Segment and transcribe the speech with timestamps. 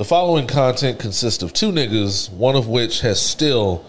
[0.00, 3.84] The following content consists of two niggas, one of which has still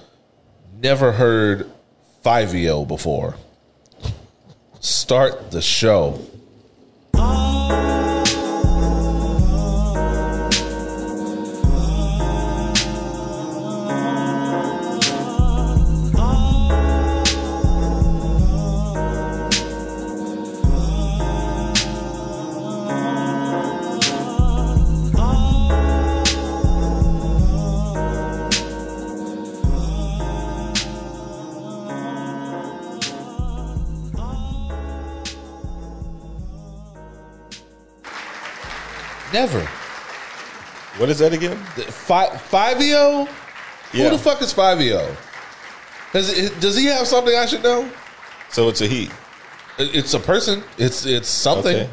[0.77, 1.71] never heard
[2.25, 3.35] 5EO before.
[4.81, 6.19] Start the show.
[41.01, 41.57] What is that again?
[41.57, 43.27] Five 5EO?
[43.93, 44.03] Yeah.
[44.05, 45.15] Who the fuck is 5EO?
[46.13, 47.89] Does, does he have something I should know?
[48.49, 49.09] So it's a he.
[49.79, 50.63] It's a person.
[50.77, 51.75] It's it's something.
[51.75, 51.89] Okay.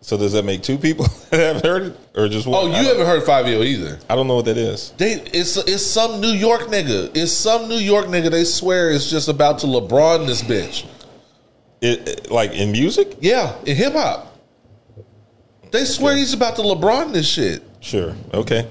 [0.00, 2.64] So does that make two people that haven't heard it, or just one?
[2.64, 3.98] Oh, you haven't heard 5EO either.
[4.08, 4.92] I don't know what that is.
[4.96, 7.10] They it's it's some New York nigga.
[7.14, 8.30] It's some New York nigga.
[8.30, 10.86] They swear it's just about to LeBron this bitch.
[11.82, 13.16] It, it- like in music?
[13.20, 14.25] Yeah, in hip hop.
[15.76, 17.62] They swear he's about to LeBron this shit.
[17.80, 18.14] Sure.
[18.32, 18.66] Okay.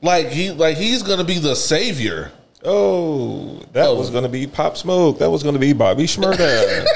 [0.00, 2.30] Like he like he's gonna be the savior.
[2.64, 3.96] Oh, that Oh.
[3.96, 5.18] was to be Pop Smoke.
[5.18, 6.36] That was to be Bobby Shmurda.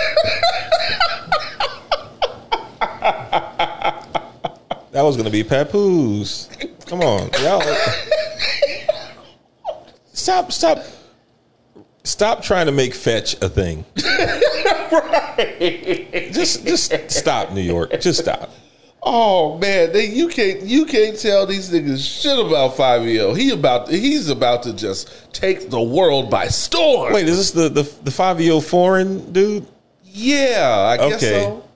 [4.92, 6.48] that was to be Papoose.
[6.86, 7.62] Come on, y'all.
[10.12, 10.84] Stop, stop,
[12.04, 13.84] stop trying to make fetch a thing.
[14.92, 16.28] right.
[16.32, 17.90] Just, just stop, New York.
[18.00, 18.50] Just stop.
[19.04, 23.36] Oh man, they, you can't you can't tell these niggas shit about 5EO.
[23.36, 27.12] He about he's about to just take the world by storm.
[27.12, 29.66] Wait, is this the the the old foreign dude?
[30.04, 31.42] Yeah, I guess Okay.
[31.42, 31.68] so.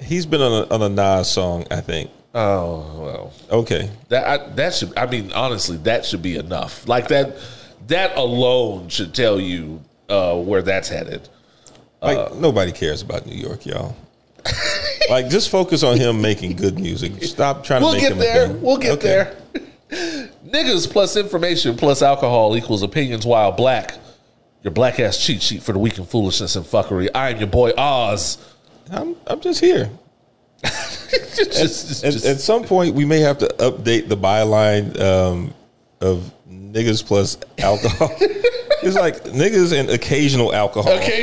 [0.00, 2.10] He's been on a, on a Nas song, I think.
[2.34, 3.32] Oh well.
[3.60, 4.96] Okay, That I, that should.
[4.98, 6.86] I mean, honestly, that should be enough.
[6.88, 7.36] Like that.
[7.86, 11.28] That alone should tell you uh, where that's headed.
[12.02, 13.94] Like nobody cares about New York, y'all.
[15.10, 17.22] like just focus on him making good music.
[17.24, 18.48] Stop trying We'll to make get him there.
[18.52, 19.08] We'll get Okay.
[19.08, 19.36] there.
[20.46, 23.94] Niggas plus information plus alcohol equals opinions while black.
[24.62, 27.08] Your black ass cheat sheet for the weak and foolishness and fuckery.
[27.14, 28.38] I am your boy Oz.
[28.90, 29.90] I'm I'm just here.
[30.62, 35.54] Just- just- At, just- at some point, we may have to update the byline um,
[36.00, 38.10] of niggas plus alcohol.
[38.82, 40.92] it's like niggas and occasional alcohol.
[40.94, 41.22] okay.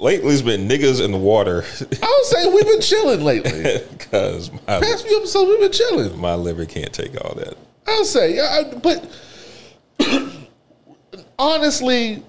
[0.00, 1.62] Lately, it's been niggas in the water
[2.02, 3.82] I would say we've been chilling lately.
[3.92, 6.18] because my Past few episodes we've been chilling.
[6.18, 7.54] my liver can't take all that.
[7.86, 9.06] I'll say, I- but
[11.38, 12.22] honestly,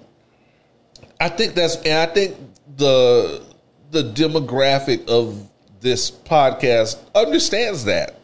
[1.18, 2.36] I think that's, and I think
[2.76, 3.42] the
[3.90, 5.48] the demographic of
[5.80, 8.18] this podcast understands that.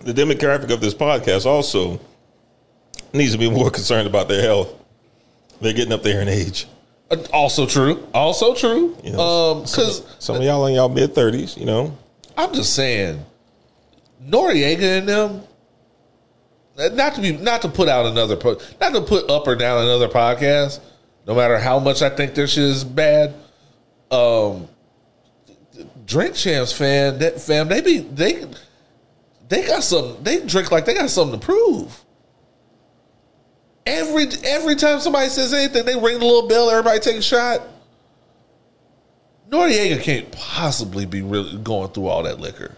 [0.00, 2.00] The demographic of this podcast also
[3.12, 4.72] needs to be more concerned about their health.
[5.60, 6.66] They're getting up there in age.
[7.10, 8.06] Uh, Also true.
[8.14, 8.96] Also true.
[9.02, 11.96] You know, Um, because Some of y'all in y'all mid thirties, you know.
[12.36, 13.24] I'm just saying,
[14.24, 15.42] Noreaga and them.
[16.78, 18.36] uh, Not to be, not to put out another,
[18.80, 20.80] not to put up or down another podcast.
[21.26, 23.34] No matter how much I think their shit is bad,
[24.10, 24.68] um,
[26.06, 28.44] Drink Champs fan, that fam, they be they,
[29.48, 30.16] they got some.
[30.22, 32.04] They drink like they got something to prove.
[33.86, 36.70] Every every time somebody says anything, they ring the little bell.
[36.70, 37.62] Everybody take a shot.
[39.50, 42.76] Noreaga can't possibly be really going through all that liquor.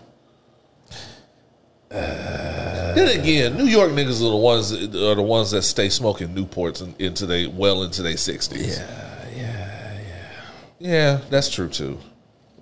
[1.91, 6.29] then again, New York niggas are the ones that, are the ones that stay smoking
[6.29, 8.79] Newports in, into they well into their sixties.
[8.79, 10.45] Yeah, yeah, yeah.
[10.79, 11.99] Yeah, that's true too.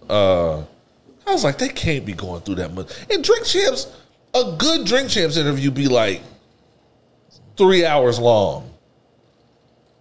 [0.09, 0.63] Uh,
[1.27, 2.91] I was like, they can't be going through that much.
[3.09, 3.87] And Drink Champs,
[4.35, 6.23] a good Drink Champs interview be like
[7.61, 8.71] three hours long.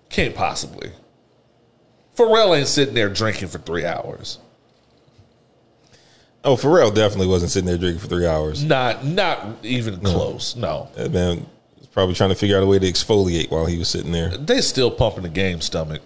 [0.09, 0.91] Can't possibly.
[2.15, 4.39] Pharrell ain't sitting there drinking for three hours.
[6.45, 8.63] Oh, Pharrell definitely wasn't sitting there drinking for three hours.
[8.63, 10.55] Not not even close.
[10.55, 10.87] No.
[10.95, 11.45] That man
[11.77, 14.29] was probably trying to figure out a way to exfoliate while he was sitting there.
[14.37, 16.01] They still pumping the game stomach.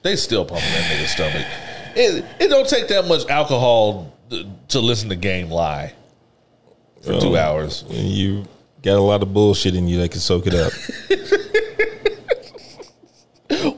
[0.00, 1.46] They still pumping that nigga stomach.
[1.94, 5.92] It it don't take that much alcohol to, to listen to game lie
[7.02, 7.84] for two oh, hours.
[7.90, 8.46] And you
[8.82, 10.72] got a lot of bullshit in you that can soak it up.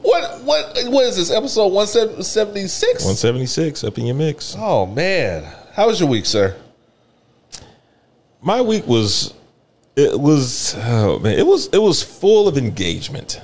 [0.01, 3.03] What what what is this episode one seventy six?
[3.03, 4.55] 176 up in your mix.
[4.57, 5.43] Oh man,
[5.73, 6.55] how was your week, sir?
[8.41, 9.33] My week was
[9.97, 13.41] it was oh man, it was it was full of engagement.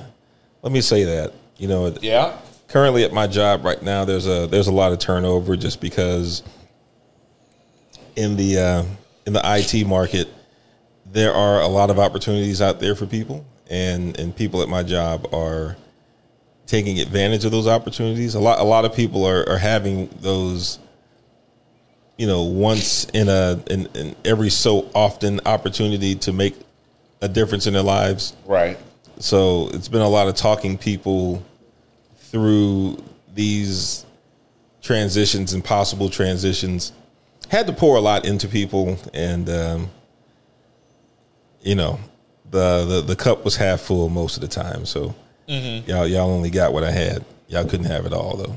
[0.61, 1.33] Let me say that.
[1.57, 2.37] You know, Yeah.
[2.69, 6.43] currently at my job right now there's a there's a lot of turnover just because
[8.15, 8.83] in the uh,
[9.27, 10.29] in the IT market,
[11.11, 14.83] there are a lot of opportunities out there for people, and and people at my
[14.83, 15.75] job are
[16.65, 18.35] taking advantage of those opportunities.
[18.35, 20.79] A lot a lot of people are, are having those
[22.17, 26.55] you know once in a in, in every so often opportunity to make
[27.21, 28.33] a difference in their lives.
[28.45, 28.77] Right.
[29.19, 31.43] So it's been a lot of talking people
[32.17, 33.03] through
[33.35, 34.05] these
[34.81, 36.93] transitions and possible transitions.
[37.49, 39.91] Had to pour a lot into people, and um,
[41.61, 41.99] you know,
[42.49, 44.85] the, the the cup was half full most of the time.
[44.85, 45.15] So
[45.47, 47.25] y'all y'all only got what I had.
[47.47, 48.55] Y'all couldn't have it all though.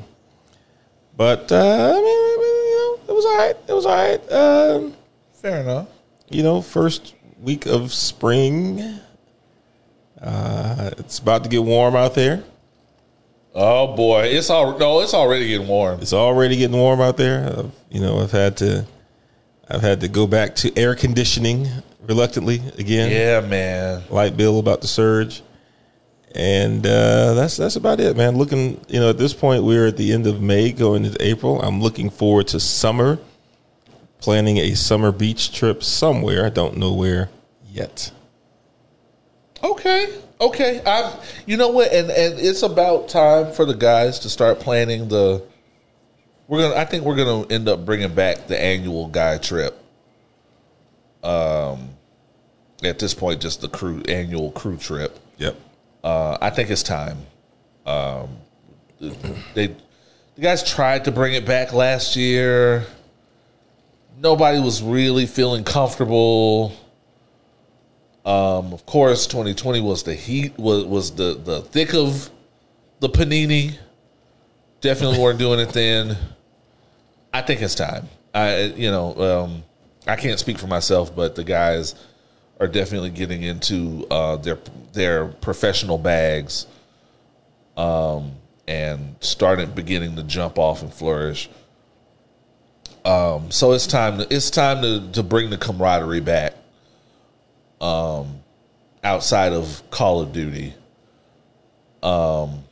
[1.16, 3.56] But uh, I mean, I mean, you know, it was all right.
[3.68, 4.32] It was all right.
[4.32, 4.94] Um,
[5.32, 5.88] Fair enough.
[6.30, 8.98] you know, first week of spring.
[10.20, 12.42] Uh, it's about to get warm out there.
[13.54, 16.00] Oh boy, it's all no, it's already getting warm.
[16.00, 17.44] It's already getting warm out there.
[17.46, 18.84] Uh, you know, I've had to,
[19.68, 21.68] I've had to go back to air conditioning
[22.06, 23.10] reluctantly again.
[23.10, 24.02] Yeah, man.
[24.10, 25.42] Light bill about to surge,
[26.34, 28.36] and uh, that's that's about it, man.
[28.36, 31.60] Looking, you know, at this point we're at the end of May, going into April.
[31.62, 33.18] I'm looking forward to summer.
[34.18, 36.46] Planning a summer beach trip somewhere.
[36.46, 37.28] I don't know where
[37.68, 38.10] yet.
[39.62, 40.18] Okay.
[40.40, 40.82] Okay.
[40.86, 41.12] I'm
[41.46, 45.42] you know what, and, and it's about time for the guys to start planning the
[46.48, 49.78] we're gonna I think we're gonna end up bringing back the annual guy trip.
[51.22, 51.93] Um
[52.84, 55.18] at this point just the crew annual crew trip.
[55.38, 55.56] Yep.
[56.02, 57.18] Uh I think it's time.
[57.86, 58.28] Um
[59.54, 59.74] they
[60.34, 62.86] the guys tried to bring it back last year.
[64.18, 66.72] Nobody was really feeling comfortable.
[68.24, 72.30] Um, of course, 2020 was the heat was was the the thick of
[73.00, 73.78] the panini.
[74.80, 76.16] Definitely weren't doing it then.
[77.32, 78.08] I think it's time.
[78.34, 79.64] I you know um,
[80.06, 81.94] I can't speak for myself, but the guys
[82.60, 84.58] are definitely getting into uh, their
[84.92, 86.66] their professional bags,
[87.76, 88.32] um,
[88.68, 91.48] and starting beginning to jump off and flourish.
[93.04, 96.54] Um, so it's time to it's time to to bring the camaraderie back
[97.80, 98.40] um,
[99.02, 100.74] outside of Call of Duty.
[102.02, 102.64] Um,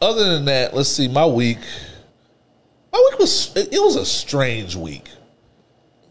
[0.00, 1.08] other than that, let's see.
[1.08, 1.58] My week,
[2.92, 5.08] my week was it was a strange week.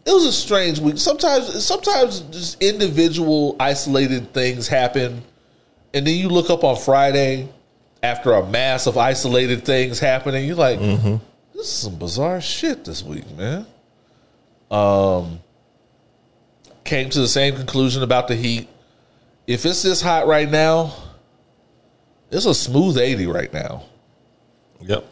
[0.08, 0.96] It was a strange week.
[0.96, 5.22] Sometimes, sometimes just individual isolated things happen,
[5.92, 7.50] and then you look up on Friday
[8.02, 10.46] after a mass of isolated things happening.
[10.46, 11.16] You're like, mm-hmm.
[11.54, 13.66] this is some bizarre shit this week, man.
[14.70, 15.40] Um,
[16.84, 18.66] came to the same conclusion about the heat.
[19.46, 20.94] If it's this hot right now,
[22.30, 23.82] it's a smooth 80 right now.
[24.80, 25.04] Yep.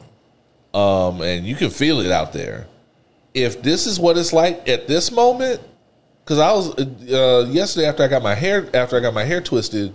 [0.72, 2.66] Um, and you can feel it out there.
[3.36, 5.60] If this is what it's like at this moment,
[6.24, 9.42] because I was uh, yesterday after I got my hair after I got my hair
[9.42, 9.94] twisted,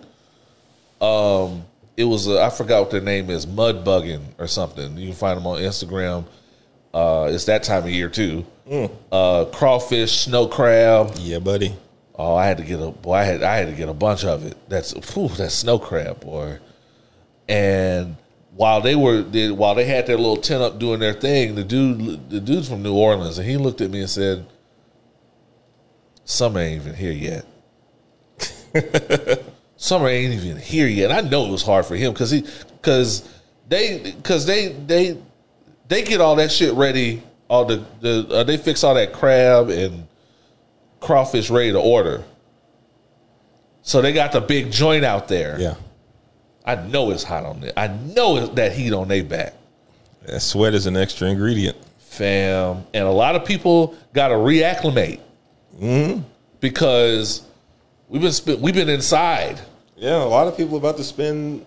[1.01, 1.65] um,
[1.97, 4.95] it was uh, I forgot what their name is, mud bugging or something.
[4.95, 6.25] You can find them on Instagram.
[6.93, 8.45] Uh, it's that time of year too.
[9.11, 11.15] Uh, crawfish, snow crab.
[11.17, 11.75] Yeah, buddy.
[12.13, 13.13] Oh, I had to get a boy.
[13.15, 14.55] I had I had to get a bunch of it.
[14.69, 16.59] That's whew, that's snow crab, boy.
[17.49, 18.17] And
[18.55, 21.63] while they were they, while they had their little tent up doing their thing, the
[21.63, 24.45] dude the dude's from New Orleans, and he looked at me and said,
[26.25, 27.45] "Summer ain't even here yet.
[29.77, 32.45] Summer ain't even here yet." I know it was hard for him because he
[32.81, 33.27] because
[33.67, 35.17] they because they they
[35.87, 37.23] they get all that shit ready.
[37.47, 40.07] All the the uh, they fix all that crab and
[40.99, 42.23] crawfish ready to order.
[43.81, 45.59] So they got the big joint out there.
[45.59, 45.75] Yeah.
[46.65, 47.73] I know it's hot on there.
[47.75, 49.53] I know it's that heat on their back,
[50.25, 51.77] That sweat is an extra ingredient.
[51.97, 52.85] fam.
[52.93, 55.19] And a lot of people got to reacclimate
[55.79, 56.21] mm-hmm.
[56.59, 57.41] because
[58.09, 59.59] we've been we've been inside.
[59.95, 61.65] Yeah, a lot of people about to spend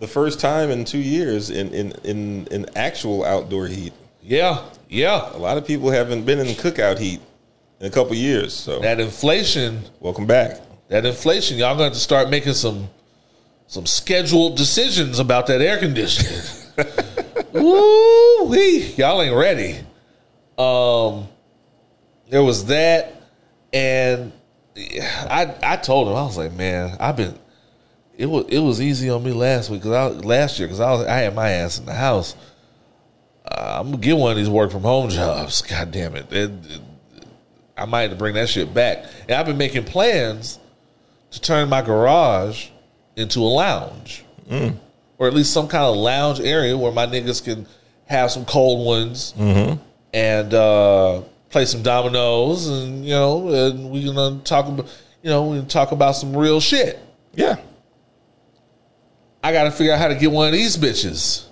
[0.00, 3.92] the first time in two years in in in, in actual outdoor heat.
[4.22, 5.30] Yeah, yeah.
[5.34, 7.20] A lot of people haven't been in cookout heat
[7.80, 8.52] in a couple years.
[8.54, 10.60] So That inflation, welcome back.
[10.88, 11.58] that inflation.
[11.58, 12.88] Y'all going to start making some
[13.66, 16.40] some scheduled decisions about that air conditioning.
[17.52, 18.92] Woo wee!
[18.96, 19.78] Y'all ain't ready.
[20.58, 21.28] Um,
[22.28, 23.22] there was that,
[23.72, 24.32] and
[24.76, 27.38] I I told him I was like, man, I've been.
[28.16, 30.90] It was it was easy on me last week because I last year because I
[30.92, 32.34] was I had my ass in the house.
[33.44, 35.62] Uh, I'm gonna get one of these work from home jobs.
[35.62, 36.32] God damn it.
[36.32, 36.80] It- it-
[37.78, 39.04] I might have to bring that shit back.
[39.28, 40.58] And I've been making plans
[41.30, 42.68] to turn my garage
[43.16, 44.24] into a lounge,
[45.18, 47.66] or at least some kind of lounge area where my niggas can
[48.06, 49.34] have some cold ones
[50.12, 54.86] and uh, play some dominoes, and you know, and we gonna talk about,
[55.22, 56.98] you know, we gonna talk about some real shit.
[57.34, 57.56] Yeah.
[59.42, 61.44] I got to figure out how to get one of these bitches.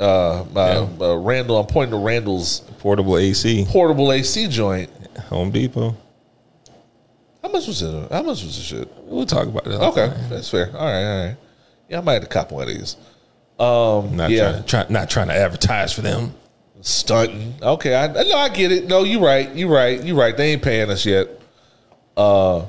[0.00, 0.86] Uh, my, Yeah.
[1.00, 4.90] uh, Randle, I'm pointing to Randle's Portable AC, portable AC joint.
[5.28, 5.96] Home Depot.
[7.46, 8.10] How much was it?
[8.12, 8.92] How much was the shit?
[9.04, 9.74] We'll talk about it.
[9.74, 10.66] Okay, that's fair.
[10.76, 11.36] All right, all right.
[11.88, 12.96] Yeah, I might have to cop one of these.
[13.56, 16.34] Um, Not yeah, trying, try, not trying to advertise for them.
[16.80, 17.54] stunting.
[17.62, 18.88] Okay, I no, I get it.
[18.88, 19.54] No, you're right.
[19.54, 20.02] You're right.
[20.02, 20.36] You're right.
[20.36, 21.28] They ain't paying us yet.
[22.16, 22.64] Uh,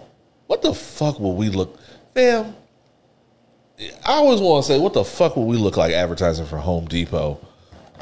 [0.46, 1.80] what the fuck will we look,
[2.14, 2.56] fam?
[3.80, 6.86] I always want to say, what the fuck will we look like advertising for Home
[6.86, 7.40] Depot?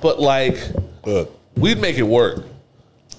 [0.01, 0.61] But like,
[1.05, 2.43] Look, we'd make it work.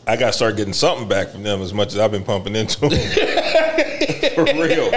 [0.06, 2.54] I got to start getting something back from them as much as I've been pumping
[2.54, 2.90] into them.
[4.34, 4.90] for real.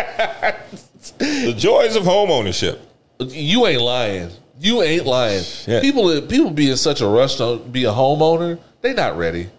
[1.17, 2.79] The joys of home ownership.
[3.19, 4.29] You ain't lying.
[4.59, 5.43] You ain't lying.
[5.43, 5.81] Shit.
[5.81, 8.59] People, people be in such a rush to be a homeowner.
[8.81, 9.49] They not ready.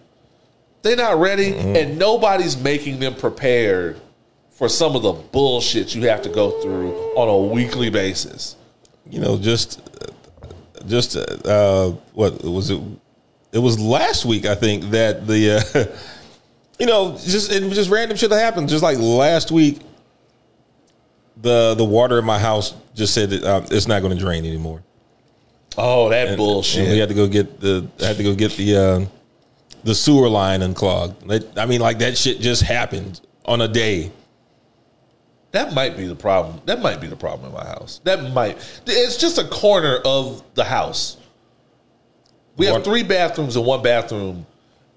[0.83, 4.01] They not ready, and nobody's making them prepared
[4.51, 8.57] for some of the bullshit you have to go through on a weekly basis.
[9.09, 9.81] You know, just,
[10.87, 12.81] just, uh, what was it?
[13.53, 15.97] It was last week, I think, that the, uh,
[16.79, 18.69] you know, just it was just random shit that happened.
[18.69, 19.81] Just like last week,
[21.37, 24.45] the the water in my house just said that, uh, it's not going to drain
[24.45, 24.83] anymore.
[25.79, 26.89] Oh, that And bullshit!
[26.89, 29.07] we had to go get the I had to go get the uh,
[29.85, 31.25] the sewer line unclogged.
[31.57, 34.13] I mean, like that shit just happened on a day.
[35.53, 36.61] that might be the problem.
[36.67, 38.01] That might be the problem in my house.
[38.05, 38.59] That might.
[38.87, 41.17] It's just a corner of the house.
[42.57, 44.47] We have three bathrooms, and one bathroom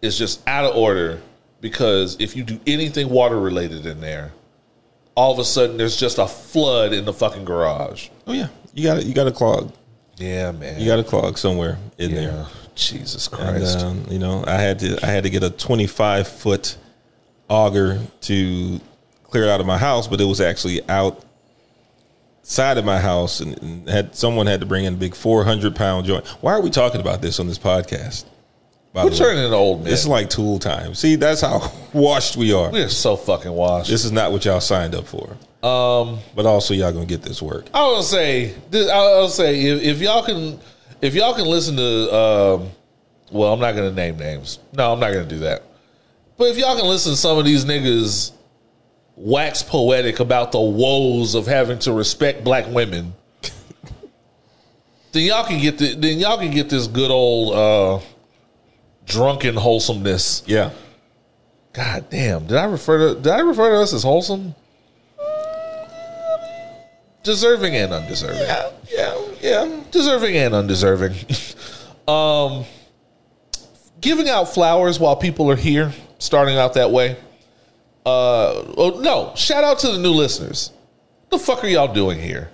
[0.01, 1.21] is just out of order
[1.61, 4.33] because if you do anything water related in there,
[5.15, 8.09] all of a sudden there's just a flood in the fucking garage.
[8.27, 9.71] Oh yeah, you got you got a clog.
[10.17, 10.79] Yeah, man.
[10.79, 12.15] You got a clog somewhere in yeah.
[12.19, 12.45] there.
[12.75, 13.79] Jesus And, Christ.
[13.79, 16.77] um, you know, I had to I had to get a 25 foot
[17.49, 18.79] auger to
[19.23, 20.81] clear it out of my house, but it was actually
[22.43, 25.75] outside of my house, and, and had someone had to bring in a big 400
[25.75, 26.27] pound joint.
[26.41, 28.25] Why are we talking about this on this podcast?
[28.91, 29.89] By We're turning old men.
[29.89, 30.93] This is like tool time.
[30.93, 32.69] See, that's how washed we are.
[32.69, 33.89] we are so fucking washed.
[33.89, 35.37] This is not what y'all signed up for.
[35.65, 37.67] Um, but also y'all gonna get this work.
[37.73, 40.59] I was gonna say, this, I was gonna say, if, if y'all can,
[41.01, 42.69] if y'all can listen to, um,
[43.31, 44.59] well, I'm not gonna name names.
[44.73, 45.63] No, I'm not gonna do that.
[46.37, 48.33] But if y'all can listen to some of these niggas
[49.15, 53.13] wax poetic about the woes of having to respect black women,
[55.11, 58.05] then y'all can get the, then y'all can get this good old uh,
[59.05, 60.43] drunken wholesomeness.
[60.45, 60.71] Yeah,
[61.73, 64.55] God damn, did I refer to did I refer to us as wholesome?
[67.23, 68.41] Deserving and undeserving.
[68.41, 69.81] yeah, yeah, yeah.
[69.91, 71.15] deserving and undeserving.
[72.07, 72.65] um,
[74.01, 77.15] giving out flowers while people are here, starting out that way.
[78.05, 79.33] Uh, oh no!
[79.35, 80.71] Shout out to the new listeners.
[81.29, 82.49] the fuck are y'all doing here?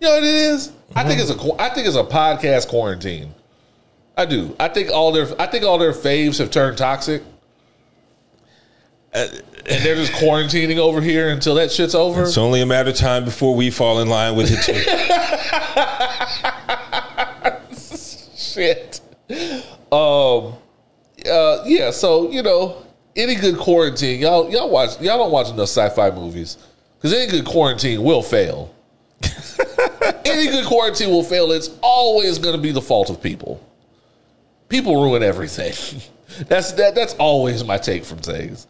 [0.00, 0.72] You know what it is?
[0.94, 3.34] I think it's a I think it's a podcast quarantine.
[4.16, 4.54] I do.
[4.60, 7.22] I think all their I think all their faves have turned toxic.
[9.12, 12.22] and they're just quarantining over here until that shit's over.
[12.22, 14.74] It's only a matter of time before we fall in line with it too.
[18.36, 19.00] shit.
[19.92, 20.54] Um.
[21.28, 21.62] Uh.
[21.66, 21.90] Yeah.
[21.90, 22.84] So you know,
[23.16, 26.58] any good quarantine, y'all y'all watch y'all don't watch enough sci-fi movies
[26.96, 28.74] because any good quarantine will fail.
[30.24, 31.50] any good quarantine will fail.
[31.52, 33.64] It's always going to be the fault of people.
[34.68, 36.00] People ruin everything.
[36.48, 36.94] that's that.
[36.94, 38.66] That's always my take from things.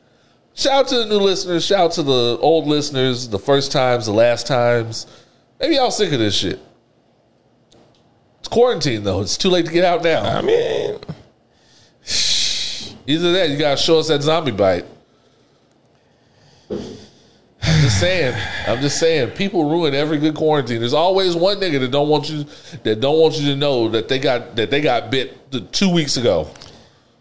[0.54, 1.64] Shout out to the new listeners.
[1.64, 3.28] Shout out to the old listeners.
[3.28, 5.06] The first times, the last times.
[5.60, 6.58] Maybe y'all sick of this shit.
[8.40, 9.20] It's quarantine though.
[9.20, 10.22] It's too late to get out now.
[10.22, 10.98] I mean,
[13.06, 14.84] Either that, you gotta show us that zombie bite.
[17.62, 18.34] I'm just saying.
[18.66, 19.30] I'm just saying.
[19.32, 20.80] People ruin every good quarantine.
[20.80, 22.44] There's always one nigga that don't want you
[22.84, 25.90] that don't want you to know that they got that they got bit the two
[25.92, 26.48] weeks ago.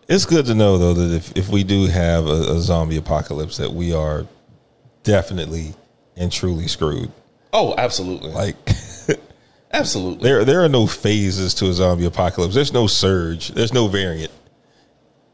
[0.08, 3.58] it's good to know though that if, if we do have a, a zombie apocalypse,
[3.58, 4.26] that we are
[5.04, 5.74] definitely
[6.16, 7.12] and truly screwed.
[7.52, 8.56] Oh, absolutely, Like
[9.74, 10.24] absolutely.
[10.24, 12.54] there there are no phases to a zombie apocalypse.
[12.56, 13.50] There's no surge.
[13.50, 14.32] There's no variant.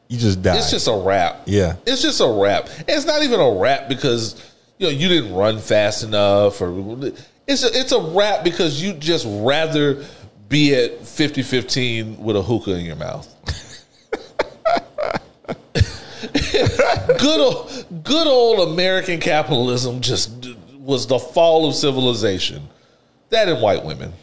[0.07, 0.57] You just die.
[0.57, 1.43] It's just a wrap.
[1.45, 1.75] yeah.
[1.85, 2.69] It's just a wrap.
[2.87, 4.35] It's not even a wrap because
[4.77, 7.11] you know you didn't run fast enough, or
[7.47, 10.05] it's a, it's a wrap because you just rather
[10.47, 13.27] be at 50-15 with a hookah in your mouth.
[17.19, 22.67] good old, good old American capitalism just was the fall of civilization.
[23.29, 24.13] That and white women.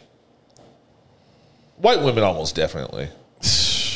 [1.77, 3.09] White women almost definitely.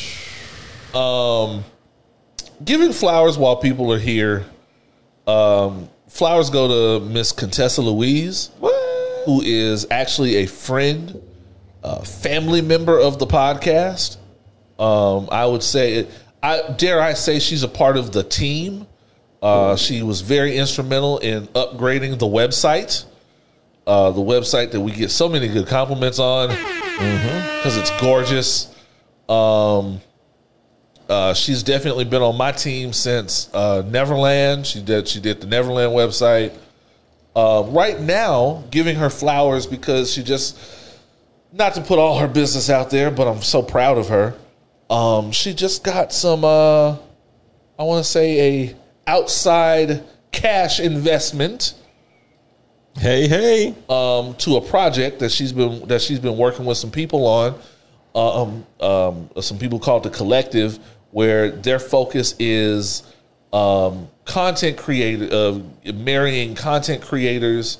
[0.94, 1.64] Um,
[2.64, 4.44] giving flowers while people are here.
[5.26, 8.50] Um, flowers go to Miss Contessa Louise,
[9.24, 11.22] who is actually a friend,
[11.82, 14.16] a family member of the podcast.
[14.78, 16.06] Um, I would say,
[16.42, 18.86] I dare I say, she's a part of the team.
[19.42, 23.04] Uh, she was very instrumental in upgrading the website.
[23.86, 28.74] Uh, the website that we get so many good compliments on because it's gorgeous.
[29.28, 30.00] Um,
[31.08, 34.66] uh, she's definitely been on my team since uh, Neverland.
[34.66, 36.54] She did she did the Neverland website.
[37.34, 40.58] Uh, right now, giving her flowers because she just
[41.52, 44.34] not to put all her business out there, but I'm so proud of her.
[44.90, 46.44] Um, she just got some.
[46.44, 46.96] Uh,
[47.78, 51.74] I want to say a outside cash investment
[52.96, 53.68] Hey, hey.
[53.88, 57.58] um, to a project that she's been that she's been working with some people on.
[58.14, 60.78] Um, um, some people called the collective,
[61.10, 63.02] where their focus is
[63.52, 67.78] um, content creator, uh, marrying content creators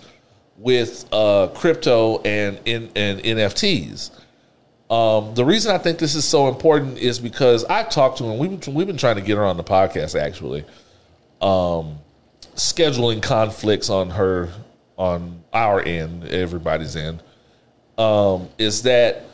[0.56, 4.10] with uh, crypto and in and NFTs.
[4.90, 8.32] Um, the reason I think this is so important is because I've talked to her.
[8.32, 10.64] We've been, we've been trying to get her on the podcast actually.
[11.42, 11.98] Um,
[12.56, 14.48] scheduling conflicts on her
[14.96, 17.22] on our end, everybody's end,
[17.98, 19.27] um, is that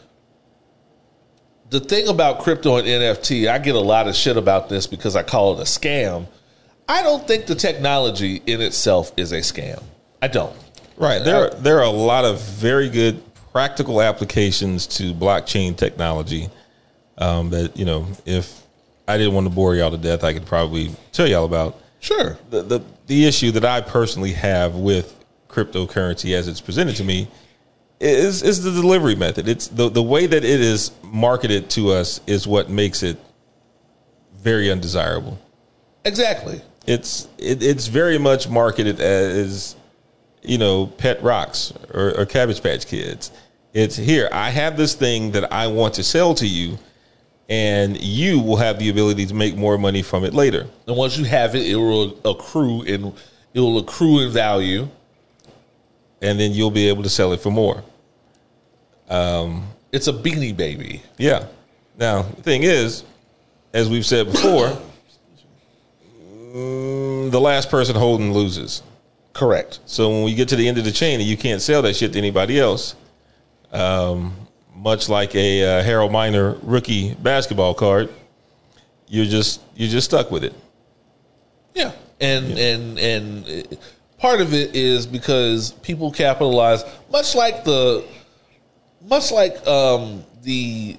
[1.70, 5.16] the thing about crypto and NFT, I get a lot of shit about this because
[5.16, 6.26] I call it a scam.
[6.88, 9.82] I don't think the technology in itself is a scam.
[10.20, 10.54] I don't.
[10.96, 11.18] Right.
[11.24, 16.48] There, are, there are a lot of very good practical applications to blockchain technology
[17.18, 18.62] um, that, you know, if
[19.08, 21.80] I didn't want to bore y'all to death, I could probably tell y'all about.
[22.00, 22.38] Sure.
[22.50, 27.28] The, the, the issue that I personally have with cryptocurrency as it's presented to me
[28.00, 29.48] is, is the delivery method.
[29.48, 33.18] It's the, the way that it is marketed to us is what makes it
[34.34, 35.38] very undesirable.
[36.04, 36.60] Exactly.
[36.86, 39.74] It's it, it's very much marketed as
[40.42, 43.30] you know pet rocks or, or cabbage patch kids.
[43.72, 44.28] It's here.
[44.30, 46.78] I have this thing that I want to sell to you,
[47.48, 50.68] and you will have the ability to make more money from it later.
[50.86, 53.12] And once you have it, it will accrue and
[53.54, 54.88] it will accrue in value.
[56.24, 57.82] And then you'll be able to sell it for more.
[59.94, 61.02] It's a beanie baby.
[61.18, 61.46] Yeah.
[61.96, 63.04] Now the thing is,
[63.72, 64.76] as we've said before,
[66.52, 68.82] mm, the last person holding loses.
[69.32, 69.78] Correct.
[69.86, 71.94] So when we get to the end of the chain and you can't sell that
[71.94, 72.96] shit to anybody else,
[73.70, 74.34] um,
[74.74, 78.08] much like a uh, Harold Miner rookie basketball card,
[79.06, 80.54] you're just you're just stuck with it.
[81.74, 83.76] Yeah, and and and uh,
[84.24, 86.82] part of it is because people capitalize,
[87.12, 88.02] much like the,
[89.06, 90.96] much like um, the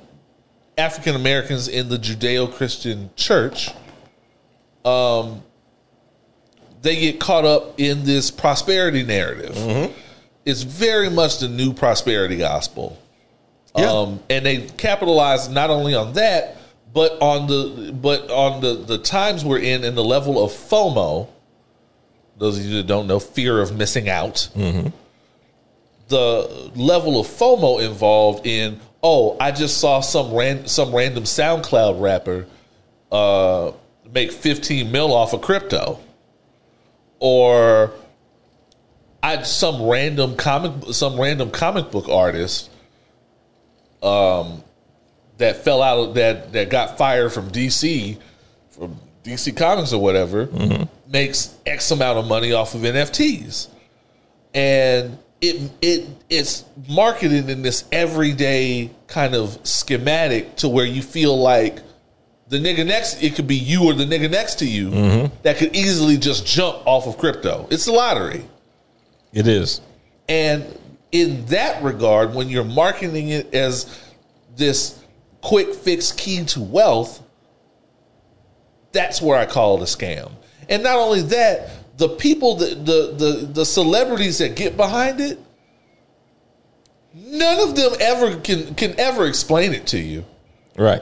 [0.77, 3.71] African Americans in the Judeo Christian Church.
[4.85, 5.41] Um,
[6.83, 9.57] they get caught up in this prosperity narrative.
[10.45, 12.95] It's very much the new prosperity gospel.
[13.75, 13.91] Yeah.
[13.91, 16.57] Um, and they capitalize not only on that,
[16.93, 21.27] but on the but on the the times we're in and the level of FOMO.
[22.38, 24.50] Those of you that don't know, fear of missing out.
[26.08, 32.02] The level of FOMO involved in oh, I just saw some ran, some random SoundCloud
[32.02, 32.48] rapper
[33.12, 33.71] uh,
[34.12, 36.00] make fifteen mil off of crypto,
[37.19, 37.91] or
[39.21, 42.69] I some random comic some random comic book artist
[44.02, 44.63] um,
[45.38, 48.19] that fell out that that got fired from DC
[48.71, 50.83] from DC Comics or whatever mm-hmm.
[51.11, 53.67] makes X amount of money off of NFTs,
[54.53, 61.38] and it it it's marketed in this everyday kind of schematic to where you feel
[61.38, 61.79] like
[62.47, 65.35] the nigga next it could be you or the nigga next to you mm-hmm.
[65.41, 67.67] that could easily just jump off of crypto.
[67.71, 68.45] It's a lottery.
[69.33, 69.81] It is.
[70.29, 70.65] And
[71.11, 74.13] in that regard, when you're marketing it as
[74.55, 75.03] this
[75.41, 77.21] quick fix key to wealth,
[78.95, 80.31] that's where I call it a scam.
[80.67, 85.39] And not only that, the people that the the the celebrities that get behind it,
[87.13, 90.25] none of them ever can can ever explain it to you.
[90.77, 91.01] Right.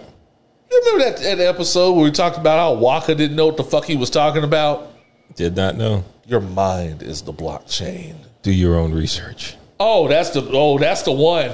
[0.71, 3.63] You remember that, that episode where we talked about how Waka didn't know what the
[3.63, 4.91] fuck he was talking about?
[5.35, 6.03] Did not know.
[6.25, 8.15] Your mind is the blockchain.
[8.41, 9.55] Do your own research.
[9.79, 11.51] Oh, that's the oh, that's the one.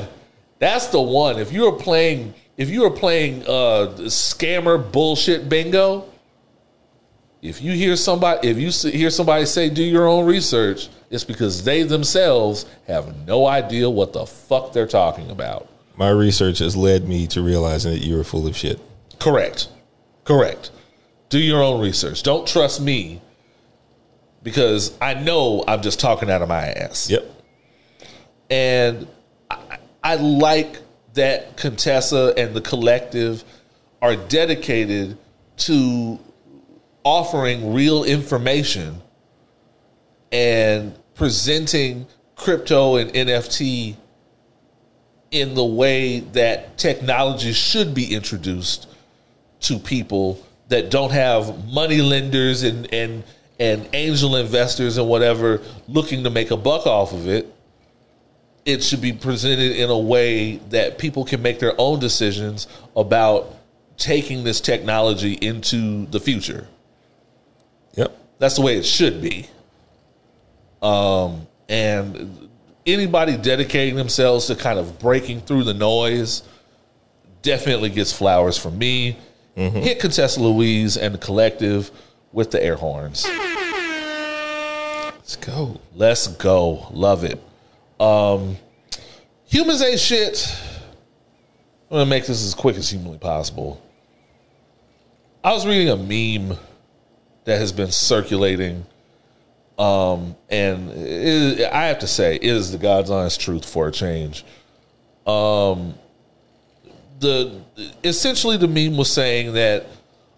[0.59, 1.37] That's the one.
[1.39, 6.05] If you were playing, if you were playing uh scammer bullshit bingo,
[7.41, 11.63] if you hear somebody, if you hear somebody say do your own research, it's because
[11.63, 15.67] they themselves have no idea what the fuck they're talking about.
[15.95, 18.79] My research has led me to realizing that you are full of shit.
[19.19, 19.67] Correct.
[20.23, 20.71] Correct.
[21.29, 22.23] Do your own research.
[22.23, 23.21] Don't trust me
[24.43, 27.09] because I know I'm just talking out of my ass.
[27.09, 27.25] Yep.
[28.49, 29.07] And
[29.49, 30.77] I, I like
[31.13, 33.43] that Contessa and the collective
[34.01, 35.17] are dedicated
[35.57, 36.19] to
[37.03, 39.01] offering real information
[40.31, 43.95] and presenting crypto and NFT
[45.31, 48.87] in the way that technology should be introduced
[49.61, 53.23] to people that don't have money lenders and and
[53.59, 57.53] and angel investors and whatever looking to make a buck off of it
[58.65, 63.55] it should be presented in a way that people can make their own decisions about
[63.97, 66.67] taking this technology into the future.
[68.39, 69.45] That's the way it should be.
[70.81, 72.49] Um, and
[72.85, 76.43] anybody dedicating themselves to kind of breaking through the noise
[77.41, 79.17] definitely gets flowers from me.
[79.55, 81.91] Hit Contessa Louise and the collective
[82.31, 83.27] with the air horns.
[85.29, 85.81] Let's go.
[85.93, 86.87] Let's go.
[86.91, 87.43] Love it.
[87.99, 88.55] Um,
[89.45, 90.57] humans ain't shit.
[91.91, 93.81] I'm gonna make this as quick as humanly possible.
[95.43, 96.57] I was reading a meme
[97.49, 98.85] that has been circulating,
[99.79, 100.91] um, and
[101.63, 104.45] I have to say, is the God's honest truth for a change.
[105.25, 105.95] Um,
[107.19, 107.59] the
[108.03, 109.87] essentially the meme was saying that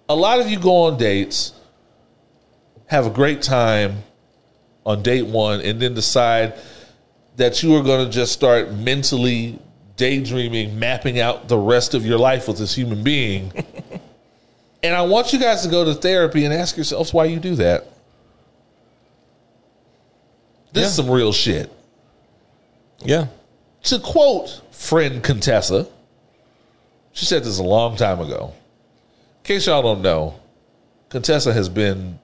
[0.08, 1.52] a lot of you go on dates,
[2.86, 4.04] have a great time
[4.86, 6.58] on date one, and then decide
[7.36, 9.60] that you are going to just start mentally
[9.98, 13.52] daydreaming, mapping out the rest of your life with this human being.
[14.84, 17.56] and I want you guys to go to therapy and ask yourselves why you do
[17.56, 17.88] that.
[20.74, 21.72] This is some real shit.
[23.00, 23.28] Yeah.
[23.84, 25.88] To quote friend Contessa,
[27.14, 28.54] she said this a long time ago.
[29.40, 30.40] In case y'all don't know,
[31.10, 32.20] Contessa has been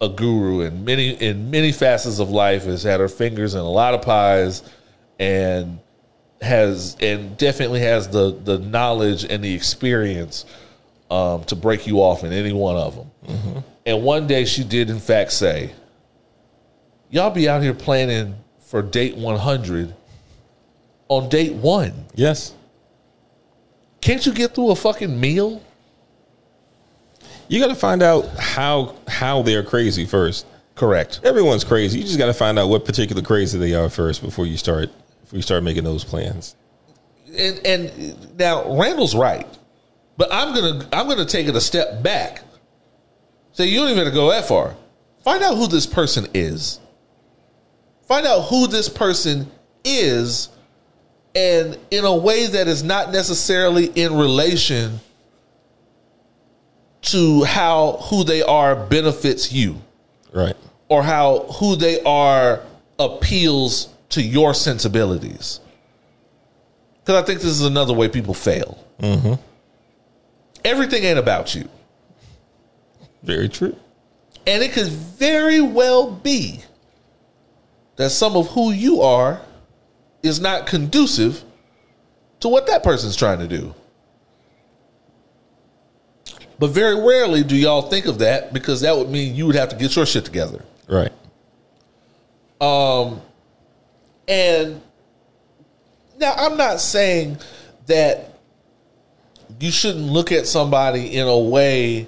[0.00, 3.70] a guru in many in many facets of life, has had her fingers in a
[3.70, 4.62] lot of pies,
[5.18, 5.80] and
[6.40, 10.46] has and definitely has the the knowledge and the experience
[11.10, 13.64] um, to break you off in any one of them.
[13.86, 15.72] And one day she did in fact say,
[17.10, 19.94] "Y'all be out here planning for date 100
[21.08, 22.06] on date one.
[22.14, 22.54] Yes.
[24.00, 25.62] Can't you get through a fucking meal?"
[27.48, 30.46] You got to find out how how they're crazy first.
[30.76, 31.20] Correct.
[31.24, 31.98] Everyone's crazy.
[31.98, 34.88] You just got to find out what particular crazy they are first before you start
[35.22, 36.54] before you start making those plans.
[37.36, 39.48] and and now Randle's right,
[40.20, 42.42] but I'm gonna I'm gonna take it a step back.
[43.52, 44.76] So you don't even have to go that far.
[45.24, 46.78] Find out who this person is.
[48.06, 49.50] Find out who this person
[49.82, 50.50] is,
[51.34, 55.00] and in a way that is not necessarily in relation
[57.00, 59.80] to how who they are benefits you
[60.34, 60.54] Right.
[60.90, 62.60] or how who they are
[62.98, 65.60] appeals to your sensibilities.
[67.00, 68.84] Because I think this is another way people fail.
[69.00, 69.34] Mm-hmm.
[70.64, 71.68] Everything ain't about you.
[73.22, 73.76] Very true.
[74.46, 76.60] And it could very well be
[77.96, 79.42] that some of who you are
[80.22, 81.44] is not conducive
[82.40, 83.74] to what that person's trying to do.
[86.58, 89.70] But very rarely do y'all think of that because that would mean you would have
[89.70, 90.64] to get your shit together.
[90.88, 91.12] Right.
[92.60, 93.22] Um
[94.28, 94.80] and
[96.18, 97.38] now I'm not saying
[97.86, 98.29] that
[99.60, 102.06] you shouldn't look at somebody in a way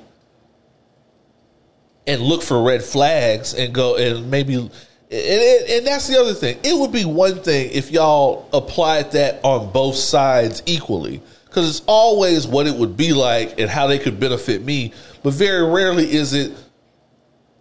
[2.06, 4.70] and look for red flags and go and maybe and,
[5.12, 6.58] and, and that's the other thing.
[6.64, 11.82] It would be one thing if y'all applied that on both sides equally because it's
[11.86, 14.92] always what it would be like and how they could benefit me.
[15.22, 16.52] But very rarely is it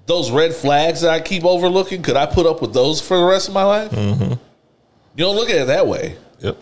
[0.06, 2.02] those red flags that I keep overlooking.
[2.02, 3.92] Could I put up with those for the rest of my life?
[3.92, 4.32] Mm-hmm.
[4.32, 4.38] You
[5.26, 6.16] don't look at it that way.
[6.40, 6.58] Yep.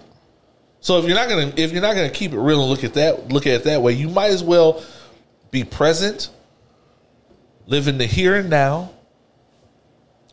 [0.82, 2.94] So if you're not gonna if you're not gonna keep it real and look at
[2.94, 4.84] that look at it that way, you might as well
[5.52, 6.30] be present,
[7.68, 8.92] live in the here and now,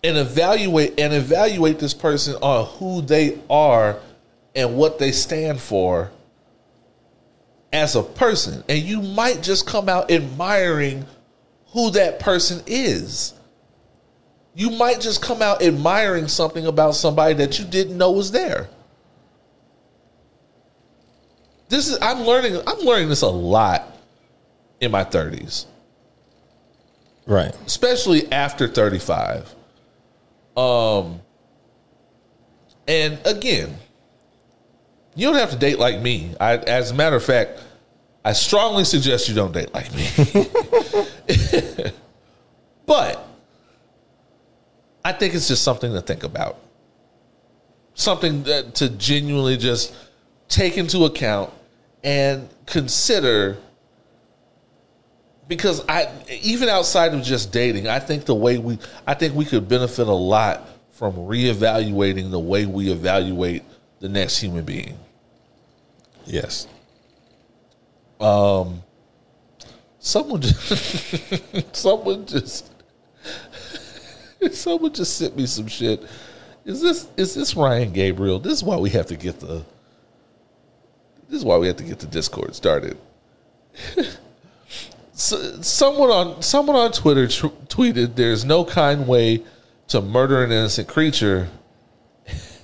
[0.04, 3.98] and evaluate and evaluate this person on who they are
[4.54, 6.10] and what they stand for
[7.72, 8.62] as a person.
[8.68, 11.06] And you might just come out admiring
[11.72, 13.34] who that person is.
[14.54, 18.68] You might just come out admiring something about somebody that you didn't know was there.
[21.68, 23.96] This is I'm learning I'm learning this a lot
[24.80, 25.66] in my 30s,
[27.26, 27.54] Right.
[27.66, 29.54] especially after 35.
[30.56, 31.20] Um
[32.88, 33.76] and again,
[35.16, 36.34] you don't have to date like me.
[36.40, 37.60] I as a matter of fact,
[38.24, 40.08] I strongly suggest you don't date like me.
[42.86, 43.26] but
[45.04, 46.58] I think it's just something to think about.
[47.94, 49.94] Something that, to genuinely just
[50.48, 51.52] take into account
[52.02, 53.58] and consider
[55.48, 56.08] because I
[56.42, 60.06] even outside of just dating, I think the way we I think we could benefit
[60.06, 63.62] a lot from reevaluating the way we evaluate
[64.00, 64.98] the next human being.
[66.24, 66.66] Yes.
[68.20, 68.82] Um
[70.06, 72.70] Someone just someone just
[74.52, 76.00] someone just sent me some shit.
[76.64, 78.38] Is this is this Ryan Gabriel?
[78.38, 79.64] This is why we have to get the
[81.28, 82.96] this is why we have to get the Discord started.
[85.12, 89.42] so, someone on someone on Twitter tr- tweeted, "There's no kind way
[89.88, 91.48] to murder an innocent creature."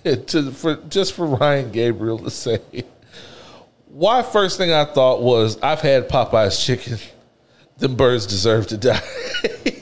[0.05, 2.61] to for just for Ryan Gabriel to say,
[3.88, 4.22] why?
[4.22, 6.98] First thing I thought was, I've had Popeye's chicken.
[7.79, 9.01] Them birds deserve to die.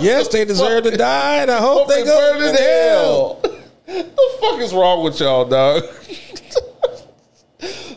[0.00, 3.40] Yes, the they deserve to die, and I hope Hope they go burn in hell.
[3.86, 5.84] the fuck is wrong with y'all, dog?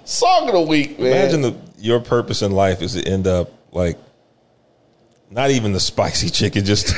[0.09, 1.11] Song of the week, man.
[1.11, 3.95] Imagine the, your purpose in life is to end up like
[5.29, 6.87] not even the spicy chicken, just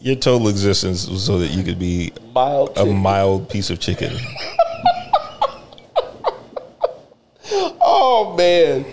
[0.00, 2.70] your total existence was so that you could be mild.
[2.70, 2.96] a chicken.
[2.96, 4.16] mild piece of chicken.
[7.86, 8.86] Oh man,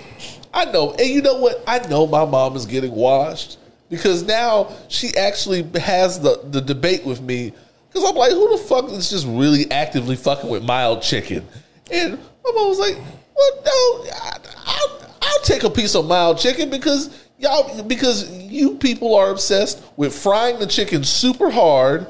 [0.54, 1.64] I know, and you know what?
[1.66, 3.58] I know my mom is getting washed
[3.90, 7.54] because now she actually has the the debate with me
[7.92, 11.46] because I'm like, who the fuck is just really actively fucking with mild chicken?
[11.92, 16.38] And my mom was like, well, no, I, I'll, I'll take a piece of mild
[16.38, 22.08] chicken because y'all because you people are obsessed with frying the chicken super hard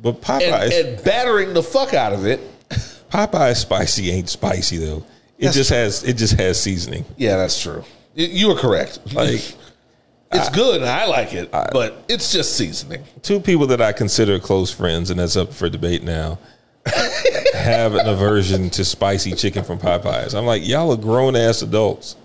[0.00, 2.40] But and, Popeyes, and battering the fuck out of it.
[3.10, 5.04] Popeyes spicy ain't spicy though.
[5.38, 7.04] It That's just has it just has seasoning.
[7.16, 7.84] Yeah, that's true.
[8.14, 9.00] You- You are correct.
[9.14, 9.54] Like
[10.36, 13.04] It's good and I like it, but it's just seasoning.
[13.22, 16.38] two people that I consider close friends, and that's up for debate now,
[17.54, 20.36] have an aversion to spicy chicken from Popeyes.
[20.36, 22.16] I'm like, y'all are grown ass adults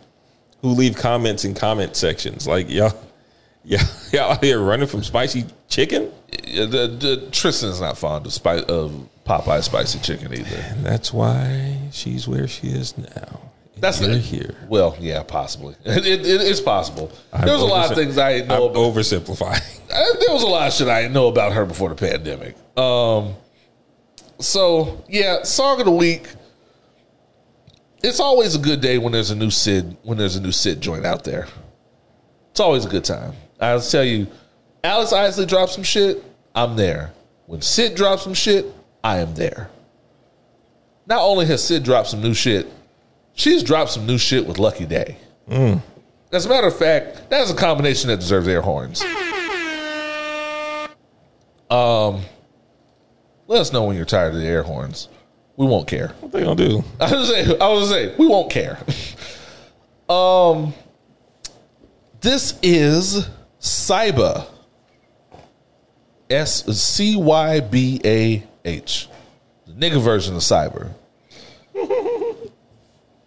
[0.62, 2.48] who leave comments in comment sections.
[2.48, 2.94] Like y'all,
[3.64, 6.12] y'all, y'all out here running from spicy chicken.
[6.46, 10.66] Yeah, The, the, Tristan's not fond of, spice, of Popeye spicy chicken either.
[10.70, 13.51] And that's why she's where she is now.
[13.82, 14.22] That's you're it.
[14.22, 14.56] here.
[14.70, 15.76] Well, yeah, possibly.
[15.86, 17.12] It, it, it's possible.
[17.34, 18.96] I'm There's a lot of things I didn't know I'm about.
[18.96, 19.78] oversimplifying.
[19.92, 22.56] Uh, there was a lot of shit I didn't know about her before the pandemic.
[22.78, 23.34] Um,
[24.40, 26.30] so yeah, song of the week.
[28.02, 30.80] It's always a good day when there's a new Syd when there's a new Syd
[30.80, 31.46] joint out there.
[32.52, 33.34] It's always a good time.
[33.60, 34.28] I'll tell you,
[34.82, 36.24] Alice Isley drops some shit,
[36.56, 37.12] I'm there.
[37.48, 38.66] When Syd drops some shit,
[39.04, 39.70] I am there.
[41.06, 42.72] Not only has Syd dropped some new shit,
[43.42, 45.18] she's dropped some new shit with Lucky Daye.
[46.32, 49.02] As a matter of fact, that's a combination that deserves air horns.
[51.70, 52.22] Um,
[53.48, 55.10] let us know when you're tired of the air horns.
[55.58, 56.10] We won't care.
[56.20, 56.84] What they gonna do?
[57.00, 58.78] I was gonna say, I was say, we won't care.
[60.10, 60.74] um,
[62.22, 63.28] this is
[63.60, 64.48] Cybah.
[66.30, 69.10] S C Y B A H,
[69.68, 70.94] the nigga version of cyber.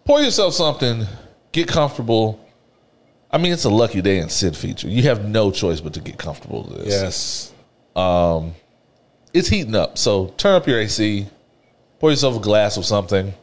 [0.05, 1.05] Pour yourself something,
[1.51, 2.39] get comfortable.
[3.31, 4.87] I mean, it's a lucky day and Syd feature.
[4.87, 7.53] You have no choice but to get comfortable with this Yes.
[7.95, 8.53] Um,
[9.33, 9.97] it's heating up.
[9.97, 11.27] So turn up your AC,
[11.99, 13.33] pour yourself a glass of something.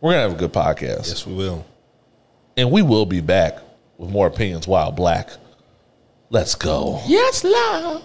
[0.00, 1.64] We're gonna have a good podcast, Yes, we will.
[2.56, 3.58] and we will be back
[3.98, 5.30] with more opinions while black.
[6.30, 7.00] Let's go.
[7.06, 8.02] Yes, Lord.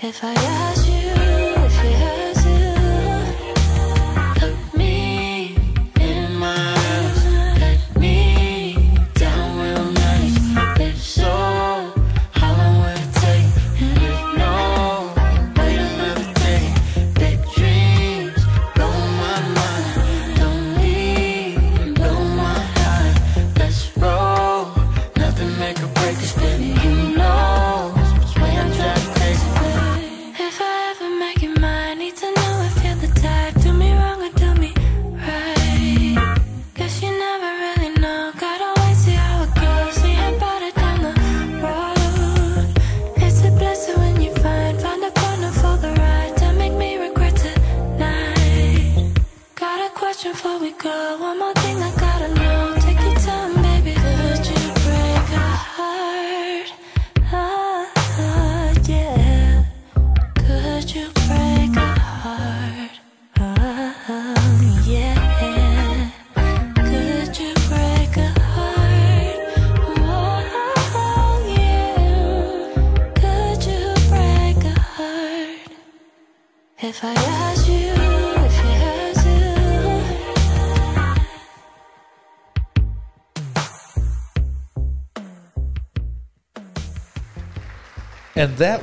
[0.00, 0.87] If I asked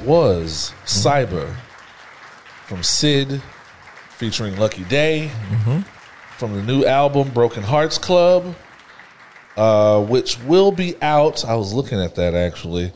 [0.06, 1.56] was Cybah
[2.68, 3.42] from Syd
[4.18, 5.30] featuring Lucky Daye
[6.38, 8.56] from the new album Broken Hearts Club,
[9.58, 11.46] uh, which will be out.
[11.46, 12.92] I was looking at that actually.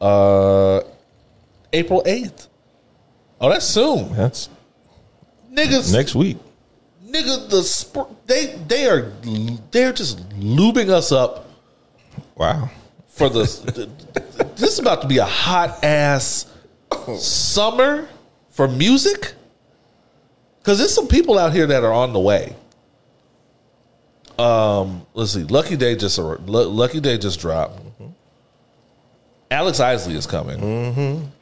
[0.00, 0.80] Uh,
[1.72, 2.48] April 8th.
[3.40, 4.12] Oh, that's soon.
[4.14, 4.48] That's
[5.52, 6.36] Niggas, next week.
[7.06, 9.12] nigga, the sp- they they are
[9.70, 11.48] they're just lubing us up
[12.34, 12.70] Wow.
[13.08, 13.88] for the.
[14.56, 16.46] this is about to be a hot ass
[17.18, 18.08] summer
[18.50, 19.34] for music.
[20.58, 22.56] Because there's some people out here that are on the way.
[24.38, 25.44] Um, let's see.
[25.44, 27.80] Lucky Daye just Lu- Lucky Daye just dropped.
[29.50, 31.32] Alex Isley is coming.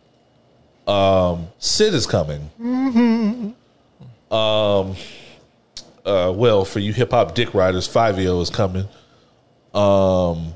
[0.87, 2.51] Um, Syd is coming.
[4.31, 4.97] Um,
[6.05, 8.87] uh, well, for you hip hop dick riders, Five is coming.
[9.73, 10.55] Um,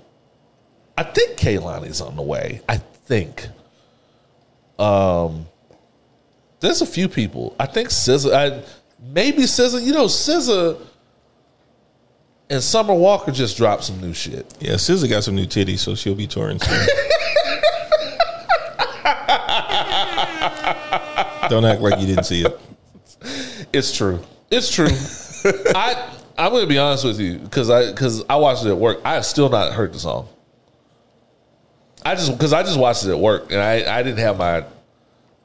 [0.98, 2.60] I think Kehlani's on the way.
[2.68, 3.46] I think.
[4.80, 5.46] Um,
[6.58, 7.54] there's a few people.
[7.56, 8.34] I think SZA.
[8.34, 8.64] I,
[9.00, 9.80] maybe SZA.
[9.80, 10.84] You know, SZA
[12.50, 14.52] and Summer Walker just dropped some new shit.
[14.58, 16.72] Yeah, SZA got some new titties, so she'll be touring soon.
[21.48, 22.60] Don't act like you didn't see it.
[23.72, 24.18] It's true.
[24.50, 24.88] It's true.
[25.76, 29.00] I I'm gonna be honest with you because I because I watched it at work.
[29.04, 30.28] I have still not heard the song.
[32.04, 34.64] I just because I just watched it at work and I I didn't have my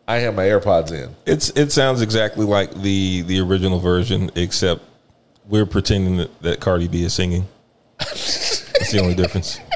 [0.08, 1.16] I had my AirPods in.
[1.26, 4.82] It's it sounds exactly like the the original version, except
[5.48, 7.48] we're pretending that, that Cardi B is singing.
[8.00, 9.60] That's the only difference.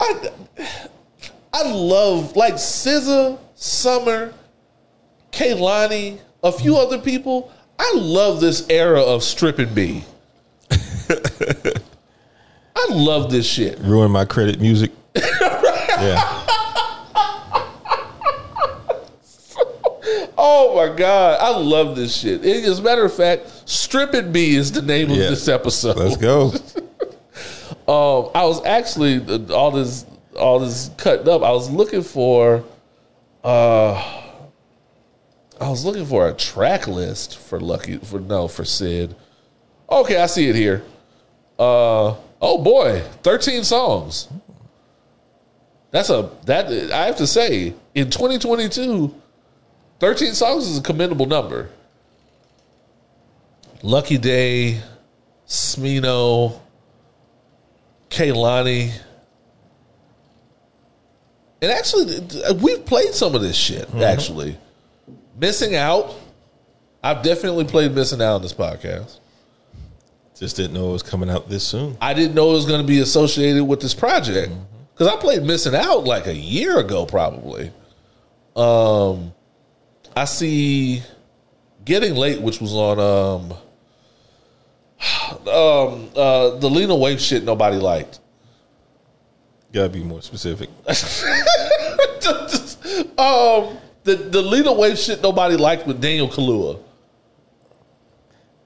[0.00, 0.30] I
[1.52, 4.32] I love like SZA, Summer,
[5.32, 7.52] Kehlani, a few other people.
[7.78, 10.04] I love this era of Strip 'N B.
[12.80, 13.78] I love this shit.
[13.80, 14.92] Ruin my credit music.
[16.00, 16.44] Yeah.
[20.40, 22.44] Oh my god, I love this shit.
[22.44, 25.24] As a matter of fact, stripping Me is the name Yeah.
[25.24, 25.96] of this episode.
[25.96, 26.52] Let's go.
[27.88, 29.18] Um, I was actually
[29.50, 30.04] all this
[30.38, 31.42] all this cutting up.
[31.42, 32.62] I was looking for,
[33.42, 33.94] uh,
[35.58, 39.16] I was looking for a track list for Lucky for no for Syd.
[39.90, 40.82] Okay, I see it here.
[41.58, 44.28] Uh, oh boy, thirteen songs.
[45.90, 49.14] That's a that I have to say in 2022,
[50.00, 51.70] 13 songs is a commendable number.
[53.82, 54.80] Lucky Daye,
[55.46, 56.60] Smino,
[58.10, 58.92] Kehlani.
[61.60, 64.02] And actually, uh, we've played some of this shit, mm-hmm.
[64.02, 64.58] actually.
[65.38, 66.14] Missing Out.
[67.02, 69.18] I've definitely played Missing Out on this podcast.
[70.38, 71.96] Just didn't know it was coming out this soon.
[72.00, 74.52] I didn't know it was going to be associated with this project
[74.94, 77.72] because I played Missing Out like a year ago, probably.
[78.54, 79.32] Um,
[80.14, 81.02] I see
[81.84, 83.52] Getting Late, which was on um,
[85.48, 88.20] um, uh, the Lena Waithe shit nobody liked.
[89.72, 90.68] Gotta be more specific.
[93.18, 96.80] um, the the Lena Waithe shit nobody liked with Daniel Kaluuya,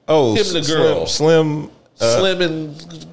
[0.07, 1.05] Oh, Him and the girl.
[1.07, 3.07] Slim, Slim uh, Slim and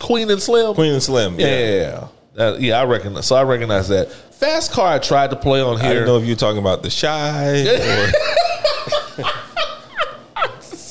[0.00, 0.74] Queen and Slim.
[0.74, 1.38] Queen and Slim.
[1.40, 2.08] Yeah, yeah, yeah.
[2.34, 3.26] That- yeah, I recognize.
[3.26, 4.10] So I recognize that.
[4.12, 5.92] Fast Car I tried to play on I here.
[5.94, 8.10] didn't know if you're talking about the shy or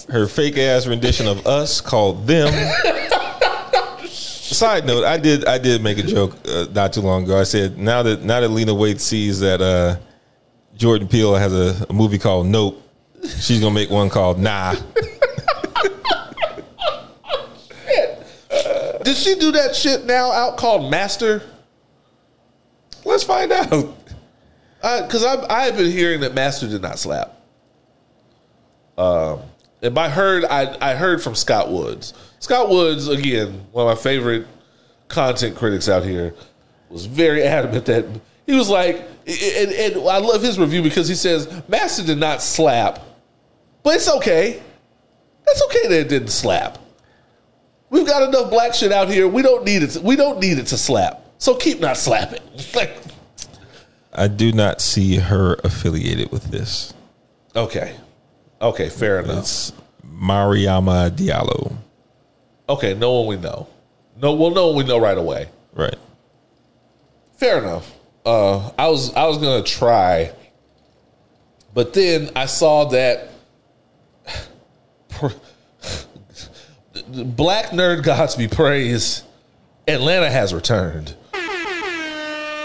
[0.12, 2.52] her fake ass rendition of us called them.
[4.08, 7.40] Side note: I did I did make a joke uh, not too long ago.
[7.40, 9.98] I said now that now that Lena Waithe sees that uh,
[10.76, 12.82] Jordan Peele has a, a movie called Nope,
[13.40, 14.76] she's gonna make one called Nah.
[19.10, 21.42] Did she do that shit now out called Master?
[23.04, 23.98] Let's find out.
[24.84, 27.36] Because I I have been hearing that Master did not slap.
[29.00, 29.40] Um,
[29.82, 32.14] and by heard I I heard from Scott Woods.
[32.38, 34.46] Scott Woods again, one of my favorite
[35.08, 36.36] content critics out here,
[36.90, 38.06] was very adamant that
[38.46, 42.44] he was like, and, and I love his review because he says Master did not
[42.44, 43.00] slap,
[43.82, 44.62] but it's okay.
[45.48, 46.78] That's okay that it didn't slap.
[47.90, 49.28] We've got enough black shit out here.
[49.28, 49.92] We don't need it.
[49.92, 51.26] To, we don't need it to slap.
[51.38, 52.42] So keep not slapping.
[52.76, 52.96] Like,
[54.14, 56.94] I do not see her affiliated with this.
[57.56, 57.96] okay,
[58.62, 59.40] okay, fair enough.
[59.40, 59.74] It's
[60.06, 61.76] Mariama Diallo.
[62.68, 63.68] Okay, no one we know.
[64.22, 65.48] No, well, no one we know right away.
[65.74, 65.96] Right.
[67.34, 67.92] Fair enough.
[68.26, 70.34] Uh, I was I was gonna try,
[71.74, 73.30] but then I saw that
[77.10, 79.24] Black Nerd Gods be praised.
[79.88, 81.16] Atlanta has returned.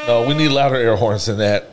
[0.07, 1.71] No, we need louder air horns than that.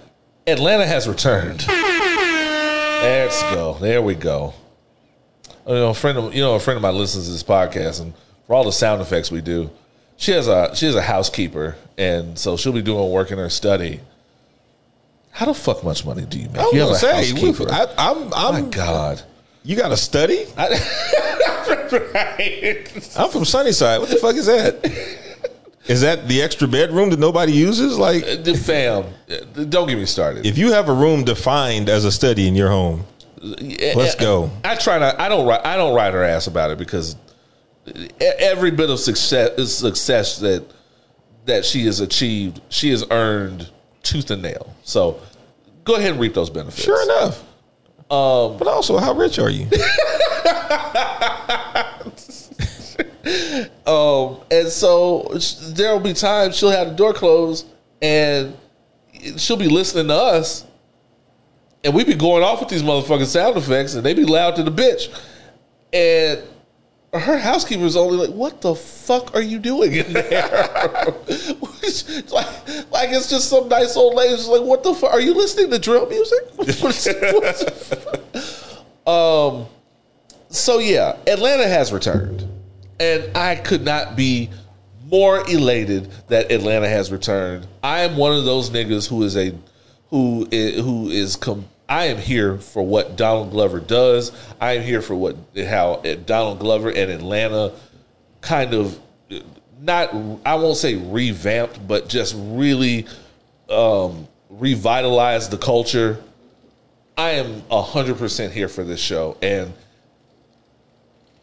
[0.48, 1.68] Atlanta has returned.
[1.68, 3.78] Let's go.
[3.82, 4.54] There we go.
[5.68, 8.02] You know, a friend of you know a friend of mine listens to this podcast,
[8.02, 8.14] and
[8.48, 9.70] for all the sound effects we do,
[10.16, 13.50] she has a she has a housekeeper, and so she'll be doing work in her
[13.50, 14.00] study.
[15.32, 16.62] How the fuck much money do you make?
[16.62, 17.70] I you gonna say, housekeeper.
[17.70, 19.22] I, I'm, My I'm, God.
[19.64, 20.46] you got to study.
[22.14, 23.16] right.
[23.18, 24.00] I'm from Sunnyside.
[24.00, 24.86] What the fuck is that?
[25.88, 27.98] Is that the extra bedroom that nobody uses?
[27.98, 30.46] Like, The fam, uh, don't get me started.
[30.46, 33.06] if you have a room defined as a study in your home,
[33.42, 34.52] let's go.
[34.64, 35.20] I try not.
[35.20, 35.50] I don't.
[35.66, 37.16] I don't write her ass about it because
[38.40, 40.64] every bit of success, success that
[41.46, 43.70] that she has achieved, she has earned
[44.04, 44.76] tooth and nail.
[44.84, 45.20] So
[45.84, 46.84] go ahead and reap those benefits.
[46.84, 47.40] Sure enough.
[48.12, 49.68] Um, But also, how rich are you?
[53.86, 55.32] Um, and so
[55.74, 57.68] there will be times she'll have the door closed
[58.02, 58.58] and
[59.38, 60.66] she'll be listening to us,
[61.84, 64.64] and we'd be going off with these motherfucking sound effects, and they'd be loud to
[64.64, 65.10] the bitch.
[65.94, 66.42] And
[67.14, 70.32] her housekeeper's only like, "What the fuck are you doing in there?"
[72.32, 74.36] like, like it's just some nice old lady.
[74.36, 75.12] She's like, "What the fuck?
[75.12, 76.40] Are you listening to drill music?"
[79.08, 79.66] Um.
[80.50, 82.48] So yeah, Atlanta has returned,
[83.02, 84.50] and I could not be
[85.06, 87.68] more elated that Atlanta has returned.
[87.84, 89.54] I am one of those niggas who is a
[90.10, 94.32] who is, who is com- I am here for what Donald Glover does.
[94.60, 97.74] I am here for what how Donald Glover and Atlanta
[98.42, 99.00] kind of
[99.80, 100.14] not
[100.46, 103.08] I won't say revamped, but just really
[103.68, 106.22] um, revitalized the culture.
[107.18, 109.74] I am hundred percent here for this show, and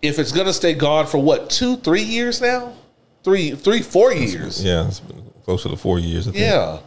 [0.03, 2.75] if it's gonna stay gone for what two, three years now,
[3.25, 6.29] three, three, four years, Yeah, it's been close to the four years.
[6.29, 6.43] I think.
[6.43, 6.79] yeah,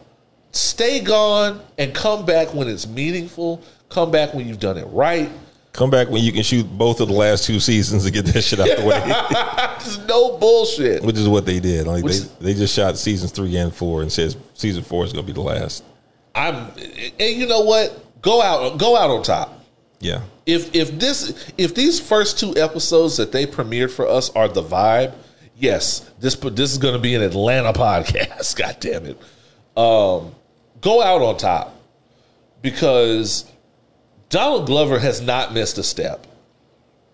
[0.52, 3.62] stay gone and come back when it's meaningful.
[3.90, 5.30] Come back when you've done it right.
[5.74, 8.42] Come back when you can shoot both of the last two seasons to get that
[8.42, 9.00] shit out the way,
[9.80, 11.02] There's no bullshit.
[11.02, 11.88] which is what they did.
[11.88, 15.14] Like Which they, they just shot seasons three and four and says season four is
[15.14, 15.86] going to be the last.
[16.36, 16.72] I'm,
[17.20, 18.22] and you know what?
[18.22, 19.64] Go out, go out on top.
[20.02, 20.22] Yeah.
[20.52, 24.64] If if this if these first two episodes that they premiered for us are the
[24.64, 25.14] vibe,
[25.56, 28.56] yes, this this is going to be an Atlanta podcast.
[28.56, 29.18] God damn it!
[29.78, 30.36] Um,
[30.82, 31.76] go out on top
[32.62, 33.50] because
[34.30, 36.28] Donald Glover has not missed a step.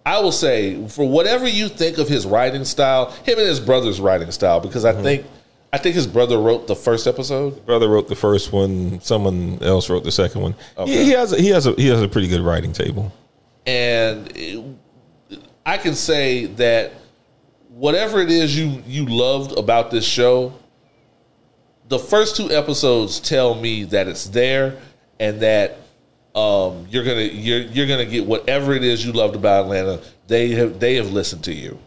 [0.05, 3.99] I will say, for whatever you think of his writing style, him and his brother's
[3.99, 5.25] writing style, because I think
[5.73, 7.65] I think his brother wrote the first episode.
[7.65, 9.01] Brother wrote the first one.
[9.01, 10.55] Someone else wrote the second one.
[10.77, 10.91] Okay.
[10.91, 13.11] He, he has a, he has a he has a pretty good writing table.
[13.67, 14.63] And it-
[15.65, 16.93] I can say that
[17.69, 20.53] whatever it is you you loved about this show,
[21.89, 24.77] the first two episodes tell me that it's there
[25.19, 25.77] and that
[26.35, 30.01] um, you're gonna you're you're gonna get whatever it is you loved about Atlanta.
[30.27, 31.77] They have they have listened to you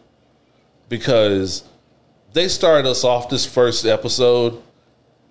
[0.90, 1.64] because
[2.34, 4.62] they started us off this first episode.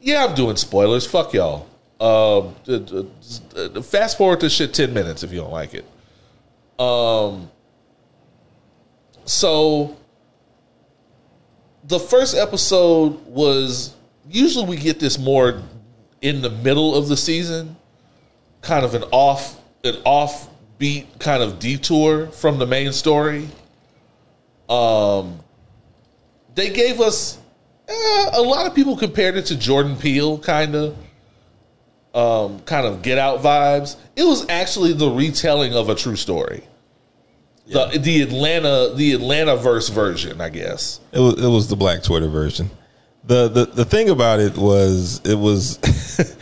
[0.02, 1.06] Yeah, I'm doing spoilers.
[1.06, 1.68] Fuck y'all.
[2.00, 2.56] Um,
[3.84, 5.86] fast forward to shit ten minutes if you don't like it.
[6.80, 7.52] Um,
[9.26, 9.98] so
[11.84, 13.94] the first episode was
[14.30, 15.62] usually we get this more
[16.22, 17.76] in the middle of the season,
[18.62, 23.48] kind of an off an offbeat kind of detour from the main story.
[24.68, 25.40] Um,
[26.56, 27.40] they gave us
[27.88, 30.98] eh, a lot of people compared it to Jordan Peele, kind of.
[32.12, 33.96] Um, kind of get out vibes.
[34.16, 36.64] It was actually the retelling of a true story.
[37.70, 41.00] The the Atlanta the Atlanta verse version, I guess.
[41.12, 42.72] It was it was the Black Twitter version.
[43.24, 45.80] The the the thing about it was it was.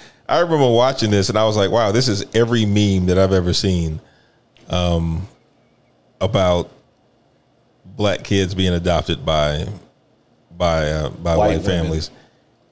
[0.30, 3.32] I remember watching this and I was like, wow, this is every meme that I've
[3.32, 4.02] ever seen,
[4.70, 5.26] um,
[6.20, 6.70] about
[7.86, 9.68] black kids being adopted by
[10.52, 12.12] by uh, by White white, families,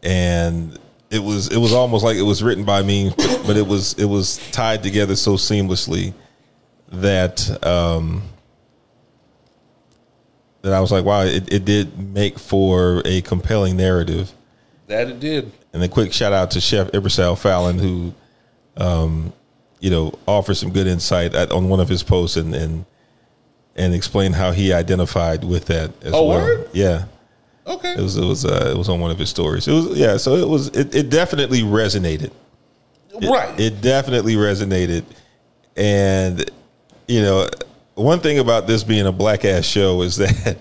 [0.03, 0.78] and
[1.10, 3.93] it was it was almost like it was written by memes, but, but it was
[3.93, 6.14] it was tied together so seamlessly
[6.89, 7.66] that.
[7.66, 8.24] Um,
[10.66, 14.34] that I was like, wow, it, it did make for a compelling narrative.
[14.88, 15.51] That it did.
[15.74, 18.13] And a quick shout out to Chef Ibersal Fallon, who,
[18.76, 19.32] um,
[19.80, 22.86] you know, offered some good insight at, on one of his posts and and
[23.76, 26.39] and explained how he identified with that as Oh, well.
[26.39, 26.70] word?
[26.74, 27.05] Yeah,
[27.68, 27.91] Okay.
[27.93, 29.68] it was it was uh, it was on one of his stories.
[29.68, 32.32] It was yeah, so it was it, it definitely resonated.
[33.13, 33.57] It- right.
[33.59, 35.03] It definitely resonated.
[35.78, 36.49] And,
[37.07, 37.47] you know,
[37.96, 40.58] one thing about this being a black ass show is that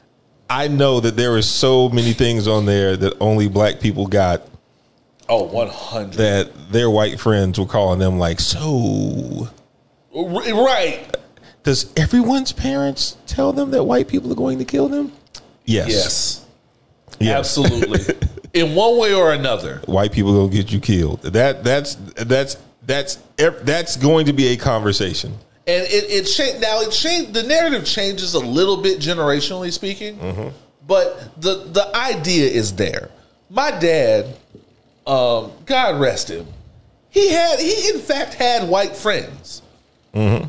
[0.50, 4.42] I know that there are so many things on there that only black people got
[5.28, 6.14] oh, 100.
[6.14, 9.48] that their white friends were calling them like, so
[10.14, 11.16] right.
[11.62, 15.12] does everyone's parents tell them that white people are going to kill them?
[15.66, 15.88] Yes.
[15.88, 16.46] Yes.
[17.20, 17.38] Yes.
[17.38, 18.00] Absolutely.
[18.54, 19.82] In one way or another.
[19.84, 21.20] White people gonna get you killed.
[21.22, 25.34] That that's that's that's that's going to be a conversation.
[25.68, 26.62] And it, it changed.
[26.62, 27.34] Now it changed.
[27.34, 30.18] The narrative changes a little bit generationally speaking,
[30.86, 33.10] but the the idea is there.
[33.50, 34.34] My dad,
[35.06, 36.46] um, God rest him,
[37.10, 39.60] he had he in fact had white friends.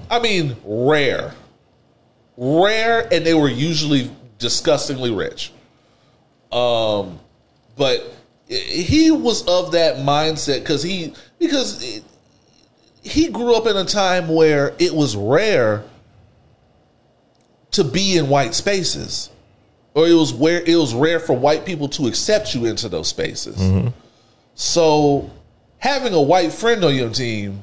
[0.09, 1.33] I mean, rare,
[2.37, 5.51] rare, and they were usually disgustingly rich.
[6.51, 7.19] Um,
[7.77, 8.03] but
[8.47, 12.01] he was of that mindset because he because
[13.01, 15.83] he grew up in a time where it was rare
[17.71, 19.29] to be in white spaces
[19.93, 23.07] or it was where it was rare for white people to accept you into those
[23.07, 23.89] spaces mm-hmm.
[24.55, 25.29] so
[25.77, 27.61] having a white friend on your team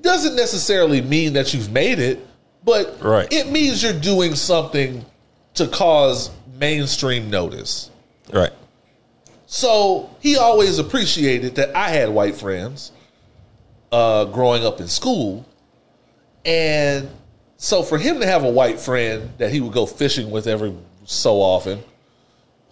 [0.00, 2.26] doesn't necessarily mean that you've made it
[2.64, 3.30] but Right.
[3.32, 5.04] it means you're doing something
[5.54, 7.90] to cause mainstream notice
[8.32, 8.52] Right.
[9.46, 12.90] so he always appreciated that I had white friends
[13.94, 15.46] uh, growing up in school.
[16.44, 17.08] And
[17.56, 20.74] so for him to have a white friend that he would go fishing with every
[21.04, 21.82] so often,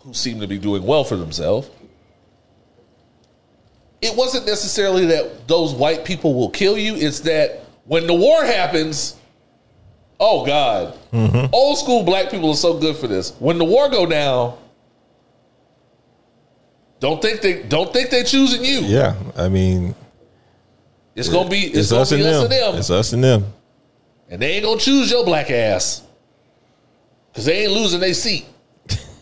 [0.00, 1.70] who seemed to be doing well for themselves,
[4.00, 6.96] it wasn't necessarily that those white people will kill you.
[6.96, 9.16] It's that when the war happens,
[10.18, 10.98] oh God,
[11.52, 13.30] old school black people are so good for this.
[13.38, 14.58] When the war go down,
[16.98, 18.80] don't think they don't think they choosing you.
[18.80, 19.14] Yeah.
[19.36, 19.94] I mean,
[21.14, 22.42] It's gonna be it's, it's, gonna us be and us them.
[22.42, 23.52] and them, It's us and them.
[24.30, 26.02] and they ain't gonna choose your black ass
[27.30, 28.46] because they ain't losing their seat.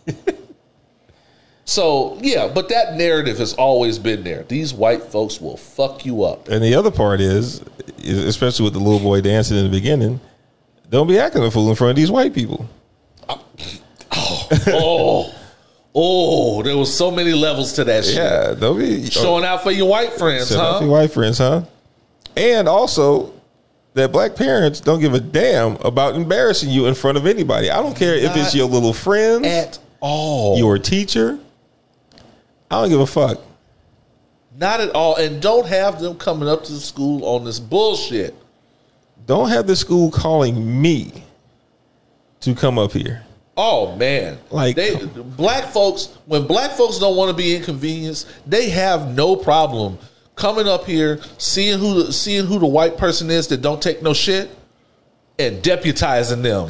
[1.65, 4.45] so yeah, but that narrative has always been there.
[4.45, 6.49] These white folks will fuck you up.
[6.49, 7.63] And the other part is,
[8.05, 10.21] especially with the little boy dancing in the beginning,
[10.89, 12.69] don't be acting a fool in front of these white people.
[14.13, 15.33] oh,
[15.95, 18.17] oh, there was so many levels to that shit.
[18.17, 20.79] Yeah, don't be Showing out for your white friends, huh?
[20.81, 21.63] your white friends, huh?
[22.37, 23.33] And also
[23.95, 27.71] that black parents don't give a damn about embarrassing you in front of anybody.
[27.71, 30.57] I don't care if it's your little friends, At all.
[30.59, 31.39] your teacher.
[32.71, 33.41] I don't give a fuck.
[34.57, 35.17] Not at all.
[35.17, 38.35] And don't have them coming up to the school on this bullshit.
[39.27, 41.25] Don't have the school calling me
[42.41, 43.25] to come up here.
[43.57, 48.71] Oh man, Like- they black folks when black folks don't want to be inconvenienced, they
[48.71, 49.99] have no problem
[50.41, 54.03] coming up here, seeing who the, seeing who the white person is that don't take
[54.03, 54.51] no shit,
[55.39, 56.69] and deputizing them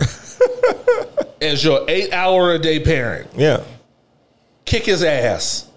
[1.40, 3.30] as your eight hour a day parent.
[3.34, 3.62] Yeah.
[4.64, 5.68] Kick his ass.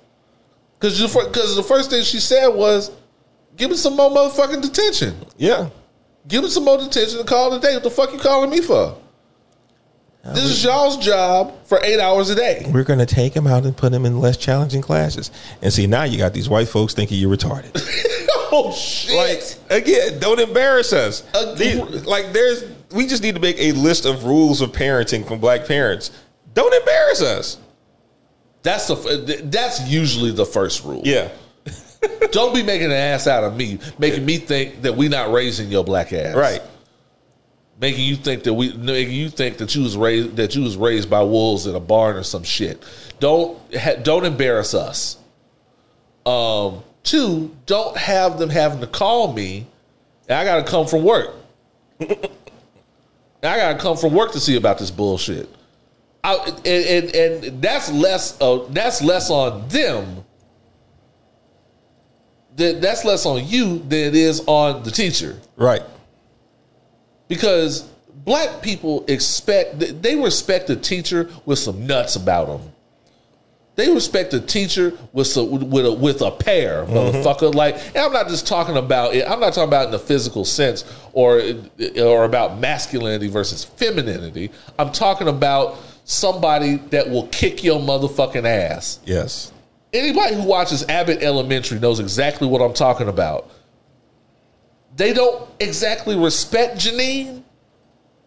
[0.79, 2.91] Because because the first thing she said was,
[3.55, 5.15] "Give me some more motherfucking detention.
[5.37, 5.69] Yeah.
[6.27, 7.73] Give me some more detention and call it a day.
[7.75, 8.97] What the fuck you calling me for?"
[10.23, 12.65] This is y'all's job for eight hours a day.
[12.73, 15.31] We're going to take him out and put him in less challenging classes.
[15.61, 17.71] And see, now you got these white folks thinking you're retarded.
[18.55, 19.15] Oh shit!
[19.15, 21.23] like, again, don't embarrass us.
[21.33, 25.27] Uh, These- like, there's, we just need to make a list of rules of parenting
[25.27, 26.11] from black parents.
[26.53, 27.57] Don't embarrass us.
[28.61, 31.01] that's the that's usually the first rule.
[31.03, 31.29] Yeah.
[32.31, 35.69] Don't be making an ass out of me, making me think that we not raising
[35.71, 36.35] your black ass.
[36.35, 36.61] Right.
[37.79, 40.77] Making you think that we making you think that you was raised that you was
[40.77, 42.83] raised by wolves in a barn or some shit.
[43.19, 45.17] Don't ha, don't embarrass us.
[46.25, 46.83] Um.
[47.03, 49.67] Two, don't have them having to call me.
[50.29, 51.35] I got to come from work.
[51.99, 52.07] I
[53.41, 55.49] got to come from work to see about this bullshit.
[56.23, 60.23] I, and, and and that's less uh, that's less on them.
[62.55, 65.81] That that's less on you than it is on the teacher Right.
[67.27, 67.87] Because
[68.25, 72.73] black people expect they respect a teacher with some nuts about them.
[73.75, 76.93] They respect a teacher with some, with a with a pair, mm-hmm.
[76.93, 77.55] motherfucker.
[77.55, 79.27] Like, and I'm not just talking about it.
[79.27, 81.41] I'm not talking about in the physical sense or
[81.97, 84.51] or about masculinity versus femininity.
[84.77, 88.99] I'm talking about somebody that will kick your motherfucking ass.
[89.05, 89.51] Yes.
[89.91, 93.49] Anybody who watches Abbott Elementary knows exactly what I'm talking about.
[94.95, 97.43] They don't exactly respect Janine,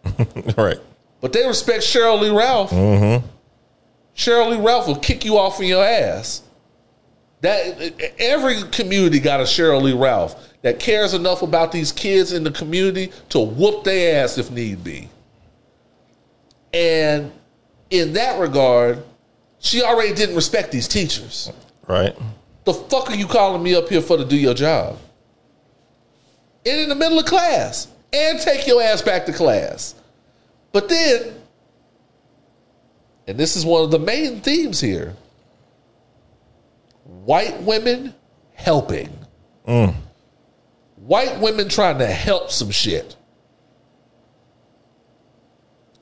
[0.57, 0.77] right.
[1.21, 2.71] but they respect Sheryl Lee Ralph.
[2.71, 3.25] Mm-hmm.
[4.15, 6.41] Sheryl Lee Ralph will kick you off in your ass.
[7.41, 12.43] That every community got a Sheryl Lee Ralph that cares enough about these kids in
[12.43, 15.07] the community to whoop their ass if need be.
[16.73, 17.31] And
[17.89, 19.03] in that regard,
[19.59, 21.51] she already didn't respect these teachers.
[21.87, 22.15] Right.
[22.65, 24.97] The fuck are you calling me up here for to do your job?
[26.67, 27.87] And in the middle of class.
[28.13, 29.95] And take your ass back to class.
[30.71, 31.35] But then,
[33.27, 35.15] and this is one of the main themes here
[37.03, 38.13] white women
[38.53, 39.09] helping.
[39.67, 39.95] Mm.
[40.95, 43.15] White women trying to help some shit.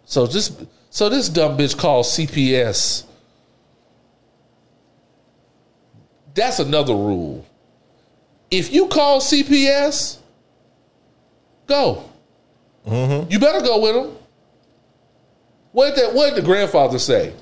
[0.05, 0.55] So this
[0.89, 3.05] so this dumb bitch called CPS
[6.35, 7.45] that's another rule.
[8.51, 10.19] If you call CPS,
[11.65, 12.09] go.
[12.85, 13.31] Mm-hmm.
[13.31, 14.17] You better go with him.
[15.71, 16.15] What did?
[16.15, 17.33] What did the grandfather say?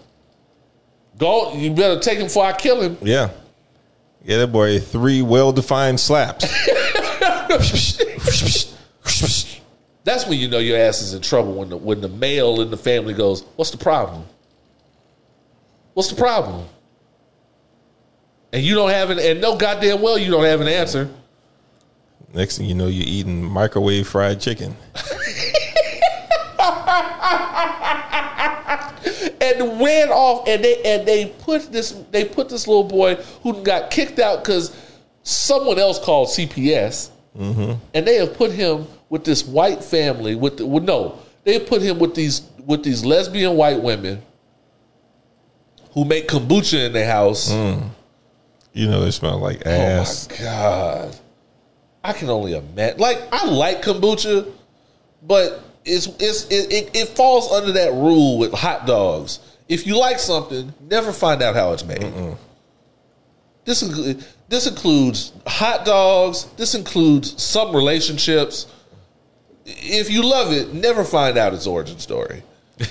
[1.18, 1.54] Go.
[1.54, 2.98] You better take him before I kill him.
[3.02, 3.30] Yeah.
[4.26, 6.44] Get that boy three well defined slaps.
[10.04, 11.54] That's when you know your ass is in trouble.
[11.54, 14.26] When the when the male in the family goes, "What's the problem?
[15.94, 16.66] What's the problem?"
[18.52, 21.10] And you don't have an and no goddamn well you don't have an answer.
[22.34, 24.76] Next thing you know, you're eating microwave fried chicken.
[29.42, 33.62] and ran off and they and they put this they put this little boy who
[33.64, 34.76] got kicked out because
[35.24, 37.74] someone else called CPS mm-hmm.
[37.94, 41.82] and they have put him with this white family with, the, with no they put
[41.82, 44.22] him with these with these lesbian white women
[45.94, 47.52] who make kombucha in their house.
[47.52, 47.90] Mm.
[48.74, 50.28] You know, they smell like Oh ass.
[50.30, 51.16] my god!
[52.04, 53.00] I can only imagine.
[53.00, 54.52] Like I like kombucha,
[55.22, 59.40] but it's it's it, it, it falls under that rule with hot dogs.
[59.70, 62.38] If you like something, never find out how it's made.
[63.66, 66.46] This inclu- this includes hot dogs.
[66.58, 68.68] This includes some relationships.
[69.66, 72.44] If you love it, never find out its origin story.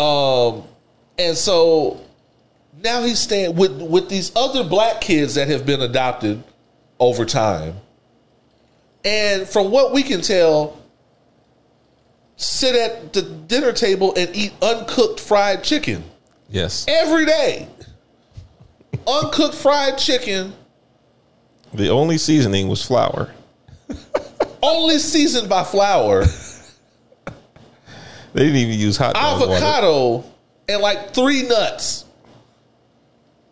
[0.00, 0.64] um,
[1.16, 2.00] and so
[2.82, 6.42] now he's staying with with these other black kids that have been adopted
[7.00, 7.74] over time.
[9.04, 10.78] And from what we can tell,
[12.36, 16.04] sit at the dinner table and eat uncooked fried chicken
[16.48, 16.84] Yes.
[16.88, 17.68] every day.
[19.06, 20.54] uncooked fried chicken,
[21.74, 23.32] The only seasoning was flour.
[24.62, 26.24] only seasoned by flour,
[28.32, 29.44] They didn't even use hot water.
[29.44, 30.24] avocado,
[30.68, 32.04] and like three nuts.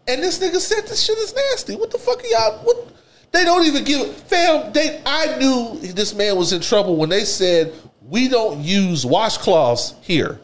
[0.09, 1.77] And this nigga said this shit is nasty.
[1.77, 2.59] What the fuck are y'all?
[2.65, 2.89] What?
[3.33, 4.73] They don't even give fam.
[4.73, 9.95] They I knew this man was in trouble when they said we don't use washcloths
[10.03, 10.41] here.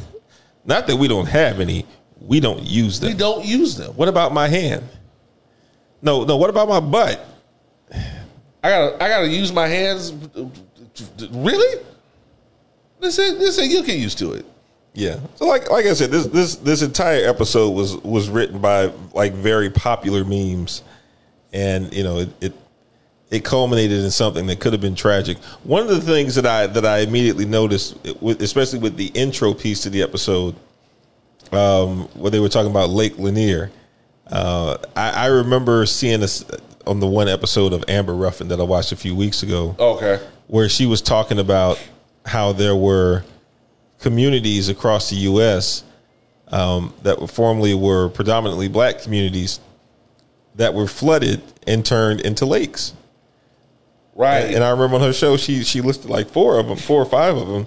[0.64, 1.86] Not that we don't have any,
[2.20, 3.10] we don't use them.
[3.10, 3.92] We don't use them.
[3.94, 4.88] What about my hand?
[6.00, 6.36] No, no.
[6.36, 7.24] What about my butt?
[7.92, 10.12] I gotta I gotta use my hands.
[11.30, 11.84] Really?
[13.00, 14.46] Listen, listen, you get used to it.
[14.94, 15.20] Yeah.
[15.34, 19.34] So like like I said, this this this entire episode was was written by like
[19.34, 20.82] very popular memes,
[21.54, 22.52] and you know it it,
[23.30, 25.38] it culminated in something that could have been tragic.
[25.62, 29.80] One of the things that I that I immediately noticed, especially with the intro piece
[29.84, 30.54] to the episode,
[31.52, 33.70] um, where they were talking about Lake Lanier.
[34.26, 36.44] Uh, I, I remember seeing this
[36.86, 40.18] on the one episode of Amber Ruffin that I watched a few weeks ago Okay.
[40.48, 41.78] where she was talking about
[42.26, 43.24] how there were
[44.00, 45.84] communities across the U.S.
[46.48, 49.60] Um, that were formerly were predominantly black communities
[50.56, 52.94] that were flooded and turned into lakes.
[54.14, 54.54] Right.
[54.54, 57.06] And I remember on her show, she she listed like four of them, four or
[57.06, 57.66] five of them,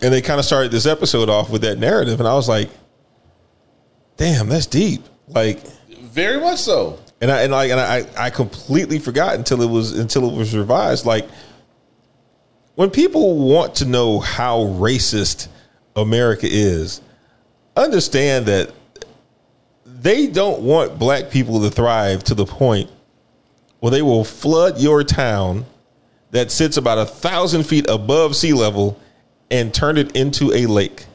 [0.00, 2.70] and they kind of started this episode off with that narrative, and I was like,
[4.16, 6.98] "Damn, that's deep." Like, Very much so.
[7.20, 10.56] and I and like and I I completely forgot until it was until it was
[10.56, 11.04] revised.
[11.04, 11.26] Like
[12.76, 15.48] when people want to know how racist
[15.96, 17.02] America is,
[17.76, 18.72] understand that
[20.04, 22.90] they don't want black people to thrive to the point
[23.80, 25.64] where they will flood your town
[26.30, 29.00] that sits about a thousand feet above sea level
[29.50, 31.06] and turn it into a lake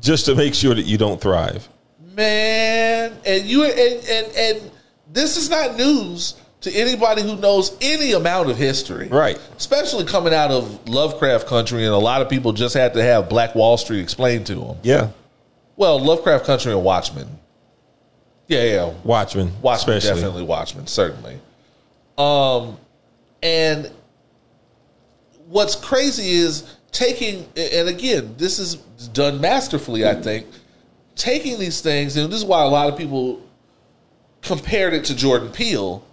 [0.00, 1.68] just to make sure that you don't thrive.
[2.14, 4.70] Man, and you and and and
[5.12, 9.08] this is not news to anybody who knows any amount of history.
[9.08, 9.38] Right.
[9.58, 13.28] Especially coming out of Lovecraft country and a lot of people just had to have
[13.28, 14.76] Black Wall Street explained to them.
[14.82, 15.10] Yeah.
[15.76, 17.38] Well, Lovecraft country and Watchmen.
[18.48, 18.92] Yeah, yeah.
[19.04, 19.52] Watchmen.
[19.62, 20.20] Watchmen especially.
[20.20, 21.38] definitely Watchmen, certainly.
[22.16, 22.76] Um
[23.42, 23.90] and
[25.46, 28.74] what's crazy is taking and again, this is
[29.12, 30.46] done masterfully, I think,
[31.14, 33.40] taking these things, and this is why a lot of people
[34.42, 36.04] compared it to Jordan Peele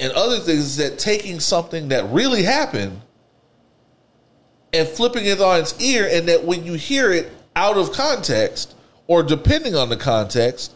[0.00, 3.00] and other things is that taking something that really happened
[4.72, 8.74] and flipping it on its ear, and that when you hear it out of context
[9.06, 10.72] or depending on the context,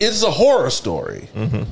[0.00, 1.28] it's a horror story.
[1.34, 1.62] Mm-hmm.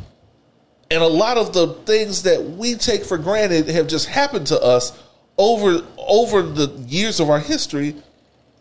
[0.90, 4.60] And a lot of the things that we take for granted have just happened to
[4.62, 4.96] us
[5.38, 7.96] over over the years of our history.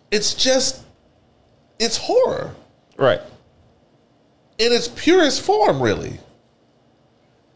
[0.10, 0.84] It's just
[1.80, 2.56] it's horror
[2.98, 3.22] Right.
[4.58, 6.20] in its purest form, really.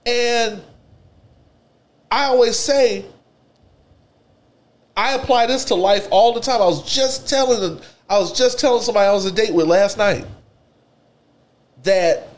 [0.05, 0.61] And
[2.11, 3.05] I always say,
[4.95, 6.61] I apply this to life all the time.
[6.61, 7.79] I was just telling,
[8.09, 10.25] I was just telling somebody I was a date with last night
[11.83, 12.29] that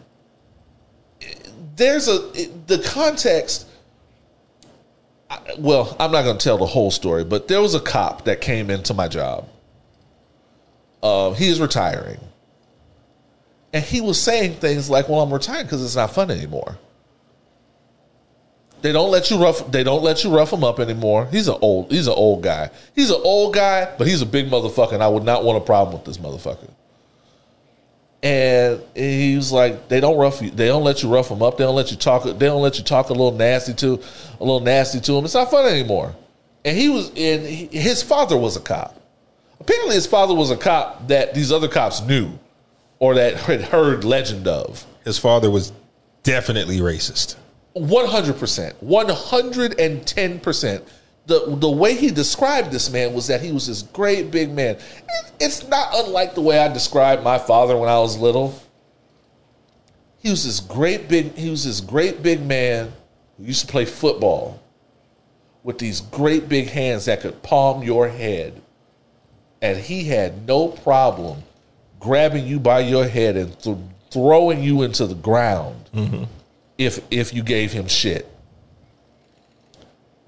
[1.75, 2.17] there's a
[2.67, 3.67] the context.
[5.59, 8.41] Well, I'm not going to tell the whole story, but there was a cop that
[8.41, 9.47] came into my job.
[11.03, 12.19] Uh, he is retiring.
[13.71, 16.77] And he was saying things like, "Well, I'm retiring because it's not fun anymore.
[18.81, 19.71] They don't let you rough.
[19.71, 21.27] They don't let you rough him up anymore.
[21.31, 21.91] He's an old.
[21.91, 22.71] He's an old guy.
[22.95, 24.93] He's an old guy, but he's a big motherfucker.
[24.93, 26.69] And I would not want a problem with this motherfucker."
[28.21, 30.49] And he was like, "They don't rough you.
[30.49, 31.57] They don't let you rough them up.
[31.57, 32.23] They don't let you talk.
[32.23, 33.93] They don't let you talk a little nasty to,
[34.39, 35.25] a little nasty to him.
[35.25, 36.15] It's not fun anymore."
[36.65, 39.01] And he was, and he, his father was a cop.
[39.61, 42.37] Apparently, his father was a cop that these other cops knew
[42.99, 44.85] or that had heard legend of.
[45.05, 45.71] His father was
[46.23, 47.37] definitely racist.
[47.71, 50.83] One hundred percent, one hundred and ten percent.
[51.29, 54.79] The the way he described this man was that he was this great big man.
[55.39, 58.59] It's not unlike the way I described my father when I was little.
[60.17, 61.35] He was this great big.
[61.35, 62.91] He was this great big man
[63.37, 64.59] who used to play football
[65.63, 68.59] with these great big hands that could palm your head,
[69.61, 71.43] and he had no problem
[71.99, 73.77] grabbing you by your head and th-
[74.09, 76.23] throwing you into the ground mm-hmm.
[76.79, 78.28] if if you gave him shit.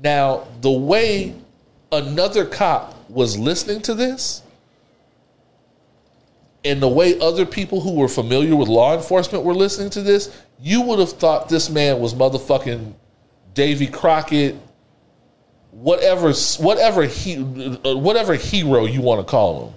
[0.04, 1.36] Now, the way
[1.92, 4.42] another cop was listening to this
[6.64, 10.36] and the way other people who were familiar with law enforcement were listening to this,
[10.60, 12.94] you would have thought this man was motherfucking
[13.54, 14.56] Davy Crockett,
[15.72, 19.74] whatever whatever he whatever hero you want to call him.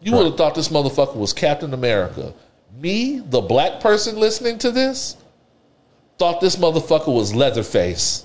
[0.00, 2.34] You would have thought this motherfucker was Captain America.
[2.76, 5.16] Me, the black person listening to this,
[6.18, 8.24] thought this motherfucker was Leatherface.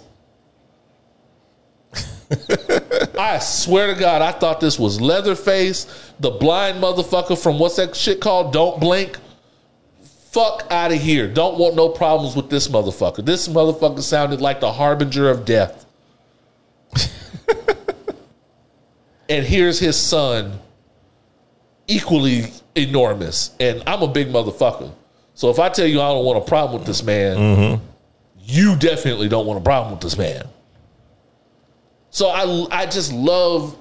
[3.17, 7.95] I swear to God, I thought this was Leatherface, the blind motherfucker from what's that
[7.95, 8.53] shit called?
[8.53, 9.17] Don't Blink.
[10.31, 11.27] Fuck out of here.
[11.27, 13.25] Don't want no problems with this motherfucker.
[13.25, 15.85] This motherfucker sounded like the harbinger of death.
[19.29, 20.59] and here's his son,
[21.87, 23.55] equally enormous.
[23.59, 24.91] And I'm a big motherfucker.
[25.33, 27.85] So if I tell you I don't want a problem with this man, mm-hmm.
[28.41, 30.47] you definitely don't want a problem with this man.
[32.17, 33.77] So I I just love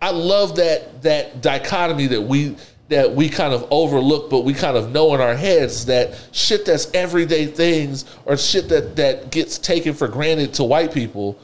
[0.00, 2.56] I love that that dichotomy that we
[2.88, 6.66] that we kind of overlook, but we kind of know in our heads that shit
[6.66, 11.38] that's everyday things or shit that that gets taken for granted to white people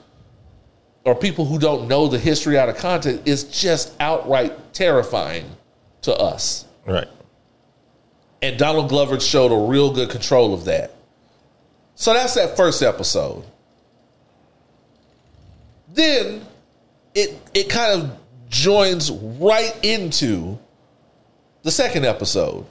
[1.05, 5.49] or people who don't know the history out of context is just outright terrifying
[6.03, 6.65] to us.
[6.85, 7.07] Right.
[8.43, 10.97] And Donald Glover showed a real good control of that.
[11.95, 13.45] So that's that first episode.
[15.99, 16.47] Then
[17.13, 18.19] it it kind of
[18.49, 20.57] joins right into
[21.65, 22.65] the second episode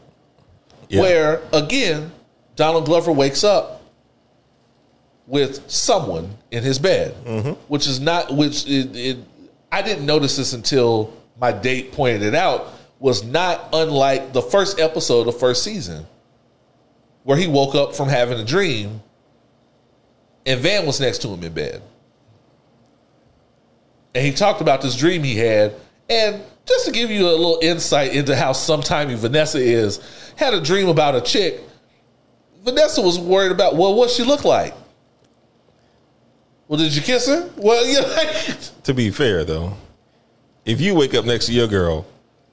[0.88, 1.02] Yeah.
[1.02, 2.12] where again
[2.56, 3.84] Donald Glover wakes up
[5.28, 7.52] with someone in his bed, mm-hmm.
[7.68, 9.18] which is not which it, it.
[9.74, 12.70] I didn't notice this until my date pointed it out.
[13.00, 16.08] Was not unlike the first episode of first season,
[17.24, 19.02] where he woke up from having a dream,
[20.46, 21.82] and Van was next to him in bed,
[24.18, 25.76] and he talked about this dream he had,
[26.10, 30.00] and just to give you a little insight into how sometimey Vanessa is,
[30.36, 31.62] had a dream about a chick.
[32.64, 34.74] Vanessa was worried about well, what she look like.
[36.68, 37.48] Well, did you kiss her?
[37.58, 38.56] Well, you know,
[38.86, 39.78] To be fair though,
[40.66, 42.08] if you wake up next to your girl,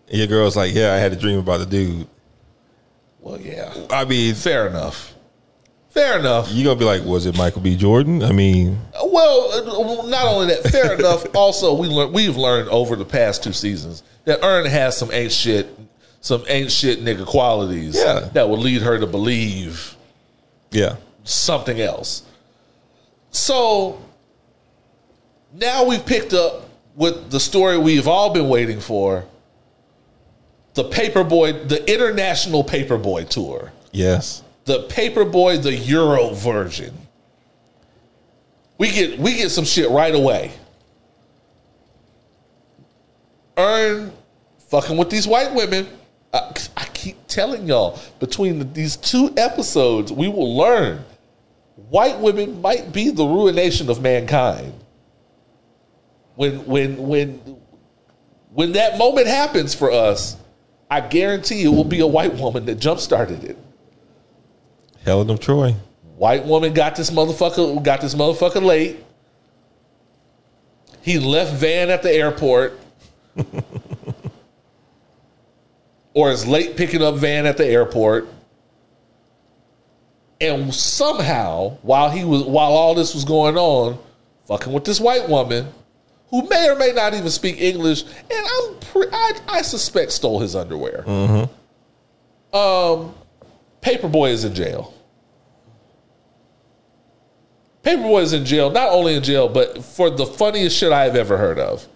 [0.09, 2.07] and your girl's like, "Yeah, I had a dream about a dude,"
[3.21, 5.14] well, yeah, I mean, fair enough.
[5.95, 6.51] Fair enough.
[6.51, 7.77] You're gonna be like, "Was it Michael B.
[7.77, 11.25] Jordan?" I mean, Well, uh, not only that, fair enough.
[11.35, 15.31] Also, we learn we've learned over the past two seasons that Earn has some ain't
[15.33, 15.69] shit,
[16.21, 18.29] some ain't shit nigga qualities Yeah.
[18.33, 19.97] that would lead her to believe
[20.73, 22.23] yeah, something else.
[23.31, 24.01] So
[25.53, 29.25] now we've picked up with the story we've all been waiting for.
[30.75, 33.73] The Paperboy, the international Paperboy tour.
[33.93, 36.97] yes, The Paperboy, the Euro version.
[38.79, 40.53] We get we get some shit right away.
[43.57, 44.13] Earn
[44.69, 45.87] fucking with these white women.
[46.33, 51.05] I, I keep telling y'all, between the, these two episodes, we will learn
[51.77, 54.73] white women might be the ruination of mankind.
[56.35, 57.41] When when when
[58.53, 60.37] when that moment happens for us,
[60.91, 63.59] I guarantee it will be a white woman that jump started it.
[65.05, 65.75] Helen of Troy.
[66.17, 69.05] White woman got this motherfucker got this motherfucker late.
[71.03, 72.81] He left Van at the airport.
[76.15, 78.29] or is late picking up Van at the airport.
[80.41, 83.99] And somehow, while he was while all this was going on,
[84.47, 85.67] fucking with this white woman
[86.29, 90.41] who may or may not even speak English, and I'm pre- I, I suspect stole
[90.41, 91.09] his underwear.
[92.53, 93.15] Um,
[93.83, 94.94] Paperboy is in jail.
[97.85, 101.37] Paperboy is in jail, not only in jail, but for the funniest shit I've ever
[101.37, 101.87] heard of.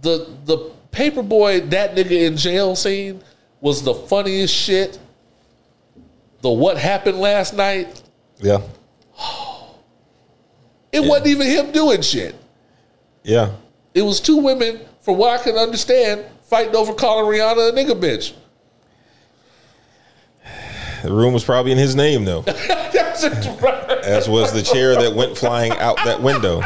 [0.00, 3.22] The the Paperboy, that nigga in jail scene
[3.60, 4.98] was the funniest shit.
[6.42, 8.02] The what happened last night,
[8.38, 8.60] Yeah,
[10.92, 12.36] it wasn't even him doing shit.
[13.24, 13.52] yeah,
[13.94, 17.98] It was two women, from what I can understand, fighting over calling Rihanna a nigga
[17.98, 18.34] bitch.
[21.04, 23.90] The room was probably in his name though, That's right.
[24.04, 26.62] as was the chair that went flying out that window.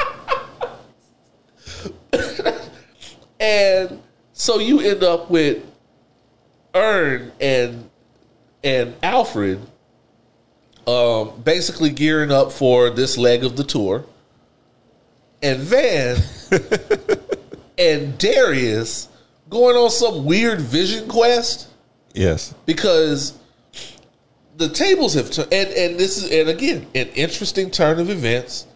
[3.41, 4.01] And
[4.33, 5.65] so you end up with
[6.73, 7.91] Earn and
[8.63, 9.61] and Alfred
[10.87, 14.05] um, basically gearing up for this leg of the tour.
[15.43, 16.17] And Van
[17.79, 19.09] and Darius
[19.51, 21.69] going on some weird vision quest
[22.15, 23.39] Yes, because
[24.59, 28.67] the tables have turned and, and this is and again an interesting turn of events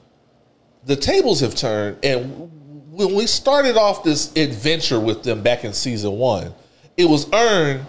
[0.84, 2.50] the tables have turned and
[2.92, 6.54] when we started off this adventure with them back in season one
[6.96, 7.84] it was earned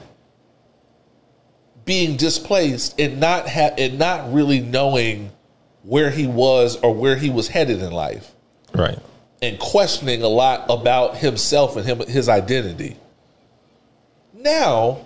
[1.86, 5.32] being displaced and not ha- and not really knowing
[5.84, 8.32] where he was or where he was headed in life
[8.74, 8.98] right.
[9.42, 12.98] and questioning a lot about himself and him his identity.
[14.34, 15.06] Now,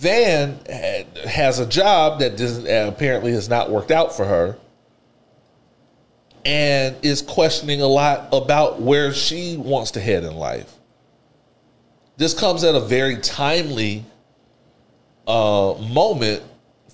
[0.00, 0.58] Van
[1.26, 2.40] has a job that
[2.88, 4.56] apparently has not worked out for her,
[6.42, 10.72] and is questioning a lot about where she wants to head in life.
[12.16, 14.06] This comes at a very timely
[15.26, 16.44] uh, moment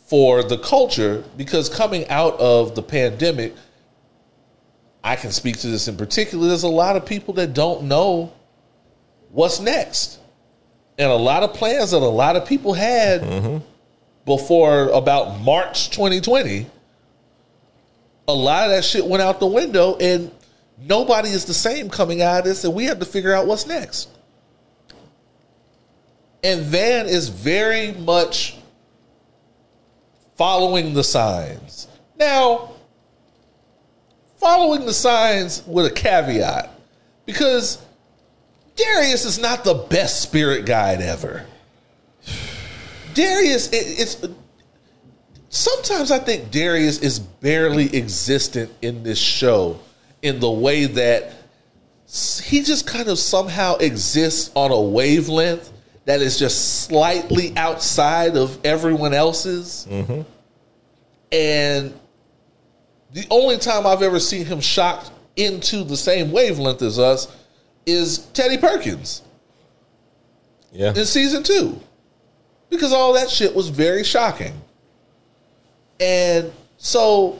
[0.08, 3.54] for the culture because coming out of the pandemic,
[5.04, 6.48] I can speak to this in particular.
[6.48, 8.32] There's a lot of people that don't know
[9.30, 10.18] what's next,
[10.98, 13.58] and a lot of plans that a lot of people had mm-hmm.
[14.24, 16.66] before about March 2020.
[18.28, 20.32] A lot of that shit went out the window, and
[20.78, 23.66] nobody is the same coming out of this, and we have to figure out what's
[23.66, 24.08] next.
[26.42, 28.56] And Van is very much
[30.36, 31.88] following the signs.
[32.18, 32.72] Now,
[34.38, 36.70] following the signs with a caveat,
[37.26, 37.84] because
[38.76, 41.46] Darius is not the best spirit guide ever.
[43.14, 44.26] Darius, it, it's
[45.48, 49.80] sometimes I think Darius is barely existent in this show
[50.22, 51.32] in the way that
[52.42, 55.72] he just kind of somehow exists on a wavelength
[56.04, 59.86] that is just slightly outside of everyone else's.
[59.90, 60.22] Mm-hmm.
[61.32, 61.94] And
[63.12, 67.34] the only time I've ever seen him shocked into the same wavelength as us
[67.86, 69.22] is Teddy Perkins
[70.72, 70.90] Yeah.
[70.94, 71.80] in season two
[72.68, 74.60] because all that shit was very shocking.
[76.00, 77.38] And so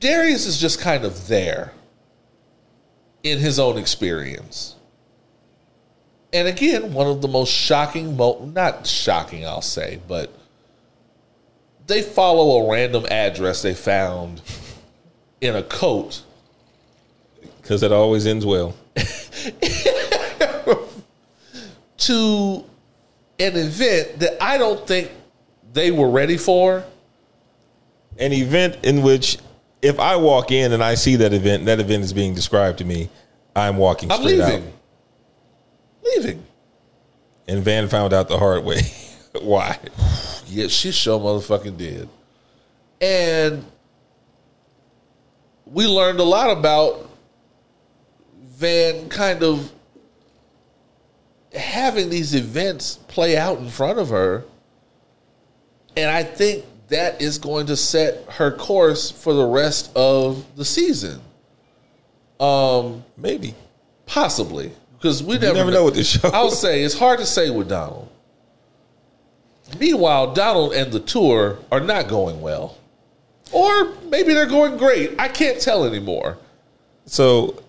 [0.00, 1.72] Darius is just kind of there
[3.24, 4.76] in his own experience.
[6.32, 10.32] And again, one of the most shocking, mo- not shocking, I'll say, but
[11.86, 14.40] they follow a random address they found
[15.40, 16.22] in a coat
[17.62, 18.74] Because it always ends well.
[21.98, 22.64] to
[23.38, 25.10] an event that I don't think
[25.72, 26.84] they were ready for.
[28.18, 29.38] An event in which,
[29.80, 32.84] if I walk in and I see that event, that event is being described to
[32.84, 33.08] me,
[33.54, 34.66] I'm walking I'm straight leaving.
[34.66, 34.72] out.
[36.04, 36.42] Leaving.
[37.46, 38.80] And Van found out the hard way.
[39.40, 39.78] Why?
[40.46, 42.08] Yeah, she sure motherfucking did.
[43.00, 43.64] And
[45.64, 47.07] we learned a lot about
[48.58, 49.70] Van kind of
[51.54, 54.44] having these events play out in front of her.
[55.96, 60.64] And I think that is going to set her course for the rest of the
[60.64, 61.20] season.
[62.40, 63.54] Um, maybe.
[64.06, 64.72] Possibly.
[64.96, 66.28] Because we never, never know with this show.
[66.32, 68.08] I'll say it's hard to say with Donald.
[69.78, 72.76] Meanwhile, Donald and the tour are not going well.
[73.52, 75.14] Or maybe they're going great.
[75.18, 76.38] I can't tell anymore.
[77.06, 77.62] So,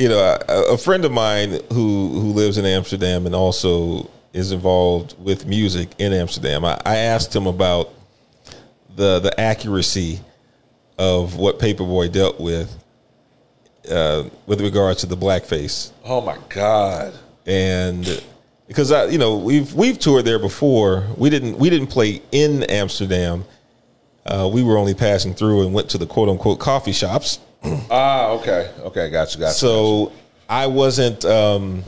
[0.00, 4.50] you know, a, a friend of mine who who lives in Amsterdam and also is
[4.50, 6.64] involved with music in Amsterdam.
[6.64, 7.90] I, I asked him about
[8.96, 10.20] the the accuracy
[10.98, 12.74] of what Paper Boi dealt with
[13.90, 17.12] uh, with regards to the blackface Oh my God.
[17.46, 18.22] and
[18.68, 21.06] because I, you know, we've we've toured there before.
[21.18, 23.44] We didn't we didn't play in Amsterdam.
[24.24, 27.38] Uh, we were only passing through and went to the quote unquote coffee shops.
[27.90, 28.70] Ah, okay.
[28.80, 29.54] Okay, gotcha, gotcha.
[29.54, 30.12] So
[30.48, 31.84] I wasn't um,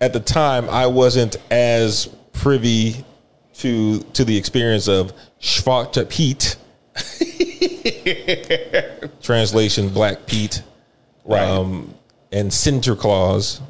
[0.00, 0.68] at the time.
[0.68, 3.04] I wasn't as privy
[3.54, 6.56] to to the experience of Schwarze Pete.
[9.22, 10.62] Translation: Black Pete
[11.24, 11.42] right.
[11.42, 11.94] um,
[12.30, 13.60] and Sinterklaas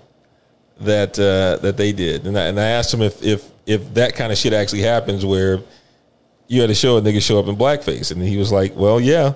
[0.80, 4.14] that uh, that they did, and I, and I asked him if if if that
[4.14, 5.60] kind of shit actually happens, where
[6.48, 9.00] you had a show a nigga show up in blackface, and he was like, "Well,
[9.00, 9.34] yeah,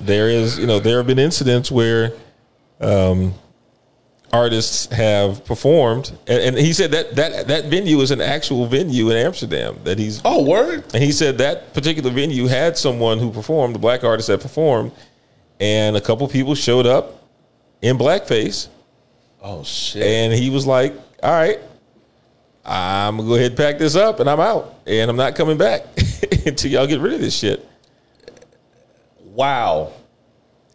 [0.00, 0.58] there is.
[0.58, 2.12] You know, there have been incidents where
[2.80, 3.34] um,
[4.32, 9.10] artists have performed, and, and he said that that that venue is an actual venue
[9.10, 10.84] in Amsterdam that he's oh, word?
[10.94, 14.92] and he said that particular venue had someone who performed, the black artist that performed,
[15.60, 17.28] and a couple people showed up
[17.82, 18.68] in blackface,
[19.42, 20.02] Oh, shit.
[20.02, 21.58] and he was like, "All right,
[22.64, 25.58] I'm gonna go ahead and pack this up, and I'm out, and I'm not coming
[25.58, 25.84] back
[26.46, 27.68] until y'all get rid of this shit."
[29.34, 29.92] Wow.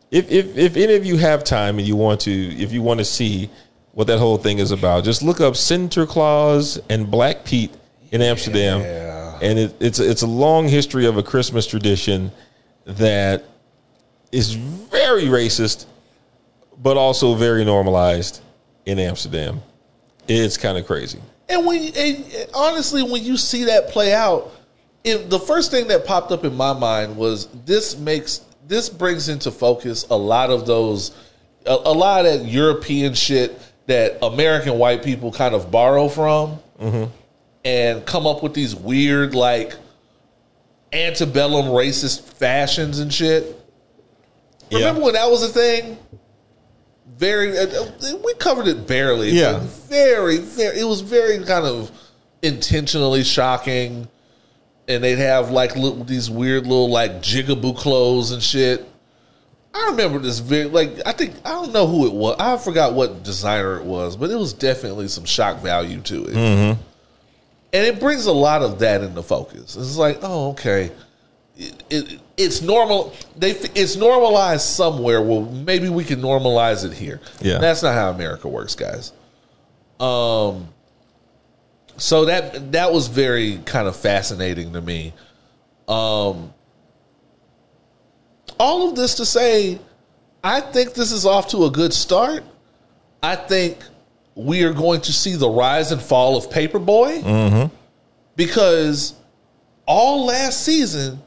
[0.09, 2.99] If if if any of you have time and you want to, if you want
[2.99, 3.49] to see
[3.91, 7.73] what that whole thing is about, just look up center Sinterklaas and Black Pete
[8.11, 9.39] in Amsterdam, Yeah.
[9.41, 12.31] and it, it's it's a long history of a Christmas tradition
[12.85, 13.43] that
[14.31, 15.85] is very racist,
[16.81, 18.41] but also very normalized
[18.85, 19.61] in Amsterdam.
[20.27, 21.19] It's kind of crazy.
[21.49, 24.51] And when and honestly, when you see that play out,
[25.03, 29.29] if the first thing that popped up in my mind was this makes this brings
[29.29, 31.15] into focus a lot of those
[31.65, 36.59] a, a lot of that European shit that American white people kind of borrow from
[37.63, 39.73] and come up with these weird like
[40.93, 43.53] antebellum racist fashions and shit.
[44.71, 45.97] Remember when that was a thing?
[47.17, 49.31] Very, uh, uh, we covered it barely.
[49.31, 49.59] Yeah.
[49.87, 50.79] very, very.
[50.79, 51.91] It was very kind of
[52.41, 54.07] intentionally shocking,
[54.87, 58.87] and they'd have like little, these weird little like jigaboo clothes and shit.
[59.73, 62.35] I remember this very like I think I don't know who it was.
[62.39, 66.77] I forgot what designer it was, but it was definitely some shock value to it.
[67.73, 69.75] And it brings a lot of that into focus.
[69.75, 70.89] It's like, oh, okay,
[71.57, 73.13] it, it, it's normal.
[73.35, 75.21] They it's normalized somewhere.
[75.21, 77.19] Well, maybe we can normalize it here.
[77.41, 77.57] Yeah.
[77.59, 79.11] that's not how America works, guys.
[79.99, 80.69] Um,
[81.97, 85.13] so that that was very kind of fascinating to me.
[85.87, 86.53] Um,
[88.59, 89.79] all of this to say,
[90.43, 92.43] I think this is off to a good start.
[93.21, 93.77] I think
[94.35, 97.21] we are going to see the rise and fall of Paper Boi
[98.35, 99.13] because
[99.87, 101.21] all last season,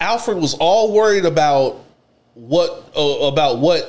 [0.00, 1.84] Alfred was all worried about
[2.34, 3.82] what uh, about what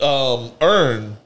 [0.00, 1.16] um, Earn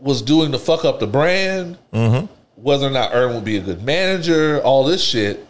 [0.00, 2.26] was doing to fuck up the brand, mm-hmm.
[2.56, 5.46] whether or not Earn would be a good manager, all this shit.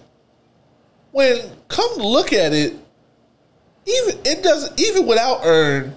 [1.13, 1.39] When
[1.69, 2.75] come to look at it,
[3.87, 5.95] even it doesn't even without Earn,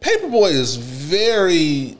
[0.00, 1.98] Paper Boi is very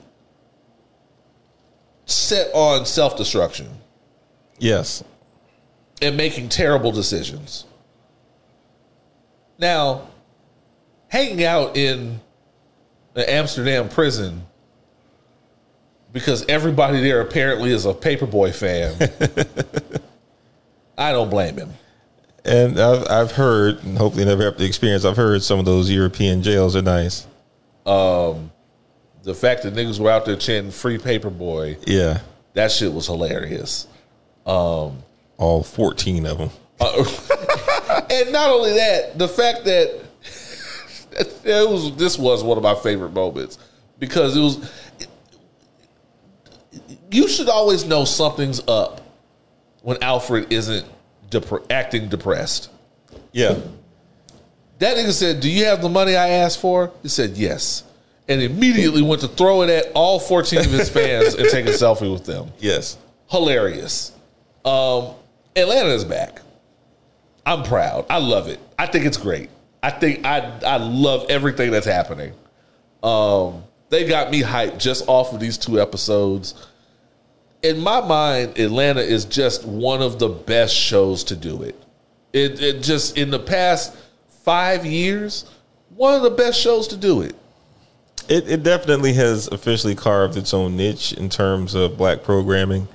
[2.06, 3.68] set on self destruction
[4.58, 5.02] Yes.
[6.00, 7.64] and making terrible decisions.
[9.58, 10.08] Now,
[11.08, 12.20] hanging out in
[13.14, 14.46] the Amsterdam prison
[16.12, 18.96] because everybody there apparently is a Paper Boi fan.
[20.98, 21.72] I don't blame him.
[22.44, 25.04] And I've I've heard, and hopefully never have to experience.
[25.04, 27.26] I've heard some of those European jails are nice.
[27.84, 28.50] Um,
[29.22, 32.20] the fact that niggas were out there chanting "Free Paper Boi," Yeah,
[32.54, 33.86] that shit was hilarious.
[34.46, 35.02] Um,
[35.36, 36.50] all fourteen of them.
[36.80, 36.96] Uh,
[38.10, 40.00] and not only that, the fact that
[41.44, 43.58] it was this was one of my favorite moments
[43.98, 44.70] because it was
[47.10, 49.00] you should always know something's up
[49.82, 50.86] when Alfred isn't
[51.30, 52.70] depre- acting depressed.
[53.32, 53.58] Yeah,
[54.78, 57.82] That nigga said, "Do you have the money I asked for?" He said, "Yes,"
[58.28, 61.70] and immediately went to throw it at all fourteen of his fans and take a
[61.82, 62.50] selfie with them.
[62.58, 62.96] yes,
[63.30, 64.12] hilarious.
[64.64, 65.08] Um,
[65.56, 66.40] Atlanta is back.
[67.46, 68.04] I'm proud.
[68.10, 68.60] I love it.
[68.78, 69.48] I think it's great.
[69.82, 72.32] I think I I love everything that's happening.
[73.02, 76.54] Um, they got me hyped just off of these two episodes.
[77.62, 81.80] In my mind, Atlanta is just one of the best shows to do it.
[82.32, 83.96] It it just in the past
[84.44, 85.44] five years,
[85.96, 87.34] one of the best shows to do it.
[88.28, 92.86] It it definitely has officially carved its own niche in terms of black programming.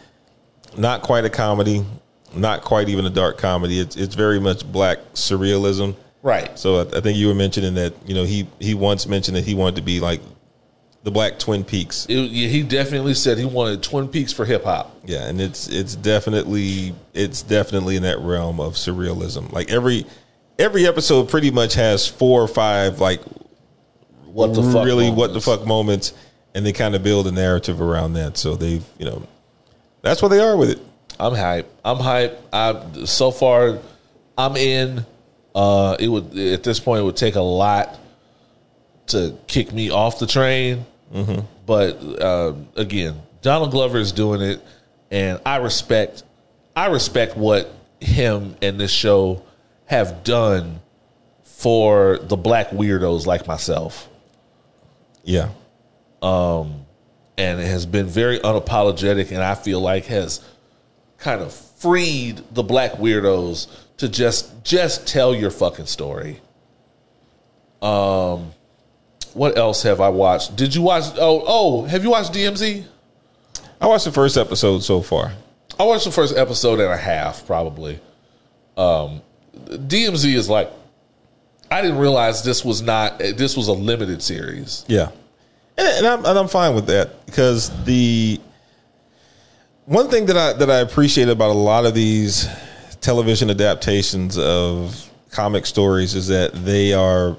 [0.77, 1.85] Not quite a comedy,
[2.33, 3.79] not quite even a dark comedy.
[3.79, 5.95] It's it's very much black surrealism.
[6.21, 6.57] Right.
[6.57, 9.45] So I, I think you were mentioning that you know he he once mentioned that
[9.45, 10.21] he wanted to be like
[11.03, 12.05] the Black Twin Peaks.
[12.09, 14.95] It- yeah, he definitely said he wanted Twin Peaks for hip hop.
[15.05, 19.51] Yeah, and it's it's definitely it's definitely in that realm of surrealism.
[19.51, 20.05] Like every
[20.57, 23.21] every episode pretty much has four or five like
[24.25, 24.85] What the fuck?
[24.85, 26.13] really what the fuck moments,
[26.55, 28.37] and they kind of build a narrative around that.
[28.37, 29.27] So they've you know
[30.01, 30.79] that's where they are with it.
[31.19, 31.69] I'm hype.
[31.85, 32.41] I'm hype.
[32.53, 33.79] I so far,
[34.37, 35.05] I'm in.
[35.53, 37.99] Uh, it would at this point it would take a lot
[39.07, 40.85] to kick me off the train.
[41.65, 44.61] But uh, again, Donald Glover is doing it,
[45.11, 46.23] and I respect.
[46.75, 49.43] I respect what him and this show
[49.85, 50.81] have done
[51.43, 54.09] for the black weirdos like myself.
[55.23, 55.49] Yeah,
[57.37, 60.41] and it has been very unapologetic and I feel like has
[61.17, 63.67] kind of freed the black weirdos
[63.97, 66.41] to just just tell your fucking story.
[67.81, 68.51] Um
[69.33, 70.55] what else have I watched?
[70.55, 72.85] Did you watch oh oh, have you watched DMZ?
[73.81, 75.33] I watched the first episode so far.
[75.79, 77.99] I watched the first episode and a half probably.
[78.77, 79.21] Um
[79.55, 80.71] DMZ is like
[81.69, 84.85] I didn't realize this was not this was a limited series.
[84.87, 85.09] Yeah,
[85.77, 88.39] and, and I'm and I'm fine with that because the
[89.85, 92.47] one thing that I that I appreciate about a lot of these
[93.01, 97.35] television adaptations of comic stories is that they are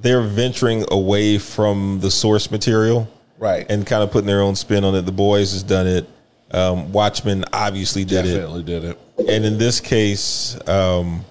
[0.00, 3.08] they're venturing away from the source material
[3.38, 3.66] Right.
[3.68, 5.02] and kind of putting their own spin on it.
[5.02, 6.08] The Boys has done it.
[6.50, 8.34] Um, Watchmen obviously did it.
[8.34, 8.98] definitely did it.
[9.28, 11.24] And in this case, um,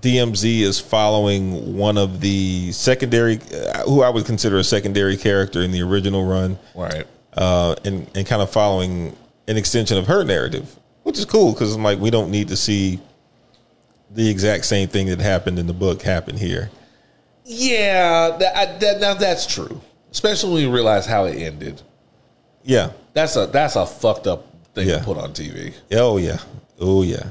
[0.00, 5.62] DMZ is following one of the secondary, uh, who I would consider a secondary character
[5.62, 7.06] in the original run, Right.
[7.36, 9.16] uh, and and kind of following
[9.48, 12.56] an extension of her narrative, which is cool because I'm like, we don't need to
[12.56, 12.98] see
[14.10, 16.70] the exact same thing that happened in the book happen here.
[17.44, 19.80] Yeah, that, I, that now that's true.
[20.10, 21.82] Especially when you realize how it ended.
[22.62, 22.92] Yeah.
[23.14, 24.98] That's a that's a fucked up thing Yeah.
[24.98, 25.74] to put on TV.
[25.92, 26.38] Oh yeah.
[26.80, 27.30] Oh yeah.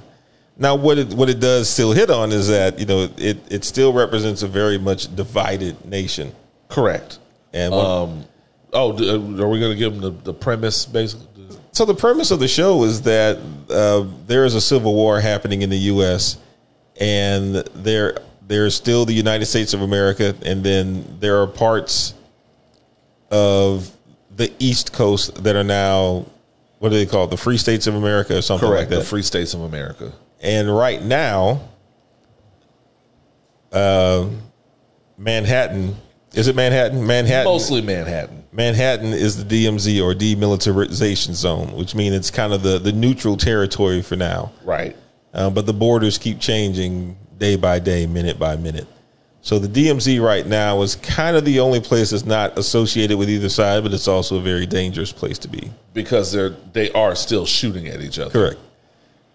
[0.58, 3.64] Now, what it what it does still hit on is that you know it it
[3.64, 6.34] still represents a very much divided nation,
[6.68, 7.20] Correct.
[7.54, 8.26] and one, Um,
[8.74, 8.92] oh,
[9.42, 11.28] are we going to give them the, the premise, basically?
[11.72, 13.40] so the premise of the show is that
[13.70, 16.38] uh, there is a civil war happening in the U.S.
[17.00, 18.18] and there
[18.52, 22.14] there is still the United States of America, and then there are parts
[23.30, 23.90] of
[24.36, 26.26] the East Coast that are now
[26.80, 27.30] what do they call it?
[27.30, 28.82] The Free States of America or something Correct.
[28.82, 29.04] like that.
[29.04, 30.12] the Free States of America.
[30.42, 31.70] And right now,
[33.72, 34.28] uh,
[35.16, 35.96] Manhattan
[36.34, 37.06] is it Manhattan?
[37.06, 38.44] Manhattan Mostly Manhattan.
[38.52, 43.38] Manhattan is the DMZ or demilitarization zone, which means it's kind of the, the neutral
[43.38, 44.52] territory for now.
[44.64, 44.96] Right.
[45.34, 48.88] Uh, but the borders keep changing day by day, minute by minute.
[49.42, 53.28] So the DMZ right now is kind of the only place that's not associated with
[53.30, 55.72] either side, but it's also a very dangerous place to be.
[55.94, 58.30] Because they're they are still shooting at each other.
[58.32, 58.60] Correct.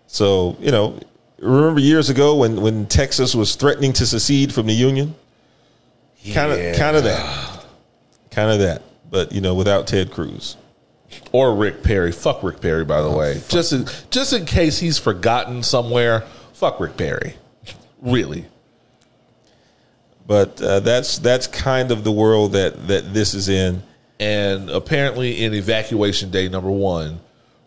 [0.06, 1.00] So you know,
[1.40, 5.16] remember years ago when when Texas was threatening to secede from the union,
[6.32, 7.64] kind of kind of that,
[8.30, 8.82] kind of that.
[9.10, 10.56] But you know, without Ted Cruz.
[11.32, 12.12] Or Rick Perry.
[12.12, 13.40] Fuck Rick Perry, by Oh, the way.
[13.48, 16.24] Just in, just in case he's forgotten somewhere.
[16.52, 17.36] Fuck Rick Perry.
[18.06, 18.46] Really.
[20.26, 23.82] But uh, that's that's kind of the world that that this is in.
[24.18, 27.20] And apparently, in evacuation day number one,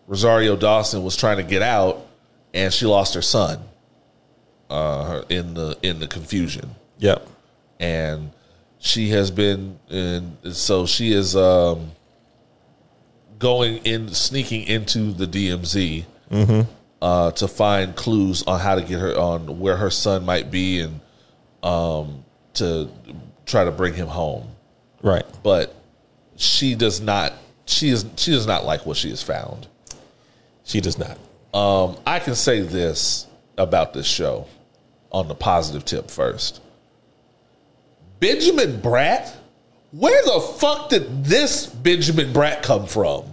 [0.06, 2.04] Rosario Dawson was trying to get out,
[2.52, 3.60] and she lost her son.
[4.68, 7.26] Uh, in the in the confusion, Yep.
[7.80, 8.30] and
[8.78, 11.90] she has been, and so she is um,
[13.40, 16.04] going in, sneaking into the DMZ
[17.02, 20.80] uh, to find clues on how to get her on where her son might be,
[20.80, 21.00] and
[21.62, 22.24] um,
[22.54, 22.88] to
[23.46, 24.46] try to bring him home
[25.02, 25.24] Right.
[25.42, 25.74] but
[26.36, 27.32] she does not
[27.66, 29.66] she is she does not like what she has found.
[30.64, 31.18] She does not.
[31.52, 33.26] Um, I can say this
[33.58, 34.46] about this show
[35.10, 36.60] on the positive tip first.
[38.20, 39.32] Benjamin Bratt,
[39.92, 43.29] where the fuck did this Benjamin Bratt come from?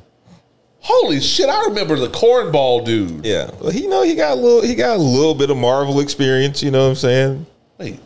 [0.80, 1.50] Holy shit!
[1.50, 3.26] I remember the cornball dude.
[3.26, 3.50] Yeah.
[3.60, 6.00] Well, he you know he got a little he got a little bit of Marvel
[6.00, 6.64] experience.
[6.64, 7.46] You know what I'm saying?
[7.78, 8.00] Wait,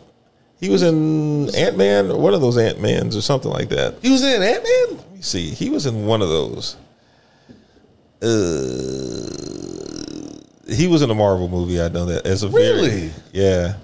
[0.60, 3.96] He was in Ant Man or one of those Ant Mans or something like that.
[4.02, 4.96] he was in Ant Man.
[4.98, 5.50] Let me see.
[5.50, 6.76] He was in one of those.
[8.22, 8.26] Uh,
[10.72, 11.80] he was in a Marvel movie.
[11.80, 13.08] I know that as a Really?
[13.08, 13.74] very yeah.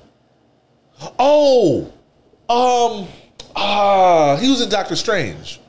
[1.19, 1.93] Oh,
[2.48, 3.06] um,
[3.55, 5.60] ah, he was in Doctor Strange.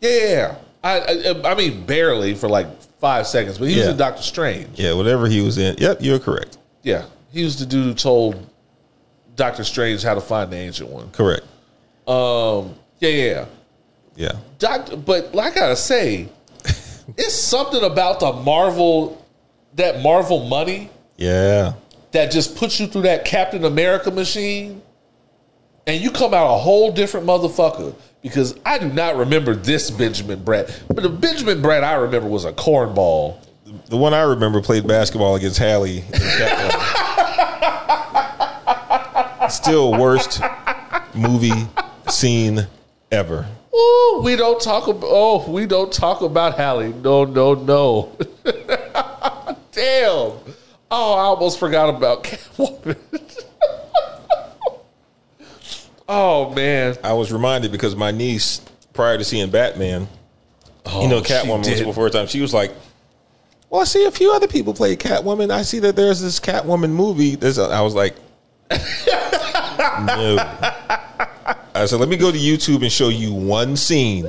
[0.00, 0.56] Yeah.
[0.82, 2.66] I, I, I mean, barely for like
[3.00, 3.90] five seconds, but he was Yeah.
[3.92, 4.78] in Doctor Strange.
[4.78, 5.76] Yeah, whatever he was in.
[5.78, 6.58] Yep, you're correct.
[6.82, 8.46] Yeah, he was the dude who told
[9.36, 11.10] Doctor Strange how to find the ancient one.
[11.10, 11.42] Correct.
[12.08, 13.44] Um, yeah, yeah.
[14.16, 14.32] yeah.
[14.58, 16.28] Doctor, but like I gotta say,
[16.64, 19.24] it's something about the Marvel,
[19.74, 21.74] that Marvel money Yeah.
[22.12, 24.80] that just puts you through that Captain America machine,
[25.86, 27.94] and you come out a whole different motherfucker.
[28.22, 32.44] Because I do not remember this Benjamin Bratt, but the Benjamin Bratt I remember was
[32.44, 33.38] a cornball.
[33.86, 36.02] The one I remember played basketball against Halle.
[39.48, 40.40] Still worst
[41.14, 41.66] movie
[42.08, 42.66] scene
[43.10, 43.46] ever.
[43.74, 45.08] Ooh, we don't talk about.
[45.10, 46.92] Oh, we don't talk about Halle.
[46.92, 48.16] No, no, no.
[49.72, 50.32] Damn.
[50.92, 52.96] Oh, I almost forgot about Catwoman.
[56.10, 56.96] oh man.
[57.02, 58.60] I was reminded because my niece,
[58.92, 60.08] prior to seeing Batman,
[60.86, 62.26] you know, Oh, Catwoman was before first time.
[62.26, 62.72] She was like,
[63.70, 65.50] "Well, I see a few other people play Catwoman.
[65.50, 68.16] I see that there's this Catwoman movie." There's, a, I was like,
[68.70, 70.36] "No."
[71.74, 74.26] I said, "Let me go to YouTube and show you one scene,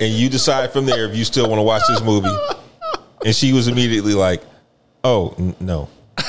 [0.00, 2.34] and you decide from there if you still want to watch this movie."
[3.24, 4.42] And she was immediately like,
[5.04, 5.88] "Oh n- no."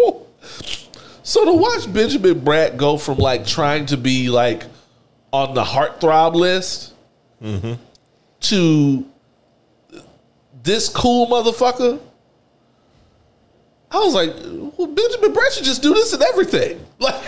[1.30, 4.64] So to watch Benjamin Bratt go from like trying to be like
[5.32, 6.92] on the heartthrob list
[7.40, 7.74] mm-hmm.
[8.40, 9.06] to
[10.64, 12.00] this cool motherfucker,
[13.92, 14.34] I was like,
[14.76, 16.84] well, Benjamin Bratt should just do this and everything.
[16.98, 17.22] Like,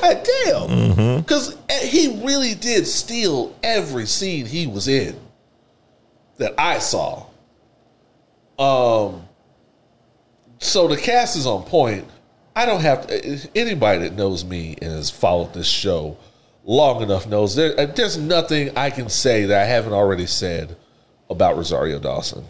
[0.00, 0.68] goddamn.
[0.68, 1.20] Mm-hmm.
[1.22, 5.18] Because eh, he really did steal every scene he was in
[6.38, 7.26] that I saw.
[8.60, 9.28] Um,
[10.58, 12.06] so the cast is on point.
[12.56, 16.16] I don't have to, anybody that knows me and has followed this show
[16.64, 20.76] long enough knows there, uh, there's nothing I can say that I haven't already said
[21.28, 22.44] about Rosario Dawson.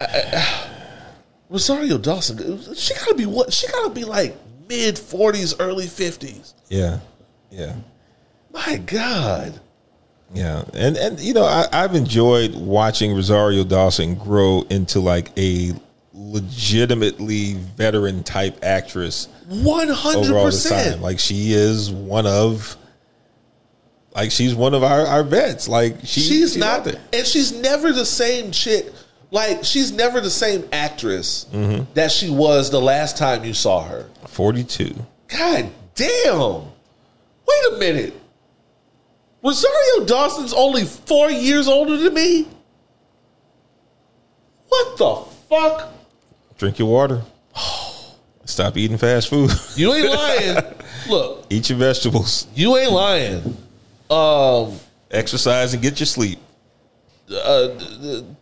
[0.00, 0.64] I- I-
[1.50, 3.52] Rosario Dawson, she gotta be what?
[3.52, 4.36] She gotta be like
[4.68, 6.52] mid 40s, early 50s.
[6.68, 6.98] Yeah,
[7.50, 7.74] yeah.
[8.52, 9.58] My God.
[10.34, 15.72] Yeah, and and you know I, I've enjoyed watching Rosario Dawson grow into like a
[16.18, 20.78] legitimately veteran type actress One hundred over all this time.
[20.78, 21.02] percent.
[21.02, 22.76] Like she is one of,
[24.14, 25.68] like she's one of our, our vets.
[25.68, 28.86] Like she, She's not, out and she's never the same chick.
[29.30, 31.92] Like she's never the same actress Mm-hmm.
[31.94, 34.08] that she was the last time you saw her.
[34.26, 34.94] forty two.
[35.28, 36.62] God damn!
[37.46, 38.14] Wait a minute.
[39.42, 42.48] Rosario Dawson's only four years older than me.
[44.68, 45.14] What the
[45.48, 45.94] fuck?
[46.58, 47.22] Drink your water.
[48.44, 49.50] Stop eating fast food.
[49.76, 50.56] You ain't lying.
[51.08, 52.46] Look, Eat your vegetables.
[52.54, 53.56] you ain't lying.
[54.10, 54.78] Um,
[55.10, 56.38] Exercise and get your sleep.
[57.30, 57.68] uh,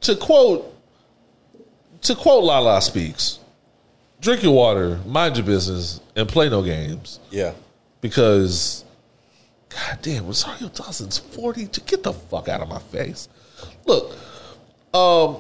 [0.01, 0.73] to quote,
[2.03, 3.39] to quote Lala speaks,
[4.21, 7.19] drink your water, mind your business, and play no games.
[7.31, 7.53] Yeah.
[8.01, 8.85] because
[9.69, 13.29] God damn, Rosario Dawson's 40 to get the fuck out of my face.
[13.85, 14.13] Look,
[14.95, 15.39] um,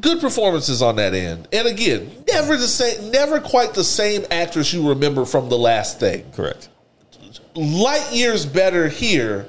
[0.00, 1.48] good performances on that end.
[1.52, 6.00] And again, never the same never quite the same actress you remember from the last
[6.00, 6.30] thing.
[6.32, 6.68] Correct.
[7.54, 9.48] Light years better here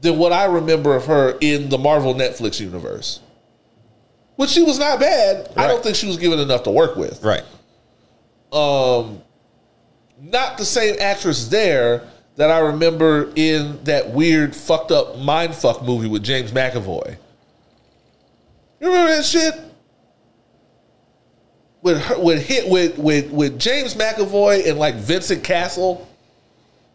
[0.00, 3.20] than what I remember of her in the Marvel Netflix universe.
[4.36, 5.52] Which she was not bad.
[5.56, 7.22] I don't think she was given enough to work with.
[7.22, 7.44] Right.
[8.52, 9.22] um
[10.20, 12.02] not the same actress there
[12.36, 17.16] that I remember in that weird fucked up mindfuck movie with James McAvoy.
[18.80, 19.54] You remember that shit?
[21.82, 26.06] With her, with hit with with with James McAvoy and like Vincent Cassel.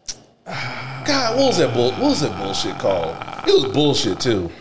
[0.45, 1.91] God, what was that bull?
[1.91, 3.15] What was that bullshit called?
[3.47, 4.51] It was bullshit too.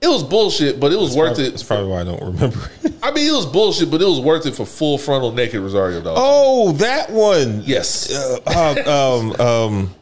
[0.00, 1.66] It was bullshit, but it was worth That's it.
[1.66, 2.70] probably why I don't remember.
[3.02, 6.00] I mean, it was bullshit, but it was worth it for full frontal naked Rosario
[6.00, 6.22] Dawson.
[6.24, 7.62] oh, that one.
[7.64, 8.10] Yes.
[8.14, 9.94] Uh, uh, um, um,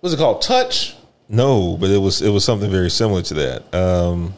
[0.00, 0.42] What's it called?
[0.42, 0.96] Touch.
[1.28, 3.74] no, but it was it was something very similar to that.
[3.74, 4.34] Um,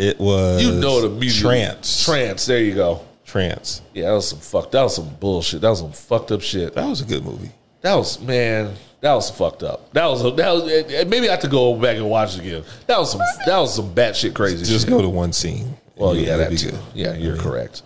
[0.00, 1.40] it was You know it immediately.
[1.42, 2.04] trance.
[2.04, 2.46] Trance.
[2.46, 3.00] There you go.
[3.24, 3.82] trance.
[3.94, 4.70] Yeah, that was some fuck.
[4.72, 5.60] That was some bullshit.
[5.60, 6.74] That was some fucked up shit.
[6.74, 7.50] That was a good movie.
[7.82, 8.74] That was man.
[9.00, 9.92] That was fucked up.
[9.92, 10.70] That was that was.
[10.70, 12.64] eh, Maybe I have to go back and watch it again.
[12.86, 13.20] That was some.
[13.46, 14.64] That was some batshit crazy.
[14.64, 14.90] Just shit.
[14.90, 15.76] go to one scene.
[15.96, 16.70] Well, yeah, that too.
[16.70, 16.80] good.
[16.94, 17.82] Yeah, you're correct.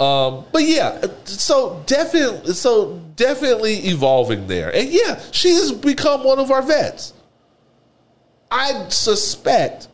[0.00, 6.38] Um, but yeah, so definitely, so definitely evolving there, and yeah, she has become one
[6.40, 7.12] of our vets.
[8.50, 9.88] I suspect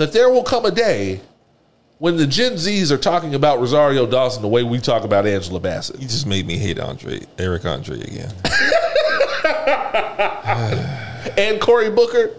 [0.00, 1.20] that there will come a day
[1.98, 5.60] when the Gen Zs are talking about Rosario Dawson the way we talk about Angela
[5.60, 6.00] Bassett.
[6.00, 8.32] You just made me hate Andre, Eric Andre again.
[11.36, 12.30] and Cory Booker.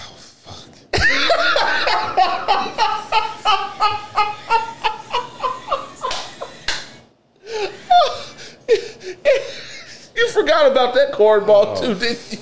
[0.00, 0.68] Oh, fuck.
[10.16, 12.38] you forgot about that cornball oh, too, didn't you?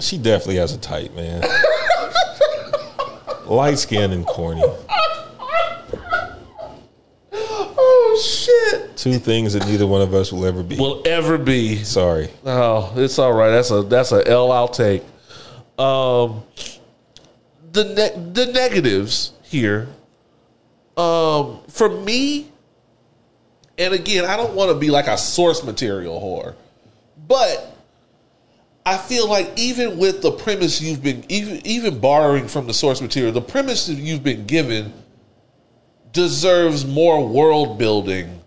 [0.00, 1.42] She definitely has a type, man.
[3.48, 4.62] Light skinned and corny.
[7.80, 8.96] Oh shit!
[8.96, 10.76] Two things that neither one of us will ever be.
[10.76, 11.82] Will ever be.
[11.82, 12.28] Sorry.
[12.44, 13.50] Oh, it's all right.
[13.50, 15.02] That's a that's a L I'll take.
[15.78, 16.42] Um,
[17.72, 19.88] the ne- the negatives here.
[20.96, 22.50] Um, for me,
[23.78, 26.56] and again, I don't want to be like a source material whore,
[27.28, 27.77] but
[28.88, 33.02] I feel like even with the premise you've been even even borrowing from the source
[33.02, 34.94] material, the premise that you've been given
[36.12, 38.40] deserves more world building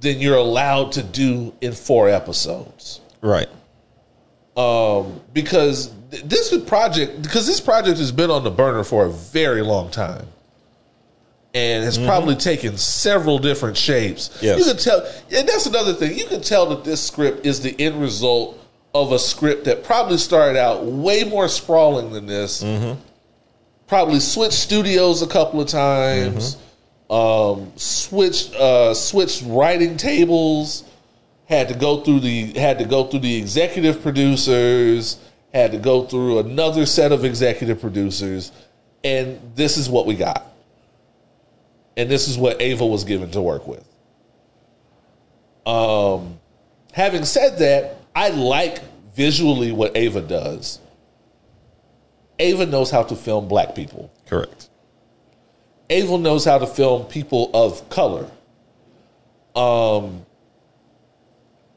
[0.00, 3.00] than you're allowed to do in four episodes.
[3.20, 3.48] Right.
[4.56, 9.62] Um, because this project because this project has been on the burner for a very
[9.62, 10.28] long time.
[11.52, 12.06] And has mm-hmm.
[12.06, 14.38] probably taken several different shapes.
[14.40, 14.58] Yes.
[14.58, 15.04] you can tell
[15.36, 16.16] and that's another thing.
[16.16, 18.60] You can tell that this script is the end result
[18.94, 22.62] of a script that probably started out way more sprawling than this.
[23.88, 26.56] Probably switched studios a couple of times.
[27.10, 30.84] Um, switched uh, switched writing tables.
[31.46, 35.18] Had to go through the had to go through the executive producers.
[35.52, 38.52] Had to go through another set of executive producers.
[39.02, 40.46] And this is what we got.
[41.96, 43.86] And this is what ava was given to work with.
[45.66, 46.38] Um
[46.92, 48.80] having said that i like
[49.14, 50.80] visually what ava does
[52.38, 54.68] ava knows how to film black people Correct.
[55.90, 58.26] Ava knows how to film people of color.
[59.54, 60.24] Um,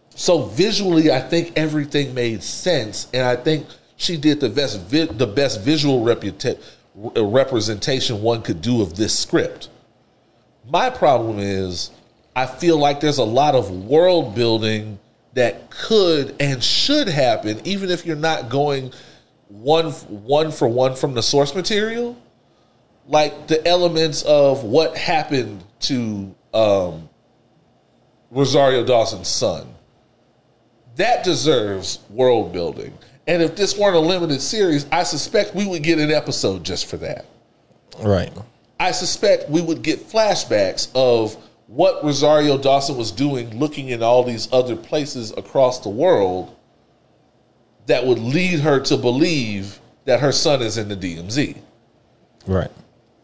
[0.09, 5.05] so visually, I think everything made sense, and I think she did the best vi-
[5.05, 6.59] the best visual reputa-
[6.95, 9.69] representation one could do of this script.
[10.69, 11.91] My problem is,
[12.35, 14.99] I feel like there's a lot of world building
[15.37, 18.91] that could and should happen, even if you're not going
[19.49, 22.17] one one for one from the source material.
[23.05, 27.07] Like the elements of what happened to um,
[28.31, 29.67] Rosario Dawson's son.
[30.95, 32.97] That deserves world building.
[33.27, 36.87] And if this weren't a limited series, I suspect we would get an episode just
[36.87, 37.25] for that.
[37.99, 38.33] Right.
[38.79, 41.37] I suspect we would get flashbacks of
[41.67, 46.55] what Rosario Dawson was doing, looking in all these other places across the world
[47.85, 51.57] that would lead her to believe that her son is in the DMZ.
[52.45, 52.71] Right.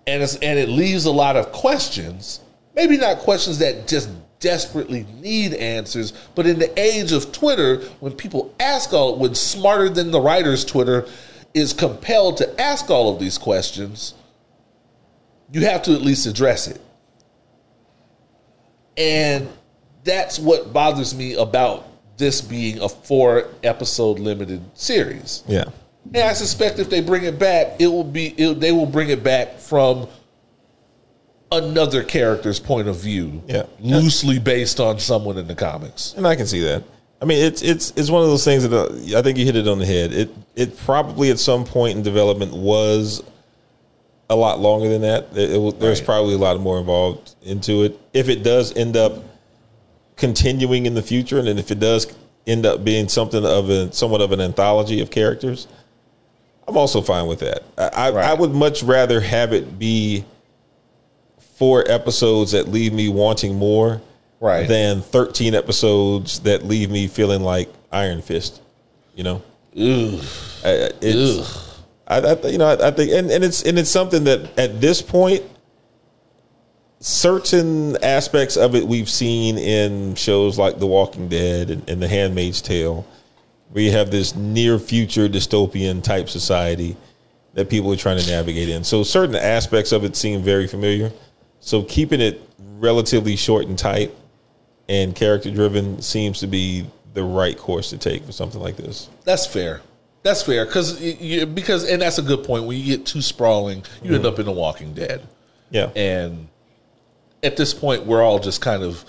[0.06, 2.42] And, it's, and it leaves a lot of questions,
[2.76, 4.10] maybe not questions that just
[4.40, 9.88] desperately need answers, but in the age of Twitter, when people ask all, when smarter
[9.88, 11.08] than the writer's Twitter
[11.54, 14.14] is compelled to ask all of these questions,
[15.52, 16.82] you have to at least address it.
[18.98, 19.50] And
[20.04, 21.88] that's what bothers me about
[22.18, 25.44] this being a four episode limited series.
[25.48, 25.66] Yeah.
[26.14, 29.10] And I suspect if they bring it back, it will be it, they will bring
[29.10, 30.08] it back from
[31.52, 33.64] another character's point of view, Yeah.
[33.80, 36.14] loosely based on someone in the comics.
[36.18, 36.84] And I can see that.
[37.22, 39.56] I mean, it's it's it's one of those things that uh, I think you hit
[39.56, 40.12] it on the head.
[40.14, 43.24] It it probably at some point in development was
[44.30, 45.28] a lot longer than that.
[45.36, 46.06] It, it There's Right.
[46.06, 48.00] probably a lot more involved into it.
[48.14, 49.24] If it does end up
[50.16, 52.08] continuing in the future, and then if it does
[52.48, 55.68] end up being something of a somewhat of an anthology of characters,
[56.68, 57.64] I'm also fine with that.
[57.78, 60.24] I, I, I would much rather have it be
[61.56, 64.02] four episodes that leave me wanting more
[64.40, 64.68] Right.
[64.68, 68.62] than 13 episodes that leave me feeling like Iron Fist.
[69.16, 69.36] You know,
[69.78, 70.20] Ugh.
[70.66, 71.73] I- it's, Ugh.
[72.08, 74.82] I, I, you know, I, I think, and, and it's and it's something that at
[74.82, 75.44] this point,
[77.00, 82.08] certain aspects of it we've seen in shows like The Walking Dead and, and The
[82.08, 83.06] Handmaid's Tale,
[83.72, 86.98] where you have this near future dystopian type society
[87.54, 88.84] that people are trying to navigate in.
[88.84, 91.12] So certain aspects of it seem very familiar.
[91.60, 94.14] So keeping it relatively short and tight
[94.90, 99.10] and character driven seems to be the right course to take for something like this.
[99.24, 99.82] That's fair.
[100.24, 101.00] That's fair because
[101.48, 102.64] because and that's a good point.
[102.64, 104.34] When you get too sprawling, you end mm-hmm.
[104.34, 105.28] up in The Walking Dead,
[105.70, 105.90] Yeah.
[105.96, 106.48] and
[107.44, 109.04] at this point, we're all just kind of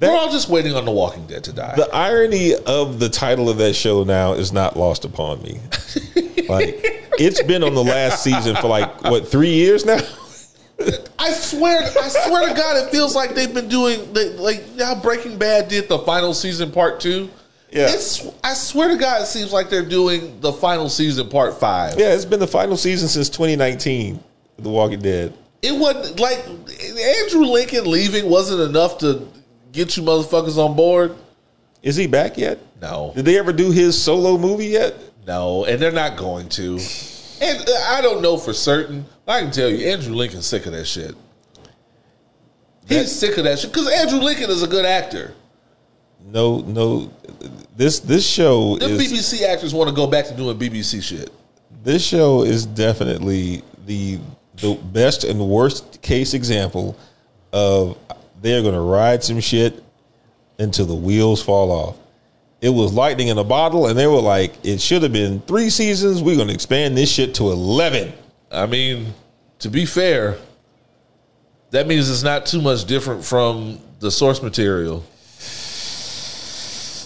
[0.00, 1.74] we're all just waiting on The Walking Dead to die.
[1.76, 5.60] the irony of the title of that show now is not lost upon me.
[6.48, 6.78] like
[7.18, 9.98] it's been on the last season for like what three years now.
[11.18, 15.36] I swear, I swear to God, it feels like they've been doing like how Breaking
[15.36, 17.28] Bad did the final season part two.
[17.70, 17.86] Yeah.
[17.90, 18.26] it's.
[18.42, 21.98] I swear to God, it seems like they're doing the final season part five.
[21.98, 24.22] Yeah, it's been the final season since 2019.
[24.58, 25.34] The Walking Dead.
[25.62, 29.28] It wasn't like Andrew Lincoln leaving wasn't enough to
[29.72, 31.14] get you motherfuckers on board.
[31.82, 32.58] Is he back yet?
[32.80, 34.94] No, Did they ever do his solo movie yet?
[35.26, 36.78] no, and they're not going to.
[37.40, 39.04] And uh, I don't know for certain.
[39.26, 41.14] I can tell you, Andrew Lincoln's sick of that shit.
[42.88, 45.34] He's sick of that shit because Andrew Lincoln is a good actor.
[46.24, 47.10] No, no.
[47.76, 51.30] This this show The is BBC actors want to go back to doing BBC shit.
[51.84, 54.18] this show is definitely the
[54.56, 56.96] the best and worst case example
[57.52, 57.96] of
[58.42, 59.82] they're going to ride some shit
[60.58, 61.96] until the wheels fall off.
[62.60, 65.70] It was lightning in a bottle, and they were like, "It should have been three
[65.70, 66.20] seasons.
[66.22, 68.12] We're going to expand this shit to 11.
[68.50, 69.14] I mean,
[69.60, 70.36] to be fair,
[71.70, 75.04] that means it's not too much different from the source material.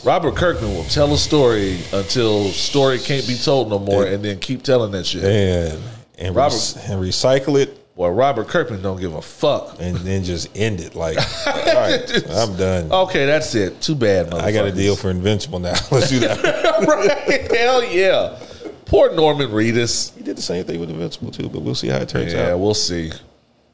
[0.04, 4.38] Robert Kirkman will tell a story until story can't be told no more, and then
[4.40, 5.22] keep telling that shit.
[5.24, 5.80] and
[6.18, 9.76] and, Robert- and recycle it, Well, Robert Kirkman don't give a fuck.
[9.80, 10.94] and then just end it.
[10.96, 11.16] Like,
[11.46, 12.90] all right, I'm done.
[12.90, 13.80] Okay, that's it.
[13.80, 15.74] Too bad, I got a deal for Invincible now.
[15.92, 16.42] Let's do that.
[16.88, 17.56] right?
[17.56, 18.38] Hell yeah.
[18.86, 20.14] Poor Norman Reedus.
[20.16, 22.40] he did the same thing with Invincible too, but we'll see how it turns Yeah,
[22.40, 22.46] out.
[22.48, 23.10] Yeah, we'll see.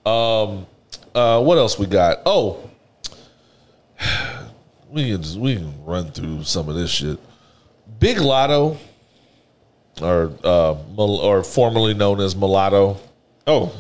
[0.06, 0.66] Um,
[1.14, 2.18] uh, what else we got?
[2.26, 2.68] Oh,
[4.99, 7.19] we can just, we can run through some of this shit.
[8.01, 8.77] Big Latto,
[10.03, 12.97] or uh, or formerly known as Mulatto.
[13.47, 13.73] Oh,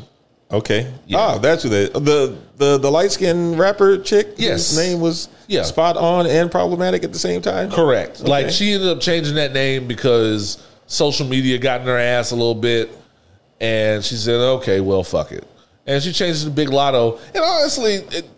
[0.50, 0.92] okay.
[1.06, 1.18] Yeah.
[1.18, 4.28] Ah, that's who they the the the light skinned rapper chick.
[4.36, 4.76] Yes.
[4.76, 5.62] name was Yeah.
[5.64, 7.70] spot on and problematic at the same time.
[7.70, 8.20] Correct.
[8.20, 12.36] Like she ended up changing that name because social media got in her ass a
[12.36, 12.90] little bit,
[13.60, 15.46] and she said, "Okay, well, fuck it,"
[15.86, 17.20] and she changed it to Big Latto.
[17.34, 18.28] And honestly, it,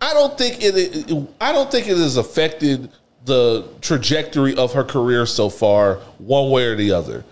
[0.00, 1.28] I don't think it, it.
[1.40, 2.90] I don't think it has affected
[3.24, 7.24] the trajectory of her career so far, one way or the other.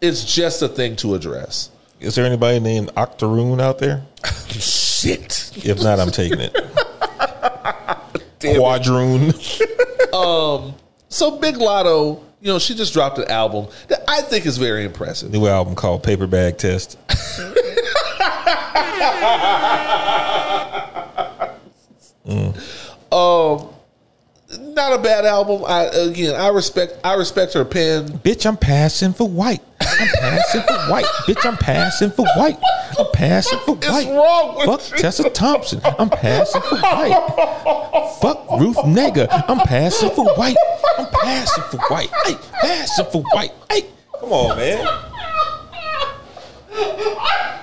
[0.00, 1.70] It's just a thing to address.
[2.00, 4.02] Is there anybody named Octoroon out there?
[4.48, 5.52] Shit.
[5.64, 6.52] If not, I'm taking it.
[8.40, 9.32] Quadroon.
[10.12, 10.74] um.
[11.08, 14.84] So Big Latto, you know, she just dropped an album that I think is very
[14.84, 15.30] impressive.
[15.30, 16.98] New album called Paper Bag Test.
[22.26, 23.68] Um,
[24.58, 25.64] not a bad album.
[25.66, 28.08] I again, I respect, I respect her pen.
[28.18, 29.60] Bitch, I'm passing for white.
[29.80, 31.04] I'm passing for white.
[31.26, 32.58] Bitch, I'm passing for white.
[32.98, 34.08] I'm passing for What's white.
[34.08, 34.96] wrong with Fuck you?
[34.98, 35.80] Tessa Thompson.
[35.98, 38.18] I'm passing for white.
[38.20, 39.26] Fuck Ruth Negga.
[39.48, 40.56] I'm passing for white.
[40.98, 42.10] I'm passing for white.
[42.24, 43.52] Hey, passing for white.
[43.70, 43.86] Hey,
[44.20, 44.86] come on, man.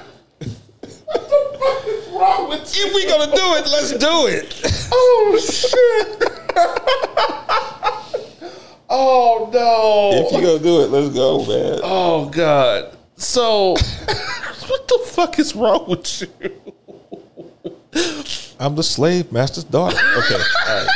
[2.14, 4.61] Wrong with If we gonna do it, let's do it.
[4.91, 6.23] Oh shit!
[8.90, 10.26] oh no!
[10.26, 11.80] If you gonna do it, let's go, man.
[11.84, 12.98] oh god!
[13.15, 13.72] So,
[14.68, 16.30] what the fuck is wrong with you?
[18.60, 19.98] I'm the slave master's daughter.
[19.98, 20.88] Okay, all right.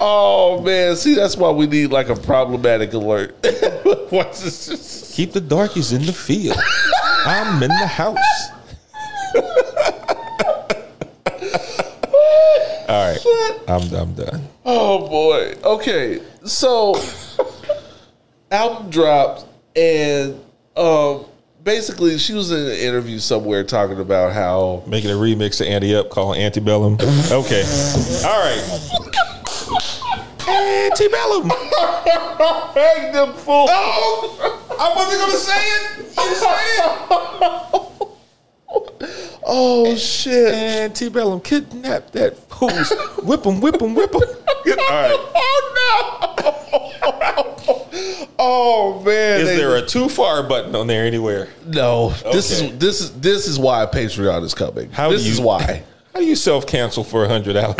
[0.00, 0.96] Oh man!
[0.96, 3.34] See, that's why we need like a problematic alert.
[3.42, 6.56] Keep the darkies in the field.
[7.26, 8.16] I'm in the house.
[12.88, 13.18] All right,
[13.68, 14.48] I'm I'm done.
[14.64, 15.54] Oh boy.
[15.64, 16.20] Okay.
[16.44, 16.94] So
[18.50, 19.44] album dropped
[19.76, 20.40] and
[20.76, 21.26] um
[21.62, 25.94] basically she was in an interview somewhere talking about how Making a remix to Ante
[25.94, 26.94] Up called Antebellum.
[26.94, 27.62] Okay,
[28.24, 29.14] all right.
[30.48, 31.50] Antebellum.
[32.74, 33.66] Hey them fool.
[33.68, 35.98] Oh, I wasn't gonna say it.
[36.16, 37.84] You say it.
[39.50, 40.52] Oh shit.
[40.54, 41.40] Antebellum.
[41.40, 42.68] Kidnap that fool.
[43.24, 43.60] Whip him.
[43.62, 43.94] Whip him.
[43.94, 44.20] Whip him.
[44.22, 44.28] All
[44.90, 45.16] right.
[45.34, 45.94] Oh no.
[48.38, 49.40] Oh man.
[49.40, 51.48] Is They- there a too far button on there anywhere?
[51.66, 52.10] No.
[52.32, 54.90] This is this is this is why Patreon is coming.
[54.90, 55.82] How this you- is why.
[56.14, 57.76] How do you self cancel for a hundred dollars?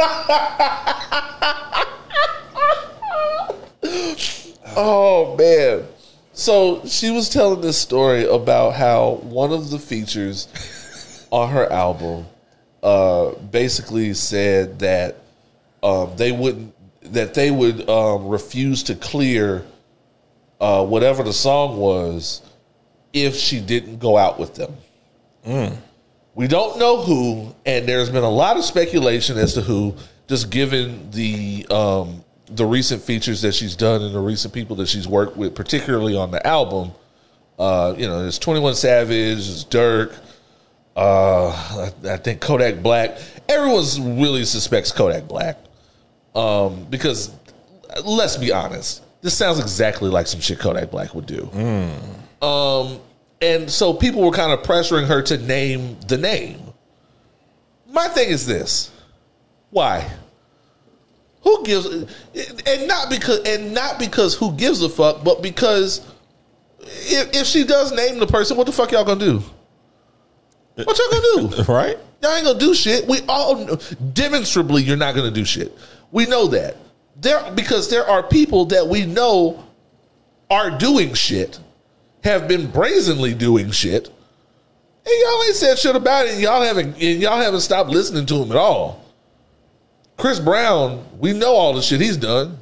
[4.76, 5.86] Oh man.
[6.32, 12.26] So she was telling this story about how one of the features on her album
[12.82, 15.16] uh, basically said that
[15.82, 16.74] um, they wouldn't
[17.12, 19.64] that they would um, refuse to clear
[20.60, 22.42] uh, whatever the song was
[23.12, 24.74] if she didn't go out with them.
[26.40, 29.94] We don't know who, and there's been a lot of speculation as to who,
[30.26, 34.88] just given the um, the recent features that she's done and the recent people that
[34.88, 36.92] she's worked with, particularly on the album.
[37.58, 40.16] Uh, you know, there's Twenty One Savage, there's Durk.
[40.96, 43.18] Uh, I, I think Kodak Black.
[43.46, 45.58] Everyone's really suspects Kodak Black
[46.34, 47.36] um, because
[48.02, 51.50] let's be honest, this sounds exactly like some shit Kodak Black would do.
[52.40, 52.98] Um,
[53.40, 56.60] and so people were kind of pressuring her to name the name.
[57.88, 58.90] My thing is this:
[59.70, 60.10] why?
[61.42, 61.86] Who gives?
[61.86, 66.06] And not because, and not because who gives a fuck, but because
[66.80, 69.42] if, if she does name the person, what the fuck y'all gonna do?
[70.74, 71.62] What y'all gonna do?
[71.72, 71.98] right?
[72.22, 73.06] Y'all ain't gonna do shit.
[73.08, 73.76] We all
[74.12, 75.76] demonstrably you're not gonna do shit.
[76.10, 76.76] We know that
[77.16, 79.64] there because there are people that we know
[80.50, 81.58] are doing shit,
[82.24, 86.32] have been brazenly doing shit, and y'all ain't said shit about it.
[86.32, 89.04] And y'all haven't and y'all haven't stopped listening to him at all.
[90.16, 92.58] Chris Brown, we know all the shit he's done.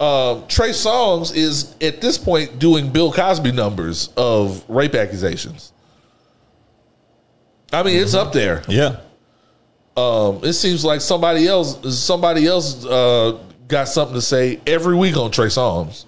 [0.00, 5.72] Um, Trey Songz is at this point doing Bill Cosby numbers of rape accusations.
[7.72, 8.62] I mean, it's up there.
[8.66, 9.00] Yeah.
[9.96, 13.38] Um, it seems like somebody else, somebody else, uh,
[13.68, 16.04] got something to say every week on Trey Songz.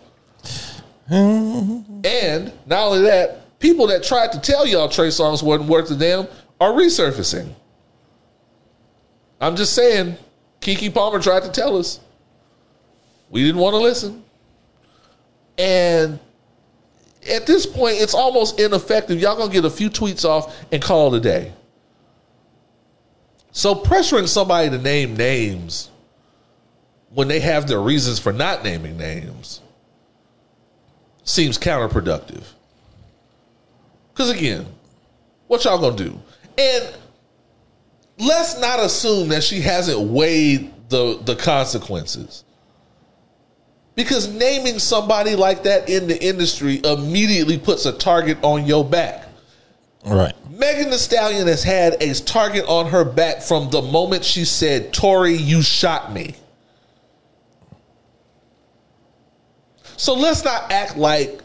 [1.08, 5.96] And not only that, people that tried to tell y'all Trey Songz wasn't worth the
[5.96, 6.26] damn
[6.60, 7.52] are resurfacing.
[9.40, 10.16] I'm just saying,
[10.60, 12.00] Keke Palmer tried to tell us.
[13.30, 14.24] We didn't want to listen.
[15.58, 16.18] And
[17.28, 19.20] at this point, it's almost ineffective.
[19.20, 21.52] Y'all gonna get a few tweets off and call it a day.
[23.52, 25.90] So pressuring somebody to name names
[27.10, 29.60] when they have their reasons for not naming names
[31.26, 32.44] seems counterproductive.
[34.14, 34.64] Because again,
[35.48, 36.18] what y'all gonna do?
[36.56, 36.96] And
[38.18, 42.44] let's not assume that she hasn't weighed the the consequences.
[43.94, 49.26] Because naming somebody like that in the industry immediately puts a target on your back.
[50.04, 50.34] Right.
[50.50, 54.92] Megan Thee Stallion has had a target on her back from the moment she said,
[54.92, 56.36] Tory, you shot me.
[59.96, 61.40] So let's not act like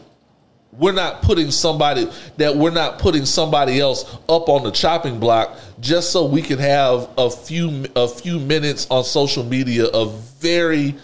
[0.72, 5.56] we're not putting somebody that we're not putting somebody else up on the chopping block
[5.80, 10.94] just so we can have a few a few minutes on social media of very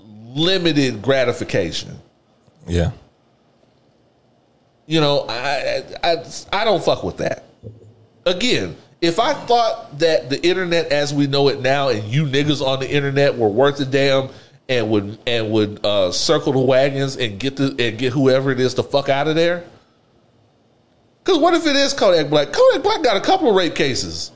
[0.00, 1.98] limited gratification.
[2.66, 2.90] Yeah.
[4.86, 7.44] You know, I, I I don't fuck with that.
[8.26, 12.60] Again, if I thought that the internet as we know it now and you niggas
[12.66, 14.30] on the internet were worth a damn
[14.68, 18.60] and would and would uh, circle the wagons and get the and get whoever it
[18.60, 19.64] is the fuck out of there.
[21.24, 22.52] Because what if it is Kodak Black?
[22.52, 24.32] Kodak Black got a couple of rape cases.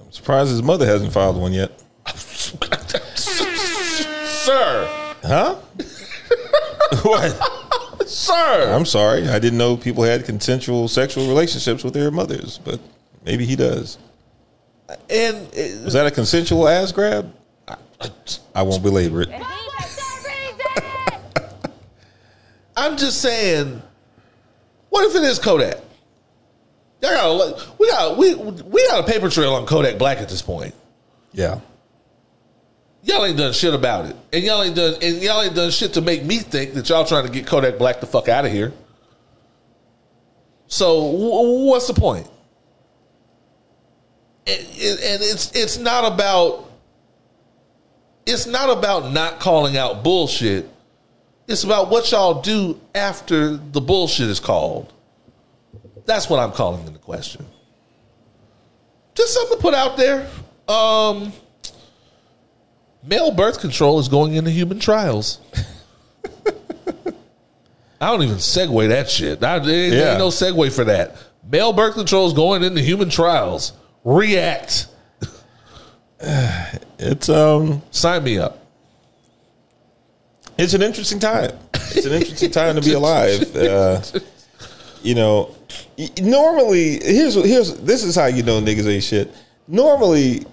[0.00, 1.72] I'm surprised his mother hasn't filed one yet.
[4.34, 4.88] Sir,
[5.22, 5.54] Huh?
[7.02, 8.08] what?
[8.08, 8.72] sir.
[8.74, 9.26] I'm sorry.
[9.28, 12.78] I didn't know people had consensual sexual relationships with their mothers, but
[13.24, 13.96] maybe he does.
[15.08, 17.32] And uh, Was that a consensual ass grab?
[18.54, 19.30] I won't belabor it.
[22.76, 23.82] I'm just saying,
[24.90, 25.78] what if it is Kodak?
[27.00, 30.28] Y'all got a, we got we we got a paper trail on Kodak Black at
[30.28, 30.74] this point.
[31.32, 31.60] Yeah.
[33.02, 35.92] Y'all ain't done shit about it, and y'all ain't done and y'all ain't done shit
[35.94, 38.52] to make me think that y'all trying to get Kodak Black the fuck out of
[38.52, 38.72] here.
[40.68, 42.26] So wh- what's the point?
[44.46, 46.63] And, and and it's it's not about
[48.26, 50.68] it's not about not calling out bullshit.
[51.46, 54.92] It's about what y'all do after the bullshit is called.
[56.06, 57.44] That's what I'm calling into question.
[59.14, 60.28] Just something to put out there.
[60.68, 61.32] Um,
[63.02, 65.38] male birth control is going into human trials.
[68.00, 69.42] I don't even segue that shit.
[69.42, 70.10] I, there Yeah.
[70.10, 71.16] ain't no segue for that.
[71.50, 73.72] Male birth control is going into human trials.
[74.02, 74.88] React.
[77.04, 78.58] It's um Sign me up.
[80.58, 81.52] it's an interesting time.
[81.72, 83.54] It's an interesting time to be alive.
[83.54, 84.00] Uh,
[85.02, 85.54] you know,
[86.20, 89.34] normally here's here's this is how you know niggas ain't shit.
[89.68, 90.46] Normally,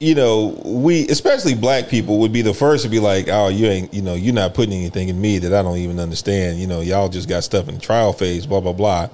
[0.00, 3.66] you know, we especially black people would be the first to be like, "Oh, you
[3.66, 6.66] ain't, you know, you're not putting anything in me that I don't even understand." You
[6.66, 9.08] know, y'all just got stuff in the trial phase, blah blah blah.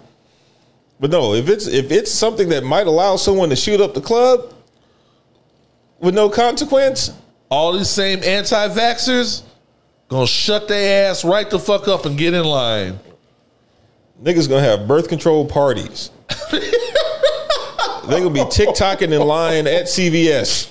[1.01, 4.01] But no, if it's if it's something that might allow someone to shoot up the
[4.01, 4.54] club
[6.05, 7.11] with no consequence,
[7.51, 9.43] All these same anti vaxxers
[10.09, 12.99] gonna shut their ass right the fuck up and get in line.
[14.23, 16.11] Niggas gonna have birth control parties.
[16.51, 16.61] they
[18.21, 20.71] gonna be TikToking in line at CVS.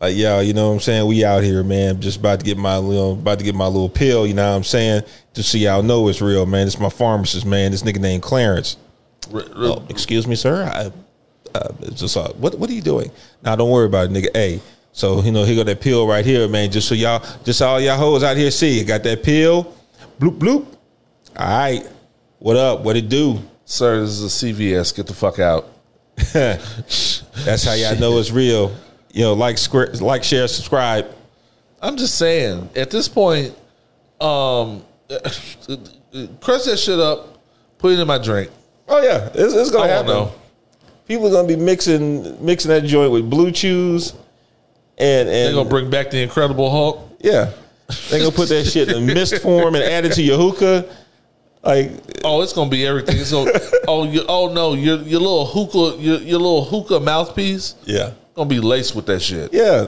[0.00, 1.06] Like, yo, you know what I'm saying?
[1.06, 2.00] We out here, man.
[2.00, 4.56] Just about to get my little about to get my little pill, you know what
[4.56, 5.02] I'm saying?
[5.32, 6.66] Just so y'all know it's real, man.
[6.66, 7.70] It's my pharmacist, man.
[7.70, 8.76] This nigga named Clarence.
[9.32, 10.64] R- r- Oh, excuse me, sir.
[10.64, 10.92] I
[11.54, 13.10] uh, it's just uh, what what are you doing?
[13.42, 14.28] Now don't worry about it, nigga.
[14.34, 14.60] Hey,
[14.92, 16.70] so you know, he got that pill right here, man.
[16.70, 19.74] Just so y'all, just all y'all hoes out here see, got that pill.
[20.18, 20.66] Bloop bloop.
[21.36, 21.88] All right,
[22.38, 22.80] what up?
[22.80, 23.40] What it do?
[23.64, 24.94] Sir, this is a CVS.
[24.94, 25.68] Get the fuck out.
[26.32, 28.74] That's how y'all know it's real.
[29.12, 31.06] You know, like, square, like, share, subscribe.
[31.80, 33.56] I'm just saying, at this point,
[34.20, 34.84] um,
[36.40, 37.38] crush that shit up,
[37.78, 38.50] put it in my drink.
[38.86, 40.06] Oh yeah, it's, it's gonna I happen.
[40.06, 40.34] don't know.
[41.06, 44.14] People are gonna be mixing mixing that joint with BlueChews,
[44.98, 47.16] and and They're gonna bring back the Incredible Hulk.
[47.20, 47.50] yeah,
[48.08, 50.86] they're gonna put that shit in mist form and add it to your hookah.
[51.62, 51.92] Like
[52.24, 53.18] Oh, it's gonna be everything.
[53.24, 53.46] So
[53.88, 58.48] oh, you, oh no, your your little hookah, your, your little hookah mouthpiece yeah, gonna
[58.48, 59.52] be laced with that shit.
[59.52, 59.86] yeah.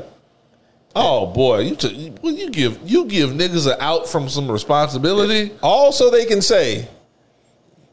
[0.94, 4.50] Oh boy, you t- you- well, you give you give niggas an out from some
[4.50, 5.52] responsibility.
[5.62, 6.88] Also, they can say,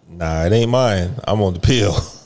[0.09, 1.13] "Nah, it ain't mine.
[1.25, 1.95] I'm on the pill."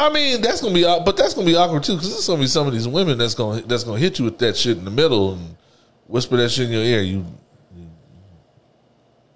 [0.00, 2.46] I mean, that's gonna be, but that's gonna be awkward too, because there's gonna be
[2.46, 4.90] some of these women that's gonna that's gonna hit you with that shit in the
[4.90, 5.56] middle and
[6.06, 7.02] whisper that shit in your ear.
[7.02, 7.26] You,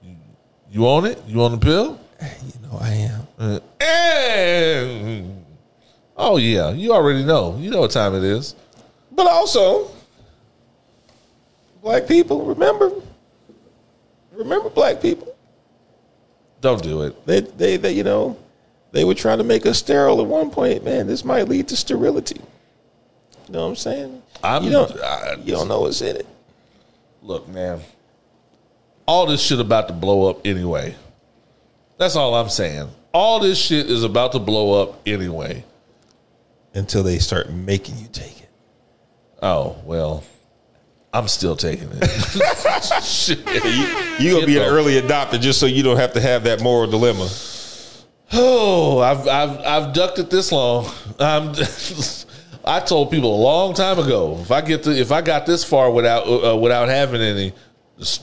[0.03, 0.17] you,
[0.71, 1.21] you on it?
[1.27, 1.99] You on the pill?
[2.21, 3.27] you know, I am.
[3.39, 5.45] Uh, and,
[6.17, 7.57] oh yeah, you already know.
[7.59, 8.55] You know what time it is.
[9.11, 9.91] But also,
[11.83, 12.93] black people, remember,
[14.33, 15.35] remember, black people.
[16.61, 17.27] Don't do it.
[17.27, 18.37] They, they, they, you know,
[18.93, 20.85] they were trying to make us sterile at one point.
[20.85, 22.41] Man, this might lead to sterility.
[23.49, 24.23] You know what I'm saying?
[24.43, 26.27] I'm- you don't, I- you don't know what's in it.
[27.23, 27.81] Look, man.
[29.07, 30.95] All this shit about to blow up anyway.
[31.99, 32.89] That's all I'm saying.
[33.13, 35.65] All this shit is about to blow up anyway.
[36.75, 38.49] Until they start making you take it.
[39.43, 40.25] Oh well,
[41.13, 42.09] I'm still taking it.
[43.05, 43.39] shit.
[44.21, 46.91] You're gonna be an early adopter just so you don't have to have that moral
[46.91, 47.29] dilemma.
[48.33, 50.87] Oh, I've I've I've ducked it this long.
[51.19, 51.55] I'm,
[52.65, 55.65] I told people a long time ago if I get to if I got this
[55.65, 57.53] far without uh, without having any,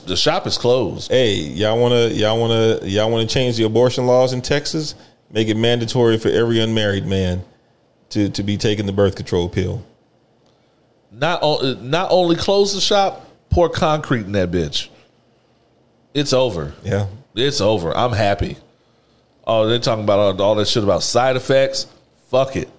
[0.06, 1.10] The, shop is closed.
[1.10, 4.42] Hey, y'all want to y'all want to y'all want to change the abortion laws in
[4.42, 4.94] Texas?
[5.30, 7.44] Make it mandatory for every unmarried man
[8.10, 9.84] to to be taking the birth control pill.
[11.12, 14.88] Not o- not only close the shop, pour concrete in that bitch.
[16.14, 16.72] It's over.
[16.82, 17.06] Yeah.
[17.34, 17.96] It's over.
[17.96, 18.56] I'm happy.
[19.46, 21.86] Oh, they're talking about all, that shit about side effects.
[22.28, 22.70] Fuck it.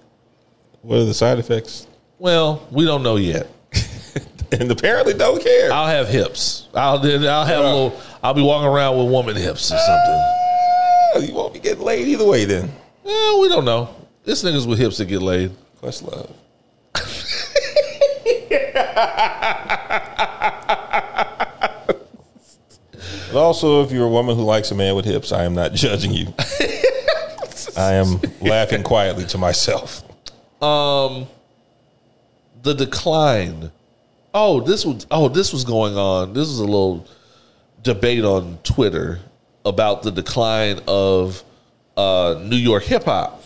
[0.80, 1.86] What are the side effects?
[2.18, 3.48] Well, we don't know yet.
[4.52, 5.72] And apparently don't care.
[5.72, 6.68] I'll have hips.
[6.74, 7.98] I'll I'll have a little.
[8.22, 10.20] I'll be walking around with woman hips or something.
[11.14, 12.70] Oh, you won't be getting laid either way then.
[13.02, 13.94] Yeah, we don't know.
[14.24, 15.52] This niggas with hips that get laid.
[15.82, 16.30] Questlove.
[23.32, 25.72] But also, if you're a woman who likes a man with hips, I am not
[25.74, 26.34] judging you.
[27.76, 30.02] I am laughing quietly to myself.
[32.62, 33.72] the decline.
[34.34, 36.32] Oh, this was oh this was going on.
[36.32, 37.06] This was a little
[37.82, 39.20] debate on Twitter
[39.64, 41.42] about the decline of
[41.96, 43.42] uh, New York hip hop.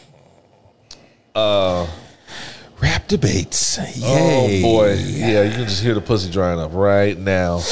[1.35, 1.87] Uh,
[2.81, 3.79] Rap debates.
[4.03, 7.63] Oh boy, yeah, you can just hear the pussy drying up right now.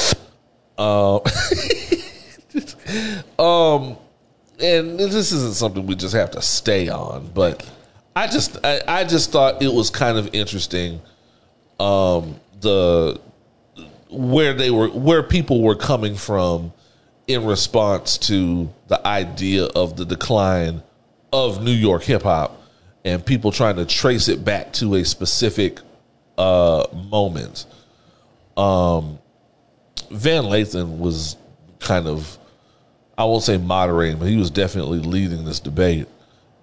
[0.77, 1.21] Um,
[3.39, 3.97] um,
[4.59, 7.69] and this isn't something we just have to stay on, but
[8.15, 11.01] I just I, I just thought it was kind of interesting.
[11.79, 13.19] Um, the
[14.09, 16.71] where they were where people were coming from
[17.27, 20.83] in response to the idea of the decline
[21.33, 22.61] of New York hip hop
[23.03, 25.79] and people trying to trace it back to a specific
[26.37, 27.65] uh, moment.
[28.57, 29.19] Um,
[30.09, 31.37] Van Lathan was
[31.79, 32.37] kind of,
[33.17, 36.07] I won't say moderating, but he was definitely leading this debate.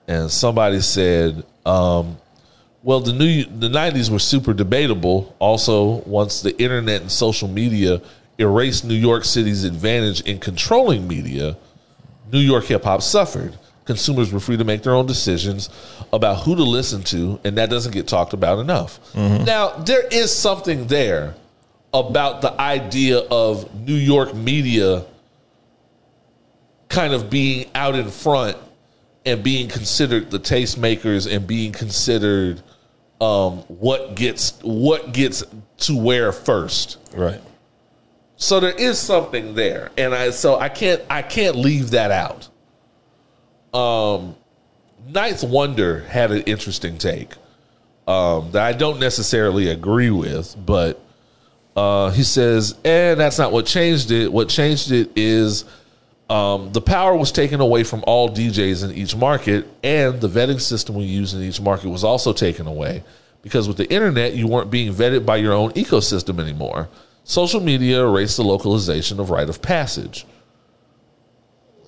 [0.07, 2.19] And somebody said, um,
[2.83, 5.35] well, the new the '90s were super debatable.
[5.39, 8.03] Also, once the internet and social media
[8.39, 11.57] erased New York City's advantage in controlling media,
[12.33, 13.57] New York hip hop suffered.
[13.85, 15.69] Consumers were free to make their own decisions
[16.13, 19.01] about who to listen to, and that doesn't get talked about enough.
[19.45, 21.35] Now, there is something there
[21.93, 25.05] about the idea of New York media
[26.93, 28.57] kind of being out in front
[29.25, 32.63] and being considered the tastemakers and being considered
[33.21, 35.43] um, what gets what gets
[35.79, 36.99] to wear first.
[37.15, 37.41] Right.
[38.37, 42.49] So there is something there, and I so I can't I can't leave that out.
[43.73, 44.37] Um,
[45.09, 47.33] 9th Wonder had an interesting take
[48.07, 51.01] um, that I don't necessarily agree with, but
[51.75, 54.31] uh, he says, and that's not what changed it.
[54.31, 55.65] What changed it is
[56.33, 60.61] um, the power was taken away from all DJs in each market, and the vetting
[60.61, 63.05] system we use in each market was also taken away
[63.43, 66.89] because with the internet, you weren't being vetted by your own ecosystem anymore.
[67.25, 70.25] Social media erased the localization of rite of passage.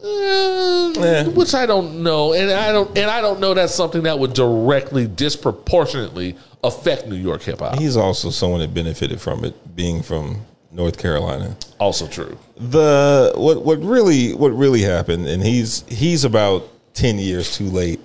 [0.04, 1.28] Eh, Yeah.
[1.28, 4.34] Which I don't know, and I don't, and I don't know that's something that would
[4.34, 7.78] directly, disproportionately affect New York hip hop.
[7.78, 10.44] He's also someone that benefited from it, being from
[10.74, 11.56] North Carolina.
[11.78, 12.36] Also true.
[12.56, 18.01] the what what really what really happened, and he's he's about ten years too late,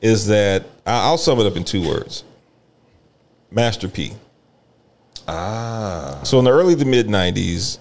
[0.00, 2.24] is that I'll sum it up in two words:
[3.50, 4.12] Master P.
[5.28, 6.20] Ah.
[6.22, 7.78] So in the early to mid '90s,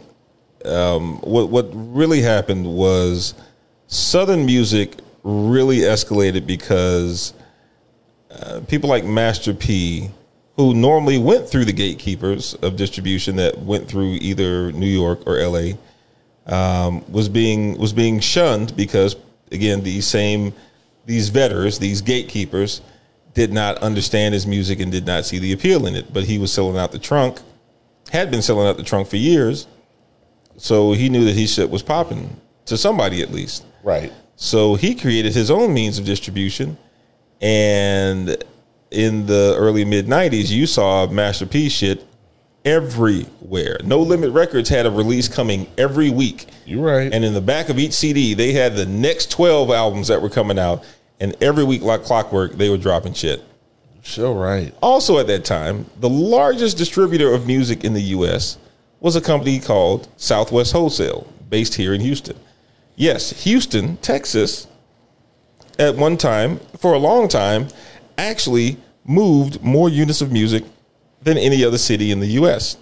[0.65, 3.35] um, what what really happened was
[3.87, 7.33] Southern music really escalated because
[8.31, 10.09] uh, people like Master P,
[10.55, 15.37] who normally went through the gatekeepers of distribution that went through either New York or
[15.37, 15.73] LA,
[16.45, 19.15] um, was being was being shunned because
[19.51, 20.53] again these same
[21.05, 22.81] these vetters, these gatekeepers,
[23.33, 26.13] did not understand his music and did not see the appeal in it.
[26.13, 27.41] But he was selling out the trunk,
[28.11, 29.67] had been selling out the trunk for years,
[30.57, 33.65] so he knew that his shit was popping to somebody at least.
[33.83, 34.11] Right.
[34.35, 36.77] So he created his own means of distribution.
[37.41, 38.43] And
[38.95, 42.05] in the early mid 90s, you saw Master P shit
[42.63, 43.77] everywhere.
[43.83, 46.47] No Limit Records had a release coming every week.
[46.65, 47.13] You're right.
[47.13, 50.29] And in the back of each CD, they had the next 12 albums that were
[50.29, 50.83] coming out.
[51.19, 53.43] And every week, like clockwork, they were dropping shit.
[54.01, 54.73] Sure, right.
[54.81, 58.57] Also, at that time, the largest distributor of music in the U.S.
[58.99, 62.37] was a company called Southwest Wholesale, based here in Houston.
[62.95, 64.67] Yes, Houston, Texas,
[65.79, 67.67] at one time, for a long time,
[68.17, 70.63] actually moved more units of music
[71.21, 72.77] than any other city in the U.S.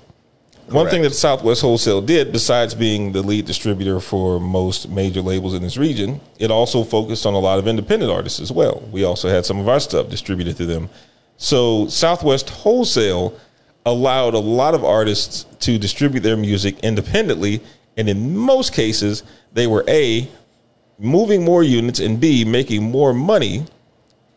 [0.68, 5.54] One thing that Southwest Wholesale did, besides being the lead distributor for most major labels
[5.54, 8.82] in this region, it also focused on a lot of independent artists as well.
[8.92, 10.90] We also had some of our stuff distributed to them.
[11.38, 13.38] So Southwest Wholesale
[13.86, 17.62] allowed a lot of artists to distribute their music independently
[17.98, 19.24] And in most cases,
[19.54, 20.28] they were A,
[20.98, 23.66] moving more units, and B, making more money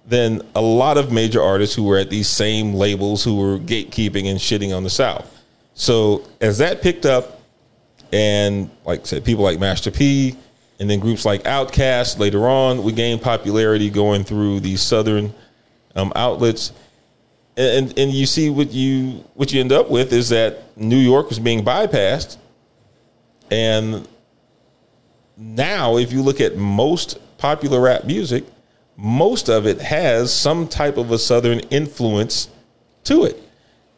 [0.07, 4.31] than a lot of major artists who were at these same labels who were gatekeeping
[4.31, 5.33] and shitting on the South.
[5.75, 7.41] So as that picked up,
[8.13, 10.37] and like I said, people like Master P,
[10.79, 15.35] and then groups like Outkast later on, we gained popularity going through these Southern
[15.97, 16.73] um, outlets
[17.57, 21.29] and and you see what you what you end up with is that New York
[21.29, 22.37] was being bypassed,
[23.51, 24.07] and
[25.37, 28.45] now if you look at most popular rap music,
[28.97, 32.49] most of it has some type of a Southern influence
[33.05, 33.43] to it,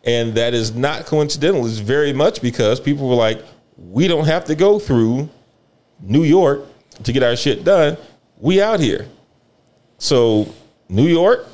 [0.05, 1.67] and that is not coincidental.
[1.67, 3.43] It's very much because people were like,
[3.77, 5.29] we don't have to go through
[6.01, 6.65] New York
[7.05, 7.97] to get our shit done.
[8.39, 9.07] We out here,
[9.99, 10.53] so
[10.89, 11.47] New York,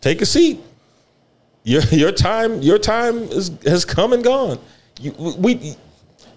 [0.00, 0.60] take a seat
[1.64, 4.58] your your time your time is has come and gone.
[5.00, 5.76] You, we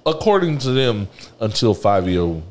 [0.07, 1.09] According to them,
[1.41, 2.41] until Fivio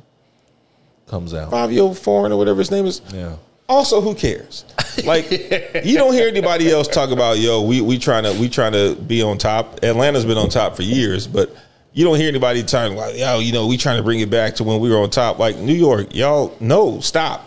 [1.06, 1.50] comes out.
[1.50, 3.00] Fivio Foreign or whatever his name is.
[3.14, 3.36] Yeah.
[3.68, 4.64] Also, who cares?
[5.04, 7.60] Like you don't hear anybody else talk about yo.
[7.60, 9.80] We we trying to we trying to be on top.
[9.84, 11.54] Atlanta's been on top for years, but
[11.92, 13.38] you don't hear anybody talking about yo.
[13.40, 15.38] You know we trying to bring it back to when we were on top.
[15.38, 16.56] Like New York, y'all.
[16.60, 17.46] No, stop,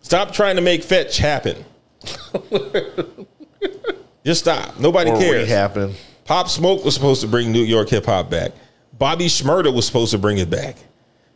[0.00, 1.62] stop trying to make fetch happen.
[4.24, 4.78] Just stop.
[4.80, 5.48] Nobody Or cares.
[5.48, 5.94] happen.
[6.24, 8.52] Pop Smoke was supposed to bring New York hip hop back.
[8.98, 10.76] Bobby Shmurda was supposed to bring it back.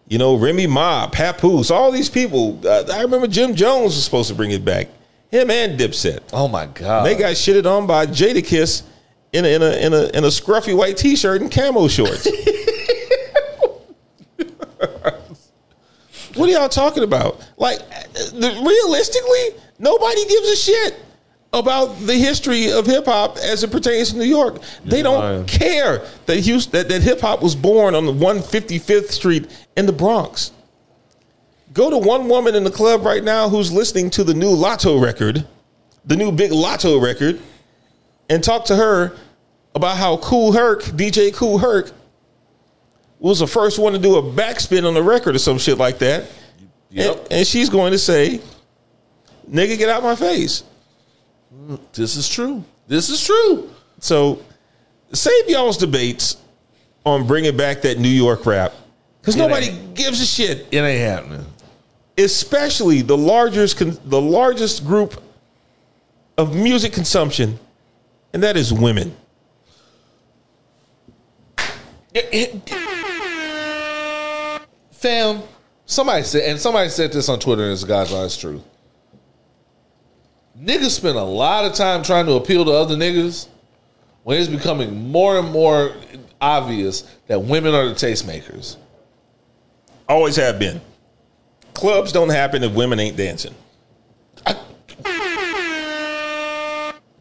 [0.08, 2.60] You know, Remy Ma, Papoose, all these people.
[2.66, 4.88] Uh, I remember Jim Jones was supposed to bring it back.
[5.30, 6.20] Him and Dipset.
[6.32, 7.06] Oh my god.
[7.06, 8.82] They got shitted on by Jadakiss
[9.32, 12.26] in a, in a in a in a scruffy white t-shirt and camo shorts.
[16.34, 17.46] what are y'all talking about?
[17.56, 17.80] Like,
[18.34, 20.96] realistically, nobody gives a shit
[21.52, 24.60] about the history of hip hop as it pertains to New York.
[24.84, 25.46] They You're don't lying.
[25.46, 29.92] care that Houston, that, that hip hop was born on the 155th Street in the
[29.92, 30.52] Bronx.
[31.74, 35.02] Go to one woman in the club right now who's listening to the new Latto
[35.02, 35.46] record,
[36.04, 37.40] the new big Latto record,
[38.28, 39.16] and talk to her
[39.74, 41.92] about how Kool Herc, DJ Kool Herc,
[43.18, 45.98] was the first one to do a backspin on the record or some shit like
[45.98, 46.30] that.
[46.90, 47.16] Yep.
[47.16, 48.40] And, and she's going to say,
[49.48, 50.64] nigga, get out my face.
[51.92, 52.64] This is true.
[52.88, 53.70] This is true.
[54.00, 54.42] So
[55.12, 56.36] save y'all's debates
[57.04, 58.72] on bringing back that New York rap
[59.20, 60.66] because nobody gives a shit.
[60.70, 61.46] It ain't happening.
[62.18, 65.22] especially the largest the largest group
[66.38, 67.58] of music consumption,
[68.32, 69.14] and that is women.
[74.92, 75.42] Fam,
[75.86, 78.62] somebody said, and somebody said this on Twitter, and it's God's honest truth.
[80.62, 83.48] Niggas spend a lot of time trying to appeal to other niggas
[84.22, 85.92] when it's becoming more and more
[86.40, 88.76] obvious that women are the tastemakers.
[90.08, 90.80] Always have been.
[91.74, 93.54] Clubs don't happen if women ain't dancing.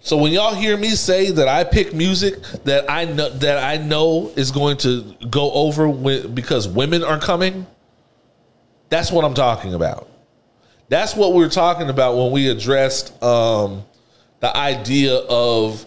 [0.01, 3.77] So when y'all hear me say that I pick music that I know that I
[3.77, 7.65] know is going to go over with, because women are coming,
[8.89, 10.09] that's what I'm talking about.
[10.91, 13.85] That's what we were talking about when we addressed um,
[14.41, 15.85] the idea of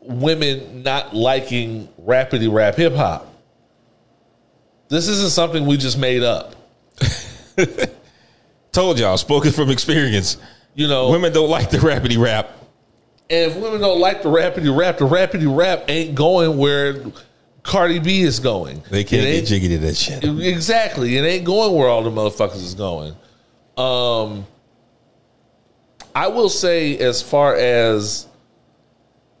[0.00, 3.32] women not liking rapidy rap hip hop.
[4.88, 6.56] This isn't something we just made up.
[8.72, 10.38] Told y'all, spoken from experience.
[10.74, 12.50] You know, Women don't like the rapidy rap.
[13.30, 17.00] And if women don't like the rapidy rap, the rapidy rap ain't going where
[17.62, 18.82] Cardi B is going.
[18.90, 20.24] They can't get jiggy to that shit.
[20.24, 21.16] Exactly.
[21.16, 23.14] It ain't going where all the motherfuckers is going.
[23.82, 24.46] Um
[26.14, 28.26] I will say as far as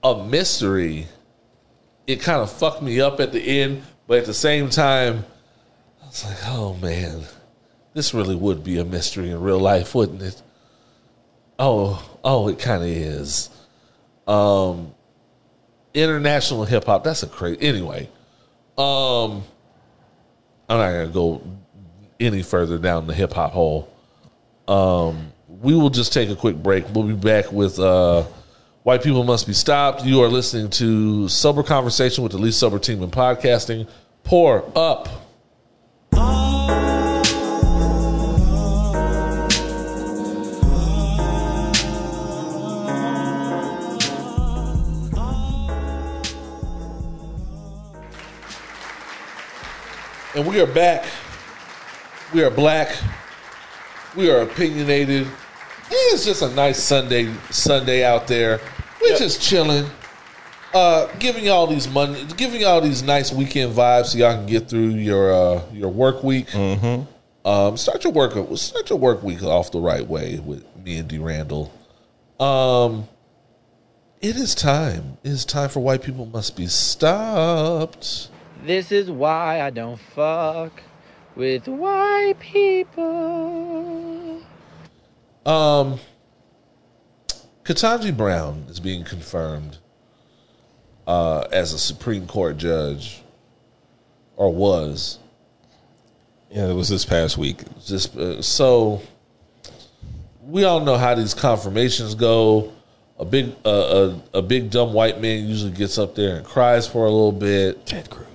[0.02, 1.06] a mystery,
[2.06, 5.24] it kind of fucked me up at the end, but at the same time,
[6.02, 7.22] I was like, oh man,
[7.94, 10.42] this really would be a mystery in real life, wouldn't it?
[11.58, 13.50] Oh, oh, it kind of is.
[14.26, 14.94] Um
[15.94, 18.08] international hip hop, that's a crazy anyway.
[18.78, 19.44] Um
[20.68, 21.42] I'm not gonna go
[22.18, 23.91] any further down the hip hop hole.
[24.72, 26.86] Um, we will just take a quick break.
[26.94, 28.22] We'll be back with uh,
[28.84, 30.02] White People Must Be Stopped.
[30.02, 33.86] You are listening to Sober Conversation with the least sober team in podcasting.
[34.24, 35.08] Pour up.
[50.34, 51.04] And we are back.
[52.32, 52.96] We are black.
[54.16, 55.26] We are opinionated.
[55.90, 58.60] It's just a nice Sunday Sunday out there.
[59.00, 59.86] We're just chilling.
[60.74, 64.68] uh, giving y'all these money, giving y'all these nice weekend vibes, so y'all can get
[64.68, 66.48] through your uh, your work week.
[66.48, 67.08] Mm-hmm.
[67.46, 71.08] Um, start your work start your work week off the right way with me and
[71.08, 71.72] D Randle.
[72.38, 73.08] Um,
[74.20, 75.18] it is time.
[75.22, 78.28] It is time for white people must be stopped.
[78.64, 80.82] This is why I don't fuck
[81.34, 83.02] with white people.
[85.44, 85.98] Um,
[87.64, 89.78] Ketanji Brown is being confirmed
[91.06, 93.22] uh, as a Supreme Court judge,
[94.36, 95.18] or was
[96.50, 97.62] Yeah, it was this past week.
[97.84, 99.02] just uh, so.
[100.44, 102.72] We all know how these confirmations go.
[103.18, 106.86] A big, uh, a, a big dumb white man usually gets up there and cries
[106.86, 107.86] for a little bit.
[107.86, 108.26] Ted Cruz.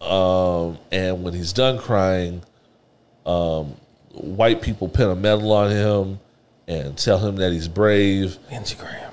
[0.00, 2.42] Um, and when he's done crying,
[3.26, 3.76] um,
[4.12, 6.20] white people pin a medal on him
[6.66, 8.38] and tell him that he's brave.
[8.50, 9.12] Lindsey Graham.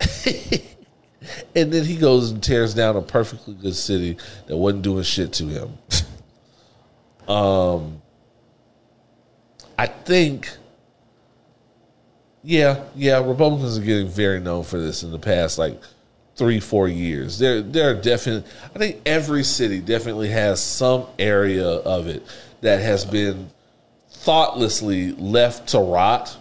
[1.54, 4.16] And then he goes and tears down a perfectly good city
[4.46, 5.78] that wasn't doing shit to him.
[7.28, 8.02] um,
[9.78, 10.50] I think,
[12.42, 15.80] yeah, yeah, Republicans are getting very known for this in the past like
[16.38, 17.38] three, four years.
[17.38, 18.50] There, there are definitely.
[18.74, 22.22] I think every city definitely has some area of it
[22.60, 23.50] that has been
[24.10, 26.36] thoughtlessly left to rot.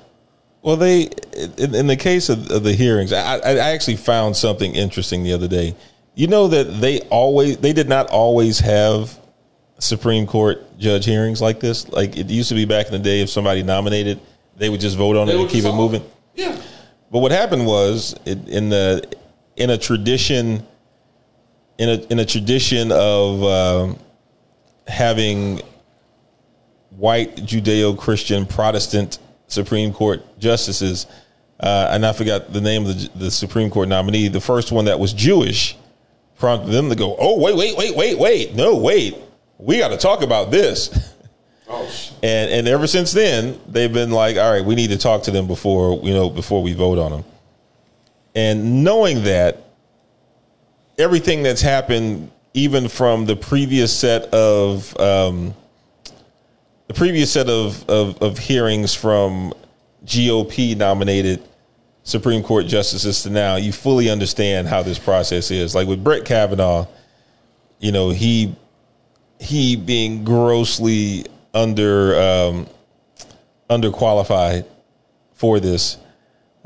[0.62, 1.10] Well, they
[1.58, 5.34] in, in the case of, of the hearings, I, I actually found something interesting the
[5.34, 5.76] other day.
[6.16, 9.20] You know that they always they did not always have
[9.80, 11.88] Supreme Court judge hearings like this.
[11.90, 14.20] Like it used to be back in the day, if somebody nominated,
[14.58, 16.04] they would just vote on it and keep it moving.
[16.36, 16.60] Yeah.
[17.12, 19.08] But what happened was it, in the
[19.58, 20.66] in a tradition
[21.78, 24.00] in a in a tradition of um,
[24.88, 25.62] having
[26.92, 31.08] white Judeo Christian Protestant Supreme Court justices,
[31.60, 34.28] uh, and I forgot the name of the, the Supreme Court nominee.
[34.28, 35.76] The first one that was Jewish
[36.38, 39.18] prompted them to go, "Oh wait, wait, wait, wait, wait, no, wait,
[39.58, 41.14] we got to talk about this."
[42.24, 45.32] And and ever since then, they've been like, all right, we need to talk to
[45.32, 47.26] them before you know before we vote on them.
[48.38, 49.64] And knowing that
[51.00, 55.56] everything that's happened, even from the previous set of um,
[56.86, 59.56] the previous set of, of of hearings from
[60.06, 61.42] GOP nominated
[62.04, 65.74] Supreme Court justices to now, you fully understand how this process is.
[65.74, 66.86] Like with Brett Kavanaugh,
[67.80, 68.56] you know he
[69.40, 72.68] he being grossly under um,
[73.68, 74.68] underqualified
[75.34, 75.98] for this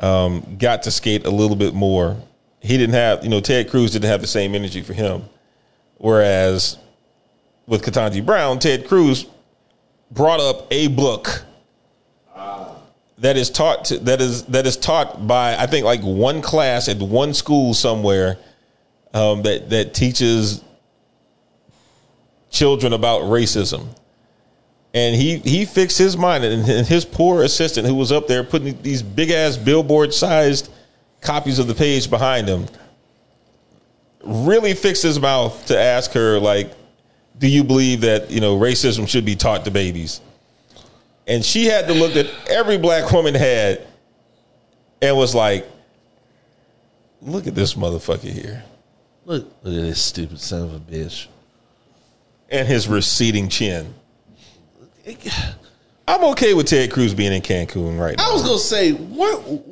[0.01, 2.17] um, got to skate a little bit more.
[2.59, 5.23] He didn't have, you know, Ted Cruz didn't have the same energy for him.
[5.97, 6.77] Whereas
[7.67, 9.25] with Ketanji Brown, Ted Cruz
[10.11, 11.45] brought up a book
[13.21, 16.89] that is taught to, that is that is taught by I think like one class
[16.89, 18.37] at one school somewhere
[19.13, 20.63] um, that that teaches
[22.49, 23.87] children about racism.
[24.93, 28.81] And he he fixed his mind, and his poor assistant who was up there putting
[28.81, 30.69] these big ass billboard sized
[31.21, 32.65] copies of the page behind him
[34.23, 36.71] really fixed his mouth to ask her like,
[37.37, 40.21] "Do you believe that you know racism should be taught to babies?"
[41.27, 43.81] And she had the look that every black woman had
[45.01, 45.69] and was like,
[47.21, 48.63] "Look at this motherfucker here."
[49.25, 51.27] Look, look at this stupid son of a bitch.
[52.49, 53.93] and his receding chin.
[56.07, 58.29] I'm okay with Ted Cruz being in Cancun right now.
[58.29, 59.65] I was gonna say, weren't,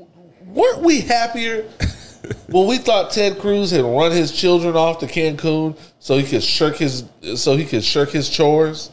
[0.46, 1.64] weren't we happier
[2.48, 6.44] when we thought Ted Cruz had run his children off to Cancun so he could
[6.44, 7.04] shirk his
[7.36, 8.92] so he could shirk his chores?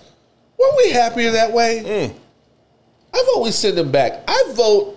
[0.59, 1.83] Weren't we happier that way?
[1.85, 2.15] Mm.
[3.15, 4.25] I vote we send him back.
[4.27, 4.97] I vote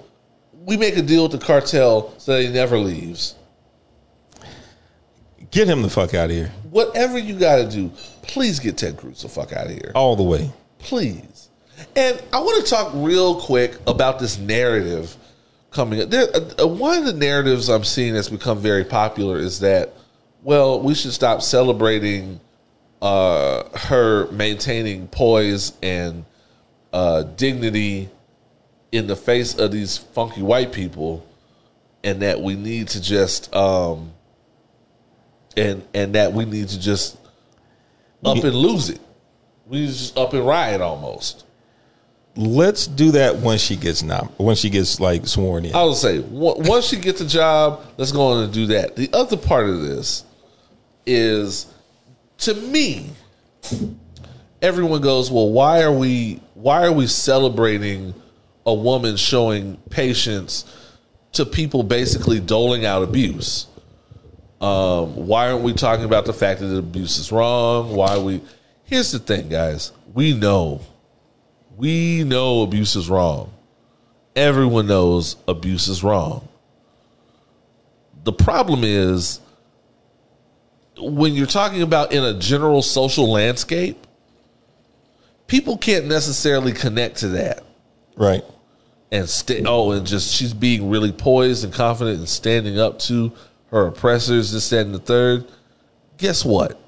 [0.53, 3.35] we make a deal with the cartel so that he never leaves.
[5.51, 7.91] Get him the fuck out of here, Whatever you got to do,
[8.21, 9.91] please get Ted Cruz the fuck out of here.
[9.95, 10.51] all the way.
[10.79, 11.49] Please.
[11.95, 15.15] And I want to talk real quick about this narrative
[15.71, 16.09] coming up.
[16.09, 19.93] There, uh, uh, one of the narratives I'm seeing that's become very popular is that,
[20.43, 22.39] well, we should stop celebrating
[23.01, 26.25] uh, her maintaining poise and
[26.91, 28.09] uh, dignity
[28.91, 31.25] in the face of these funky white people,
[32.03, 34.11] and that we need to just um,
[35.55, 37.17] and and that we need to just
[38.25, 38.99] up and lose it.
[39.69, 41.45] We just up and riot almost.
[42.35, 45.75] Let's do that when she gets nom- when she gets like sworn in.
[45.75, 48.95] I would say on- once she gets the job, let's go on and do that.
[48.95, 50.23] The other part of this
[51.05, 51.67] is,
[52.39, 53.09] to me,
[54.61, 58.13] everyone goes, "Well, why are we why are we celebrating
[58.65, 60.65] a woman showing patience
[61.33, 63.67] to people basically doling out abuse?"
[64.61, 67.95] Um, why aren't we talking about the fact that abuse is wrong?
[67.95, 68.41] Why are we?
[68.89, 69.91] Here's the thing, guys.
[70.13, 70.81] We know,
[71.77, 73.53] we know abuse is wrong.
[74.35, 76.47] Everyone knows abuse is wrong.
[78.23, 79.41] The problem is
[80.97, 84.07] when you're talking about in a general social landscape,
[85.45, 87.63] people can't necessarily connect to that
[88.17, 88.43] Right.
[89.11, 89.63] and stay.
[89.65, 93.31] Oh, and just she's being really poised and confident and standing up to
[93.69, 95.45] her oppressors, this, that, and the third.
[96.17, 96.79] Guess what?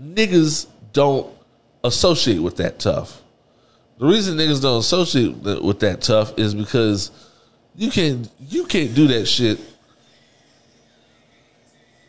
[0.00, 1.32] Niggas don't
[1.84, 3.22] associate with that tough.
[3.98, 7.10] The reason niggas don't associate with that tough is because
[7.74, 9.58] you can't you can't do that shit.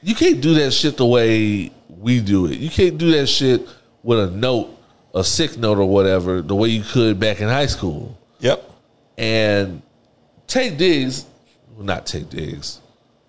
[0.01, 2.57] You can't do that shit the way we do it.
[2.59, 3.67] You can't do that shit
[4.03, 4.69] with a note,
[5.13, 8.69] a sick note or whatever, the way you could back in high school Yep.
[9.17, 9.81] and
[10.47, 11.25] take digs.
[11.75, 12.79] Well, not take digs.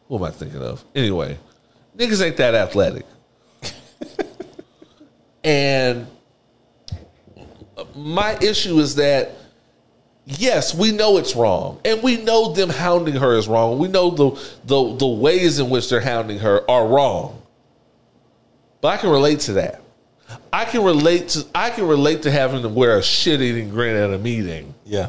[0.09, 0.85] Who am I thinking of?
[0.95, 1.39] Anyway,
[1.97, 3.07] niggas ain't that athletic.
[5.45, 6.07] And
[7.95, 9.33] my issue is that
[10.27, 13.79] yes, we know it's wrong, and we know them hounding her is wrong.
[13.79, 14.31] We know the
[14.65, 17.43] the the ways in which they're hounding her are wrong.
[18.81, 19.83] But I can relate to that.
[20.53, 23.97] I can relate to I can relate to having to wear a shit eating grin
[23.97, 24.75] at a meeting.
[24.85, 25.09] Yeah.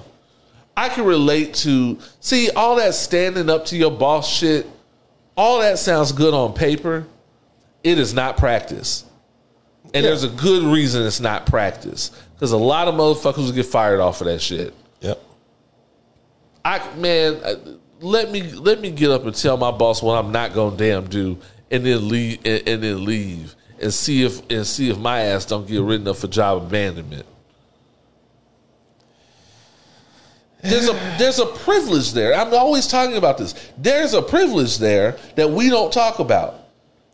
[0.76, 4.66] I can relate to see all that standing up to your boss shit.
[5.36, 7.06] All that sounds good on paper.
[7.84, 9.06] It is not practice,
[9.94, 13.66] and there's a good reason it's not practice because a lot of motherfuckers will get
[13.66, 14.74] fired off of that shit.
[15.02, 15.22] Yep.
[16.64, 17.56] I man, uh,
[18.00, 21.08] let me let me get up and tell my boss what I'm not gonna damn
[21.08, 21.38] do,
[21.70, 25.46] and then leave and, and then leave and see if and see if my ass
[25.46, 27.26] don't get written up for job abandonment.
[30.64, 32.36] There's a there's a privilege there.
[32.36, 33.56] I'm always talking about this.
[33.78, 36.61] There's a privilege there that we don't talk about.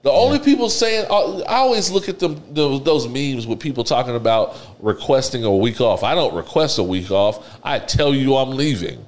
[0.03, 4.15] The only people saying I always look at them those, those memes with people talking
[4.15, 6.03] about requesting a week off.
[6.03, 7.60] I don't request a week off.
[7.64, 9.03] I tell you I'm leaving,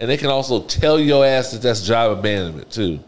[0.00, 3.00] and they can also tell your ass that that's job abandonment too.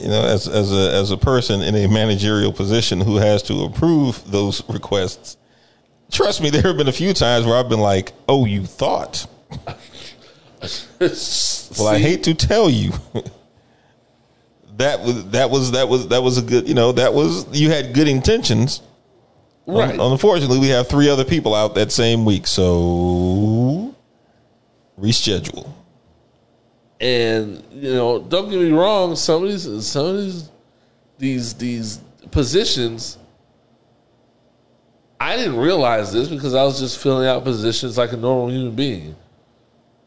[0.00, 3.64] You know, as as a as a person in a managerial position who has to
[3.64, 5.36] approve those requests,
[6.10, 9.26] trust me, there have been a few times where I've been like, "Oh, you thought."
[11.76, 12.92] Well, I hate to tell you.
[14.76, 17.70] That was that was that was that was a good you know that was you
[17.70, 18.80] had good intentions.
[19.66, 19.98] right.
[19.98, 23.94] Un- Unfortunately, we have three other people out that same week, so
[24.98, 25.68] reschedule.
[27.00, 29.16] And you know, don't get me wrong.
[29.16, 30.50] Some of these, some of these,
[31.18, 32.00] these, these
[32.30, 33.18] positions,
[35.20, 38.74] I didn't realize this because I was just filling out positions like a normal human
[38.74, 39.16] being.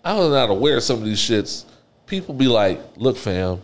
[0.04, 1.66] I was not aware of some of these shits.
[2.06, 3.62] People be like, "Look, fam,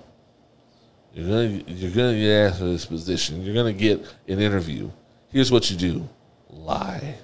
[1.14, 3.42] you're gonna you're gonna get asked for this position.
[3.44, 4.90] You're gonna get an interview.
[5.32, 6.10] Here's what you do:
[6.50, 7.16] lie."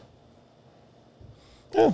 [1.74, 1.92] Yeah.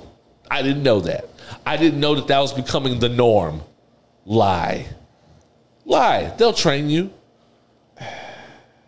[0.49, 1.29] I didn't know that.
[1.65, 3.61] I didn't know that that was becoming the norm.
[4.25, 4.87] Lie.
[5.85, 6.33] Lie.
[6.37, 7.11] They'll train you.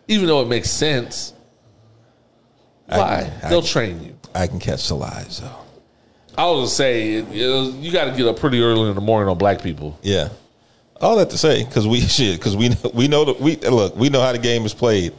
[0.08, 1.32] Even though it makes sense.
[2.88, 3.30] Lie.
[3.42, 4.16] I- They'll train you.
[4.34, 5.56] I can catch the lies though.
[6.38, 9.38] I was gonna say you got to get up pretty early in the morning on
[9.38, 9.98] black people.
[10.02, 10.28] Yeah.
[11.00, 14.08] All that to say, because we shit, because we we know that we look, we
[14.08, 15.12] know how the game is played.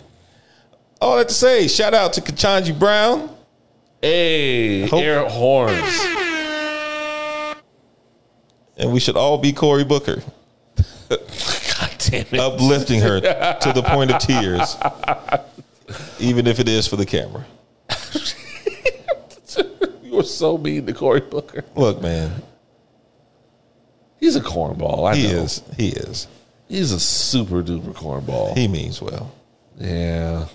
[0.99, 3.29] All that to say, shout out to Ketanji Brown.
[4.01, 6.05] Hey, Hope- air horns.
[8.77, 10.21] and we should all be Cory Booker,
[11.09, 12.39] God damn it.
[12.39, 14.75] uplifting her to the point of tears,
[16.19, 17.45] even if it is for the camera.
[20.03, 21.63] you were so mean to Cory Booker.
[21.75, 22.31] Look, man,
[24.19, 25.09] He's a cornball.
[25.09, 25.43] I he know.
[25.43, 26.27] is, he is,
[26.67, 28.57] He's a super duper cornball.
[28.57, 29.31] he means well.
[29.77, 30.45] Yeah,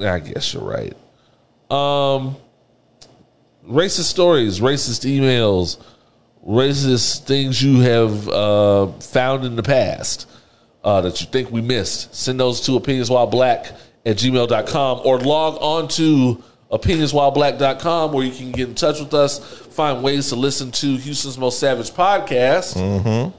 [0.00, 0.94] I guess you're right.
[1.70, 2.36] Um,
[3.66, 5.78] racist stories, racist emails,
[6.46, 10.28] racist things you have uh, found in the past
[10.84, 12.14] uh, that you think we missed.
[12.14, 13.76] Send those to opinionswhileblack
[14.06, 19.38] at gmail.com or log on to opinionswhileblack.com where you can get in touch with us,
[19.38, 23.36] find ways to listen to Houston's Most Savage podcast, mm-hmm.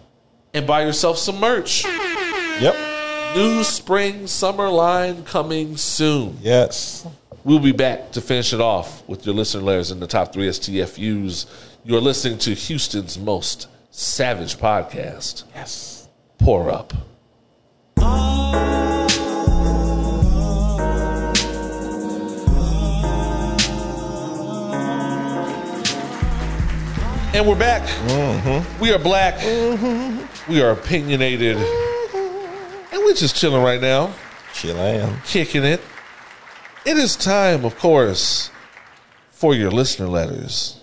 [0.54, 1.86] and buy yourself some merch.
[1.86, 2.76] Yep.
[3.36, 6.38] New spring summer line coming soon.
[6.42, 7.06] Yes.
[7.44, 10.48] We'll be back to finish it off with your listener letters in the top three
[10.48, 11.46] STFUs.
[11.86, 15.44] You're listening to Houston's most savage podcast.
[15.56, 16.08] Yes.
[16.38, 16.94] Pour up.
[27.32, 27.84] And we're back.
[28.10, 28.82] Mm-hmm.
[28.82, 29.36] We are black.
[29.36, 30.52] Mm-hmm.
[30.52, 31.58] We are opinionated.
[31.58, 32.96] Mm-hmm.
[32.96, 34.14] And we're just chilling right now,
[34.54, 35.22] Chill am.
[35.22, 35.80] kicking it.
[36.88, 38.50] It is time, of course,
[39.30, 40.80] for your listener letters.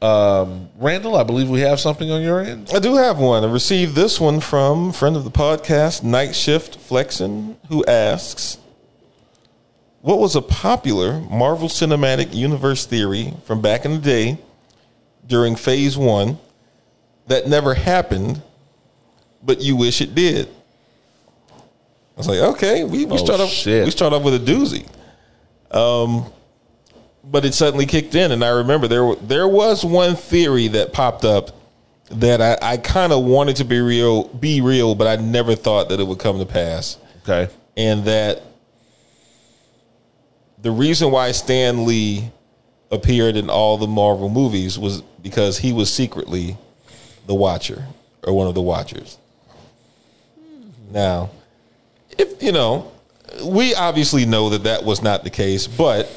[0.00, 2.70] Um, Randle, I believe we have something on your end.
[2.72, 3.44] I do have one.
[3.44, 8.56] I received this one from friend of the podcast, Night Shift Flexin, who asks,
[10.00, 14.38] "What was a popular Marvel Cinematic Universe theory from back in the day
[15.26, 16.38] during Phase One
[17.26, 18.42] that never happened,
[19.42, 20.48] but you wish it did?"
[21.48, 23.84] I was like, "Okay, we, we Oh, start off shit.
[23.84, 24.86] we start off with a doozy."
[25.70, 26.26] Um,
[27.24, 31.24] but it suddenly kicked in, and I remember there there was one theory that popped
[31.24, 31.50] up
[32.10, 35.88] that I, I kind of wanted to be real, be real, but I never thought
[35.88, 36.98] that it would come to pass,
[37.28, 37.52] Okay.
[37.76, 38.42] and that
[40.62, 42.30] the reason why Stan Lee
[42.90, 46.56] appeared in all the Marvel movies was because he was secretly
[47.26, 47.84] the Watcher
[48.22, 49.18] or one of the Watchers.
[50.90, 51.30] Now,
[52.16, 52.92] if you know,
[53.44, 56.10] we obviously know that that was not the case, but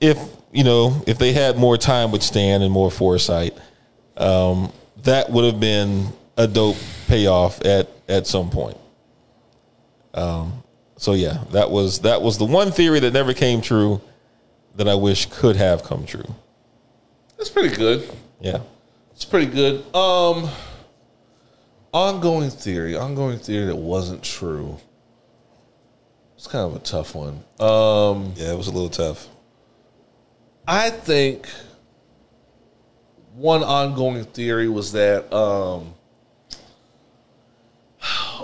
[0.00, 0.18] if
[0.52, 3.56] you know, if they had more time with Stan and more foresight,
[4.16, 4.72] um,
[5.02, 6.06] that would have been
[6.36, 6.76] a dope
[7.08, 8.76] payoff at at some point.
[10.14, 10.62] Um,
[10.96, 14.00] so yeah, that was that was the one theory that never came true
[14.76, 16.34] that I wish could have come true.
[17.36, 18.08] That's pretty good.
[18.40, 18.60] Yeah,
[19.12, 19.82] It's pretty good.
[19.94, 20.50] Um,
[21.92, 24.78] ongoing theory, ongoing theory that wasn't true.
[26.36, 27.42] It's kind of a tough one.
[27.58, 29.28] Um, yeah, it was a little tough.
[30.68, 31.48] I think
[33.34, 35.32] one ongoing theory was that.
[35.32, 35.94] Um,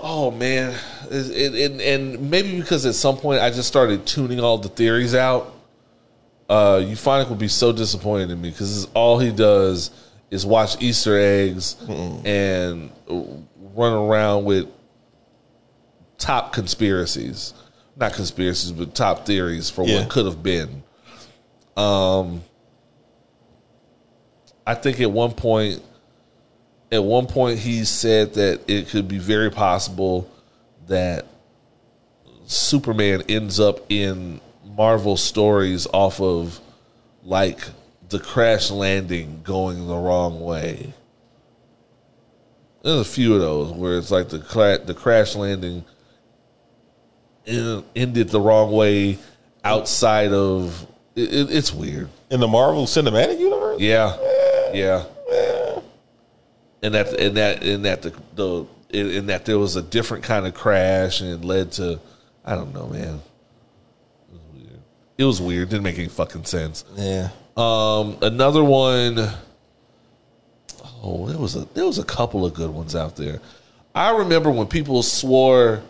[0.01, 0.75] oh man,
[1.11, 5.13] it, it, and maybe because at some point I just started tuning all the theories
[5.13, 5.52] out.
[6.49, 9.91] Uh, Euphonic would be so disappointed in me because all he does
[10.29, 12.91] is watch Easter eggs and
[13.75, 14.67] run around with
[16.17, 17.53] top conspiracies,
[17.95, 19.99] not conspiracies, but top theories for Yeah.
[20.01, 20.83] what could have been.
[21.77, 22.43] Um,
[24.65, 25.81] I think at one point,
[26.91, 30.29] at one point, he said that it could be very possible
[30.87, 31.25] that
[32.45, 34.39] Superman ends up in
[34.75, 36.59] Marvel stories off of
[37.23, 37.59] like
[38.09, 40.93] the crash landing going the wrong way.
[42.83, 45.85] There's a few of those where it's like the cra- the crash landing
[47.47, 49.19] en- ended the wrong way
[49.63, 50.85] outside of
[51.15, 52.09] it, it, it's weird.
[52.29, 53.79] In the Marvel Cinematic Universe,
[54.73, 55.79] Yeah, yeah.
[56.81, 60.23] And that and that and that the the in in that there was a different
[60.23, 61.99] kind of crash and it led to
[62.43, 63.21] I don't know, man.
[65.17, 65.67] It was weird.
[65.67, 65.71] It.
[65.71, 66.83] Didn't make any fucking sense.
[66.95, 67.29] yeah.
[67.55, 69.29] Um, another one
[71.03, 73.39] oh there was a there was a couple of good ones out there.
[73.93, 75.83] I remember when people swore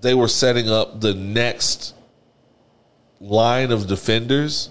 [0.00, 1.94] they were setting up the next
[3.20, 4.70] line of defenders,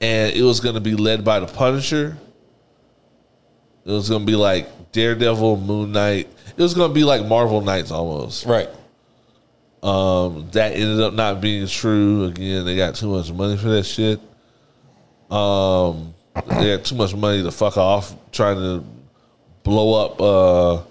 [0.00, 2.16] and it was going to be led by the Punisher.
[3.84, 6.28] It was going to be like Daredevil, Moon Knight.
[6.56, 8.46] It was going to be like Marvel Knights almost.
[8.46, 8.68] Right.
[9.82, 12.24] Um, that ended up not being true.
[12.24, 14.20] Again, they got too much money for that shit.
[15.30, 16.14] Um,
[16.48, 18.84] they had too much money to fuck off trying to
[19.62, 20.20] blow up.
[20.20, 20.82] Uh,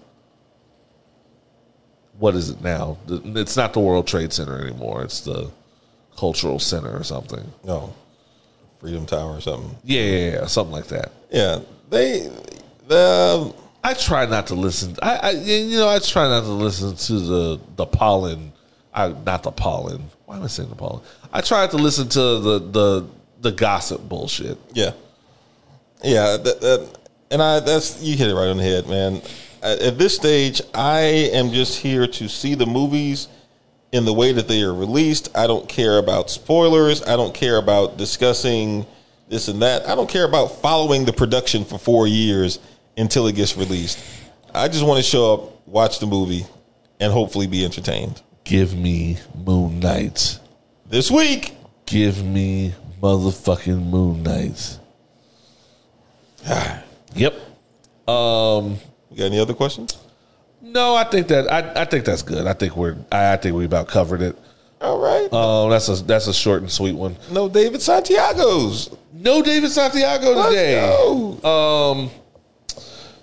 [2.17, 2.97] what is it now?
[3.07, 5.03] It's not the World Trade Center anymore.
[5.03, 5.51] It's the
[6.15, 7.51] Cultural Center or something.
[7.63, 7.93] No.
[8.79, 9.75] Freedom Tower or something.
[9.83, 11.11] Yeah, yeah, yeah something like that.
[11.31, 11.59] Yeah.
[11.89, 12.31] They
[12.87, 13.53] the
[13.83, 14.95] I try not to listen.
[15.01, 18.51] I, I you know I try not to listen to the the pollen.
[18.93, 20.09] I not the pollen.
[20.25, 21.01] Why am I saying the pollen?
[21.31, 23.07] I tried to listen to the the
[23.41, 24.57] the gossip bullshit.
[24.73, 24.91] Yeah,
[26.03, 26.97] yeah, that, that,
[27.31, 29.21] and I that's you hit it right on the head, man.
[29.61, 33.27] At, at this stage, I am just here to see the movies
[33.91, 35.35] in the way that they are released.
[35.35, 37.01] I don't care about spoilers.
[37.03, 38.85] I don't care about discussing
[39.29, 39.87] this and that.
[39.87, 42.59] I don't care about following the production for four years
[42.97, 43.99] until it gets released.
[44.53, 46.45] I just want to show up, watch the movie,
[46.99, 48.21] and hopefully be entertained.
[48.47, 50.39] Give me Moon Knight.
[50.89, 51.53] This week,
[51.85, 54.79] Give me motherfucking Moon Knight.
[57.13, 57.33] yep.
[58.07, 58.77] Um.
[59.11, 59.97] you got any other questions?
[60.61, 62.47] No, I think that I, I think that's good.
[62.47, 64.37] I think we're I, I think we about covered it.
[64.79, 65.31] All right.
[65.33, 67.17] Um, that's a that's a short and sweet one.
[67.31, 68.95] no David Santiago's.
[69.13, 71.39] No David Santiago Let's today.
[71.43, 72.09] Um,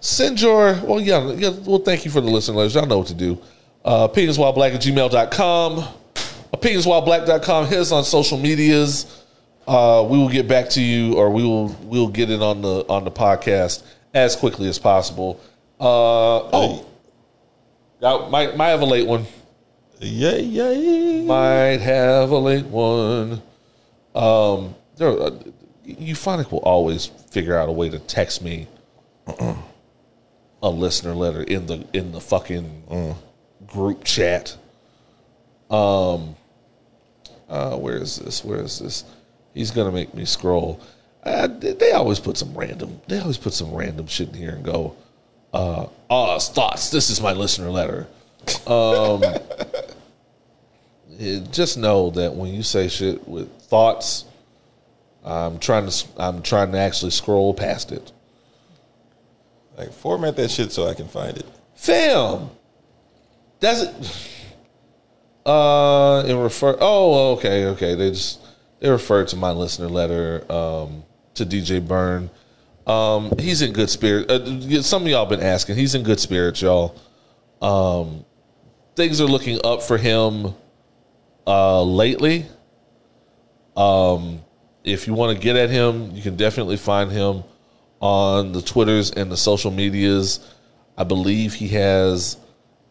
[0.00, 2.74] send your, well, yeah, yeah, well, thank you for the listener letters.
[2.74, 3.38] Y'all know what to do.
[3.84, 5.88] Uh, opinionswhileblack at gmail.com.
[6.54, 7.66] Opinionswhileblack.com.
[7.66, 9.22] Hit us on social medias.
[9.66, 12.84] Uh, we will get back to you or we will we'll get it on the
[12.88, 13.82] on the podcast
[14.12, 15.40] as quickly as possible.
[15.80, 15.84] Uh,
[16.52, 16.86] oh,
[18.02, 19.26] I might might have a late one.
[20.00, 21.24] Yay, yay.
[21.24, 23.42] Might have a late one.
[24.14, 25.30] Um, there, uh,
[25.86, 28.68] Euphonic will always figure out a way to text me
[30.62, 33.16] a listener letter in the in the fucking
[33.74, 34.56] group chat.
[35.68, 36.36] Um,
[37.48, 38.44] uh, where is this?
[38.44, 39.04] Where is this?
[39.52, 40.80] He's gonna make me scroll.
[41.24, 43.00] Uh, they always put some random.
[43.08, 44.96] They always put some random shit in here and go.
[45.52, 46.90] Uh, uh, thoughts.
[46.90, 48.06] This is my listener letter.
[48.66, 49.22] Um,
[51.50, 54.24] just know that when you say shit with thoughts,
[55.24, 56.06] I'm trying to.
[56.16, 58.12] I'm trying to actually scroll past it.
[59.76, 61.46] Like format that shit so I can find it.
[61.74, 62.50] Fam,
[63.64, 64.30] that's it.
[65.46, 66.76] Uh, it refer.
[66.80, 67.94] Oh, okay, okay.
[67.94, 68.40] They just
[68.80, 71.04] they referred to my listener letter um,
[71.34, 72.30] to DJ Burn.
[72.86, 74.30] Um, he's in good spirit.
[74.30, 75.76] Uh, some of y'all been asking.
[75.76, 76.98] He's in good spirits, y'all.
[77.62, 78.24] Um,
[78.94, 80.54] things are looking up for him
[81.46, 82.46] uh, lately.
[83.76, 84.40] Um,
[84.84, 87.42] if you want to get at him, you can definitely find him
[88.00, 90.40] on the Twitters and the social medias.
[90.96, 92.36] I believe he has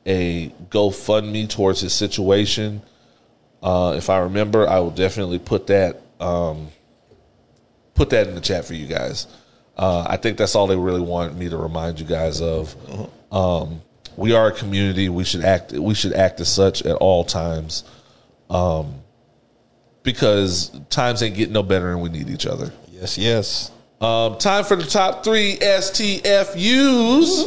[0.05, 2.81] a GoFundMe towards his situation.
[3.61, 6.69] Uh, if I remember, I will definitely put that um,
[7.95, 9.27] put that in the chat for you guys.
[9.77, 12.75] Uh, I think that's all they really want me to remind you guys of.
[13.31, 13.81] Um,
[14.15, 15.09] we are a community.
[15.09, 15.71] We should act.
[15.71, 17.83] We should act as such at all times,
[18.49, 18.95] um,
[20.03, 22.71] because times ain't getting no better, and we need each other.
[22.91, 23.71] Yes, yes.
[23.99, 27.45] Um, time for the top three STFUs.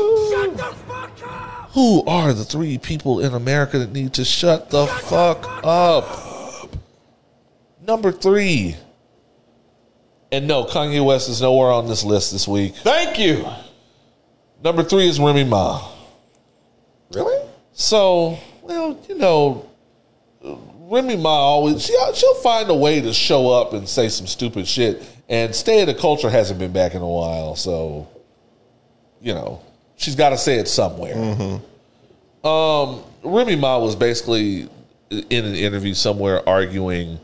[1.76, 6.70] Who are the three people in America that need to shut the fuck up?
[7.86, 8.76] Number three.
[10.32, 12.76] And no, Kanye West is nowhere on this list this week.
[12.76, 13.46] Thank you.
[14.64, 15.86] Number three is Remy Ma.
[17.12, 17.46] Really?
[17.74, 19.68] So, well, you know,
[20.42, 24.66] Remy Ma always she, she'll find a way to show up and say some stupid
[24.66, 25.02] shit.
[25.28, 28.08] And State of the Culture hasn't been back in a while, so
[29.20, 29.60] you know
[29.96, 31.60] she's got to say it somewhere.
[32.44, 34.68] Um, Remy Ma was basically
[35.10, 37.18] in an interview somewhere arguing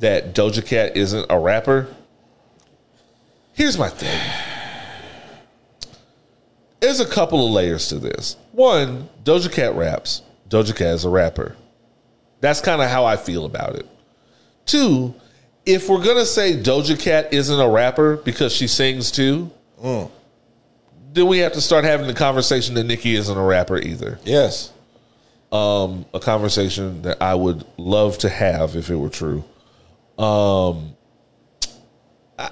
[0.00, 1.88] that Doja Cat isn't a rapper.
[3.52, 4.20] Here's my thing.
[6.80, 8.36] There's a couple of layers to this.
[8.52, 10.22] One, Doja Cat raps.
[10.48, 11.56] Doja Cat is a rapper.
[12.40, 13.86] That's kind of how I feel about it.
[14.66, 15.14] Two,
[15.64, 19.50] if we're gonna say Doja Cat isn't a rapper because she sings too,
[21.16, 24.18] then we have to start having the conversation that Nicki isn't a rapper either.
[24.22, 24.70] Yes.
[25.50, 29.42] Um, a conversation that I would love to have if it were true.
[30.18, 30.94] Um,
[32.38, 32.50] I,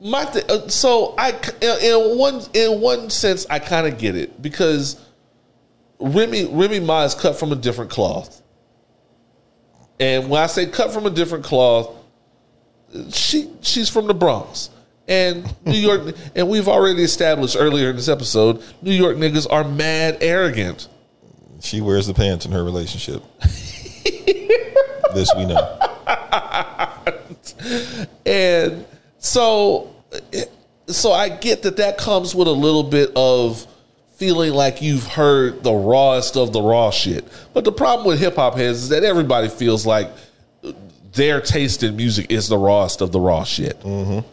[0.00, 4.42] my th- uh, so I in one in one sense I kind of get it
[4.42, 5.00] because
[6.00, 8.42] Remy Remy Ma is cut from a different cloth,
[10.00, 11.94] and when I say cut from a different cloth,
[13.10, 14.70] she she's from the Bronx.
[15.08, 19.64] And New York, and we've already established earlier in this episode, New York niggas are
[19.64, 20.88] mad arrogant.
[21.60, 23.22] She wears the pants in her relationship.
[25.14, 25.78] this we know.
[28.26, 28.84] and
[29.18, 29.94] so
[30.86, 33.66] so i get that that comes with a little bit of
[34.16, 38.54] feeling like you've heard the rawest of the raw shit but the problem with hip-hop
[38.54, 40.10] heads is that everybody feels like
[41.12, 44.26] their taste in music is the rawest of the raw shit mm-hmm.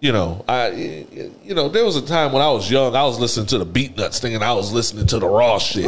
[0.00, 3.18] You know i you know there was a time when i was young i was
[3.18, 5.86] listening to the Beatnuts thing and i was listening to the raw shit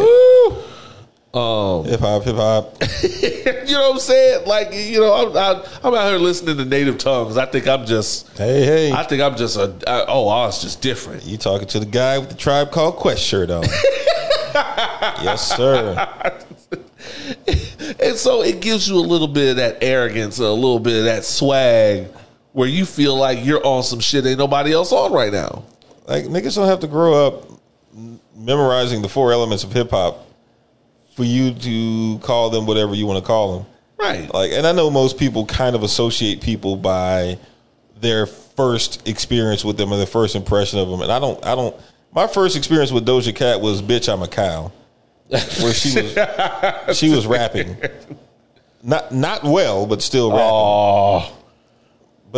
[1.34, 2.76] um, Hip hop, hip hop.
[3.02, 6.64] you know what i'm saying like you know i'm, I'm, I'm out here listening to
[6.64, 8.92] native tongues i think i'm just Hey, hey.
[8.92, 11.24] I think I'm just a I, oh, I was just different.
[11.24, 13.64] you talking to the guy with the tribe called Quest shirt on.
[14.54, 16.08] yes, sir.
[18.02, 21.04] And so it gives you a little bit of that arrogance, a little bit of
[21.04, 22.08] that swag,
[22.56, 25.62] where you feel like you're on some shit ain't nobody else on right now.
[26.06, 27.50] Like niggas don't have to grow up
[28.34, 30.26] memorizing the four elements of hip hop
[31.14, 33.66] for you to call them whatever you want to call them.
[33.98, 34.32] Right.
[34.32, 37.38] Like, and I know most people kind of associate people by
[38.00, 41.02] their first experience with them or their first impression of them.
[41.02, 41.76] And I don't, I don't.
[42.14, 44.72] My first experience with Doja Cat was "Bitch, I'm a Cow,"
[45.28, 47.76] where she was she was rapping,
[48.82, 50.46] not not well, but still rapping.
[50.46, 51.36] Oh,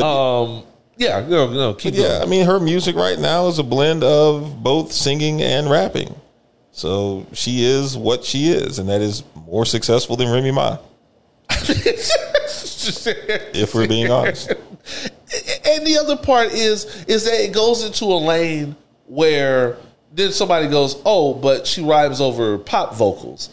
[0.01, 0.65] but um,
[0.97, 2.23] yeah, no, no, keep yeah, going.
[2.23, 6.15] I mean, her music right now is a blend of both singing and rapping.
[6.73, 10.79] So she is what she is, and that is more successful than Remy Ma.
[13.55, 14.51] if we're being honest.
[14.51, 18.77] and the other part is is that it goes into a lane
[19.07, 19.77] where
[20.13, 23.51] then somebody goes, "Oh, but she rhymes over pop vocals."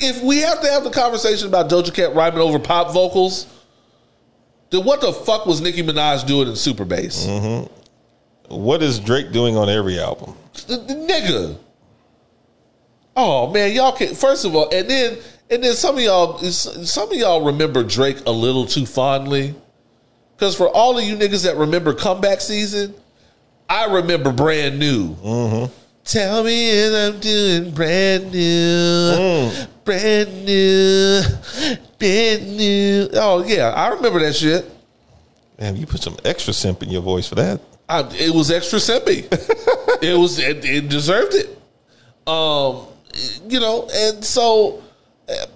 [0.00, 3.46] If we have to have the conversation about Doja Cat rhyming over pop vocals,
[4.70, 7.26] then what the fuck was Nicki Minaj doing in Super Bass?
[7.26, 7.72] Mm-hmm.
[8.54, 10.34] What is Drake doing on every album?
[10.66, 11.58] The- the nigga.
[13.16, 15.18] Oh man, y'all can first of all, and then
[15.50, 19.54] and then some of y'all some of y'all remember Drake a little too fondly.
[20.36, 22.94] Cause for all of you niggas that remember comeback season,
[23.68, 25.14] I remember brand new.
[25.16, 25.72] Mm-hmm.
[26.04, 29.68] Tell me if I'm doing brand new, mm.
[29.84, 31.20] brand new,
[31.98, 33.08] brand new.
[33.14, 34.70] Oh yeah, I remember that shit.
[35.58, 37.60] Man, you put some extra simp in your voice for that.
[37.88, 39.26] I, it was extra simpy.
[40.02, 41.58] it was it, it deserved it.
[42.26, 42.86] Um,
[43.48, 44.82] you know, and so
[45.28, 45.46] uh,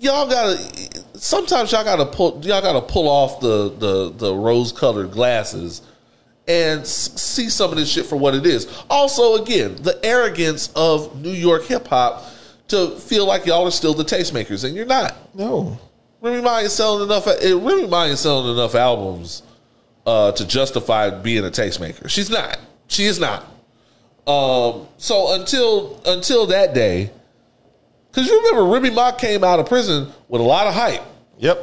[0.00, 0.56] y'all gotta.
[1.14, 5.82] Sometimes y'all gotta pull y'all gotta pull off the the the rose colored glasses
[6.46, 8.66] and see some of this shit for what it is.
[8.88, 12.24] Also, again, the arrogance of New York hip hop
[12.68, 15.16] to feel like y'all are still the tastemakers, and you're not.
[15.34, 15.78] No.
[16.20, 17.26] Remy Ma is selling enough.
[17.26, 19.42] eh, Remy Ma is selling enough albums
[20.06, 22.08] uh, to justify being a tastemaker.
[22.08, 22.58] She's not.
[22.88, 23.42] She is not.
[24.26, 27.10] Um, so until until that day,
[28.10, 31.02] because you remember Remy Ma came out of prison with a lot of hype,
[31.38, 31.58] Yep.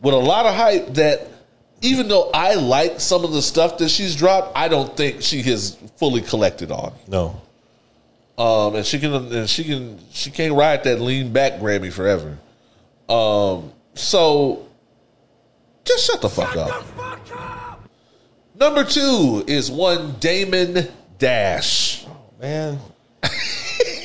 [0.00, 1.28] with a lot of hype that
[1.80, 5.42] even though I like some of the stuff that she's dropped, I don't think she
[5.42, 6.92] has fully collected on.
[7.08, 7.40] No.
[8.42, 12.38] Um, and she can and she can she can't ride that lean back Grammy forever.
[13.08, 14.66] Um, so
[15.84, 16.84] just shut the fuck up.
[18.58, 20.88] Number two is one Damon
[21.18, 22.04] Dash.
[22.40, 22.80] Man.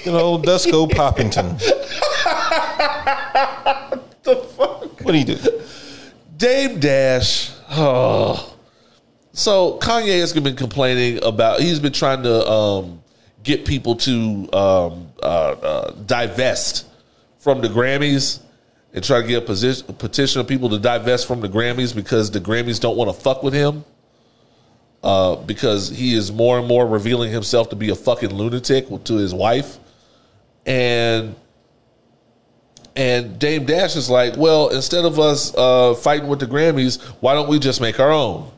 [0.06, 1.60] you know, Dusko Poppington.
[4.28, 5.00] The fuck?
[5.04, 5.62] What do you do?
[6.36, 7.50] Dame Dash.
[7.70, 8.54] Oh.
[9.32, 11.62] So Kanye has been complaining about.
[11.62, 13.02] He's been trying to um,
[13.48, 16.86] get people to um, uh, uh, divest
[17.40, 18.42] from the Grammys
[18.94, 21.96] and try to get a, position, a petition of people to divest from the Grammys
[21.96, 23.86] because the Grammys don't want to fuck with him.
[25.02, 29.16] Uh, because he is more and more revealing himself to be a fucking lunatic to
[29.16, 29.78] his wife,
[30.66, 31.36] and
[32.96, 37.36] and Dame Dash is like, well, instead of us uh, fighting with the Grammys, why
[37.36, 38.52] don't we just make our own?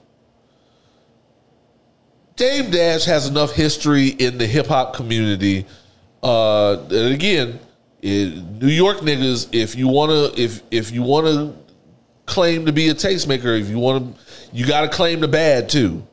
[2.40, 5.66] Dame Dash has enough history in the hip hop community.
[6.24, 7.60] Uh, and again,
[8.02, 11.54] it, New York niggas, if you wanna, if if you wanna
[12.26, 14.14] claim to be a tastemaker, if you wanna,
[14.54, 16.08] you gotta claim the bad too.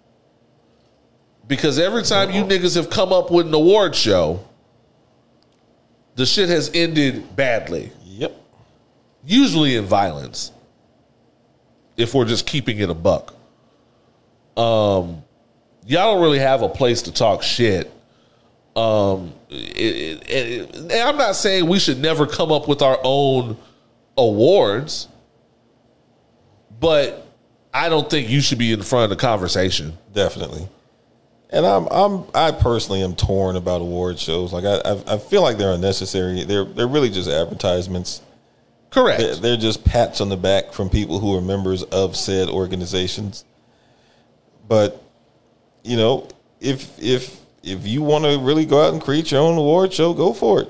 [1.47, 4.45] Because every time you niggas have come up with an award show,
[6.17, 8.35] the shit has ended badly Yep.
[9.25, 10.51] usually in violence.
[11.97, 13.33] If we're just keeping it a buck,
[14.57, 15.23] um,
[15.87, 17.91] y'all don't really have a place to talk shit.
[18.75, 22.99] Um, it, it, it- and I'm not saying we should never come up with our
[23.03, 23.57] own
[24.19, 25.09] awards,
[26.79, 27.27] but
[27.73, 29.97] I don't think you should be in front of the conversation.
[30.13, 30.69] Definitely.
[31.51, 34.53] And I'm I'm I personally am torn about award shows.
[34.53, 36.43] Like I I, I feel like they're unnecessary.
[36.45, 38.21] They're they're really just advertisements.
[38.91, 39.21] Correct.
[39.21, 43.45] They're, they're just pats on the back from people who are members of said organizations.
[44.67, 45.03] But
[45.87, 46.29] you know,
[46.61, 50.13] if if if you want to really go out and create your own award show,
[50.13, 50.69] go for it.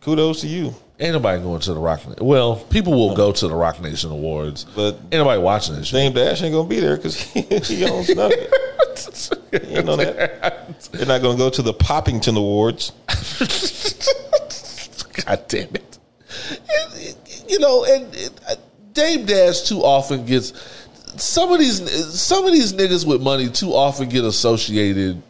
[0.00, 0.74] Kudos to you.
[1.00, 2.00] Ain't nobody going to the Rock.
[2.20, 5.94] Well, people will go to the Roc Nation Awards, But ain't nobody watching this shit.
[5.94, 8.46] Dame Dash ain't gonna be there because he, he owns nothing.
[9.70, 10.90] You know that.
[10.92, 12.92] They're not gonna go to the Poppington Awards.
[15.24, 15.98] God damn it.
[17.48, 18.56] You know, and, and uh,
[18.92, 20.52] Dame Dash too often gets
[21.18, 21.80] some of these
[22.18, 25.22] some of these niggas with money too often get associated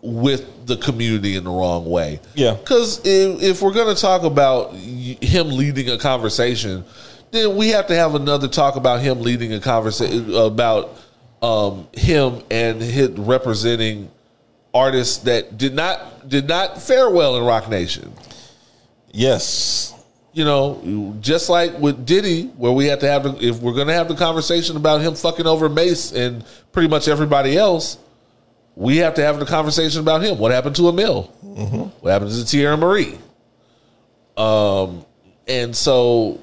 [0.00, 2.20] with the community in the wrong way.
[2.34, 2.54] Yeah.
[2.54, 6.84] Because if, if we're going to talk about him leading a conversation,
[7.32, 10.96] then we have to have another talk about him leading a conversation about
[11.42, 14.10] um, him and his representing
[14.72, 18.12] artists that did not did not fare well in Roc Nation
[19.12, 19.94] Yes.
[20.38, 23.88] You know, just like with Diddy, where we have to have, the, if we're going
[23.88, 27.98] to have the conversation about him fucking over Mase and pretty much everybody else,
[28.76, 30.38] we have to have the conversation about him.
[30.38, 31.22] What happened to Emil?
[32.02, 33.18] What happened to Tierra Marie?
[34.36, 35.04] Um,
[35.48, 36.40] and so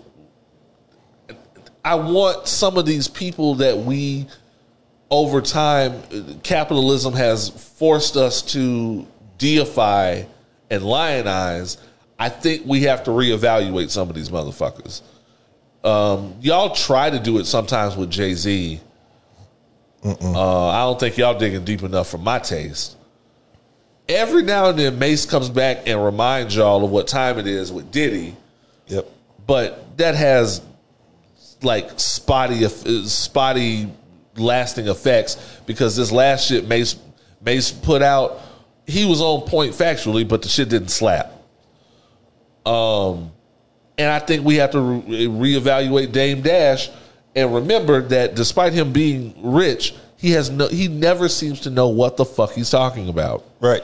[1.86, 4.28] I want some of these people that we,
[5.10, 9.08] over time, capitalism has forced us to
[9.38, 10.24] deify
[10.70, 11.78] and lionize.
[12.18, 15.02] I think we have to reevaluate some of these motherfuckers.
[15.84, 18.80] Um, y'all try to do it sometimes with Jay Z,
[20.04, 22.96] Uh, I don't think y'all digging deep enough for my taste.
[24.08, 27.72] Every now and then, Mase comes back and reminds y'all of what time it is
[27.72, 28.36] with Diddy,
[28.88, 29.10] Yep.
[29.48, 30.62] but that has
[31.64, 33.90] like spotty, spotty,
[34.38, 36.98] lasting effects because this last shit Mase
[37.44, 38.40] Mase put out,
[38.86, 41.32] he was on point factually, but the shit didn't slap.
[42.66, 43.32] Um,
[43.98, 46.90] and I think we have to re- reevaluate Dame Dash
[47.36, 51.90] and remember that despite him being rich, he has no he never seems to know
[51.90, 53.44] what the fuck he's talking about.
[53.60, 53.84] Right.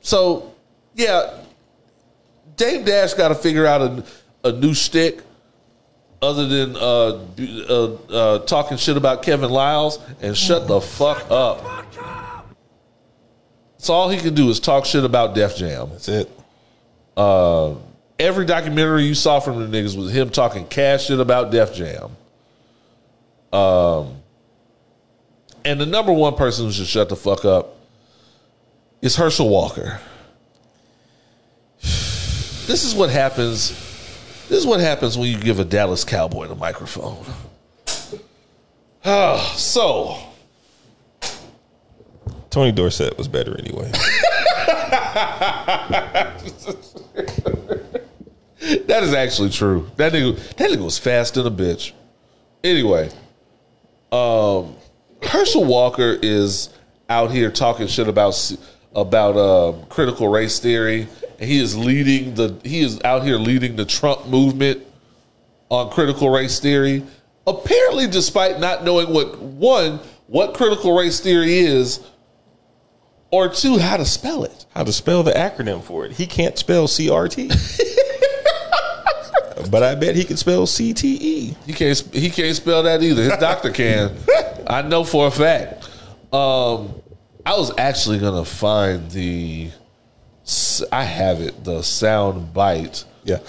[0.00, 0.54] So,
[0.94, 1.34] yeah,
[2.56, 4.04] Dame Dash got to figure out a,
[4.44, 5.20] a new stick
[6.22, 7.20] other than uh,
[7.68, 11.86] uh, uh, talking shit about Kevin Liles and shut the fuck up.
[13.78, 15.90] So all he can do is talk shit about Def Jam.
[15.90, 16.37] That's it.
[18.18, 22.16] Every documentary you saw from the niggas was him talking cash shit about Def Jam.
[23.52, 24.16] Um,
[25.64, 27.76] and the number one person who should shut the fuck up
[29.00, 30.00] is Herschel Walker.
[31.80, 33.70] This is what happens.
[34.48, 37.24] This is what happens when you give a Dallas Cowboy the microphone.
[39.04, 40.18] Ah, so
[42.50, 43.90] Tony Dorsett was better anyway.
[48.86, 49.88] That is actually true.
[49.96, 51.92] That nigga, that nigga was fast than a bitch.
[52.64, 53.08] Anyway,
[54.10, 54.74] um,
[55.22, 56.68] Herschel Walker is
[57.08, 58.34] out here talking shit about
[58.94, 61.06] about um, critical race theory,
[61.38, 64.82] he is leading the he is out here leading the Trump movement
[65.68, 67.04] on critical race theory.
[67.46, 72.00] Apparently, despite not knowing what one what critical race theory is,
[73.30, 74.57] or two how to spell it.
[74.74, 76.12] How to spell the acronym for it?
[76.12, 77.48] He can't spell CRT.
[79.70, 80.66] but I bet he can spell.
[80.66, 81.56] CTE.
[81.66, 81.98] He can't.
[82.12, 83.22] He can't spell that either.
[83.22, 84.14] His doctor can.
[84.66, 85.84] I know for a fact.
[86.32, 86.94] Um,
[87.44, 89.70] I was actually gonna find the.
[90.92, 91.64] I have it.
[91.64, 93.40] The sound bite Yeah.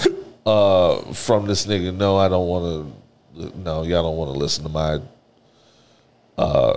[0.45, 1.95] uh, from this nigga.
[1.95, 2.93] No, I don't want
[3.35, 3.59] to.
[3.59, 4.99] No, y'all don't want to listen to my.
[6.37, 6.73] Uh,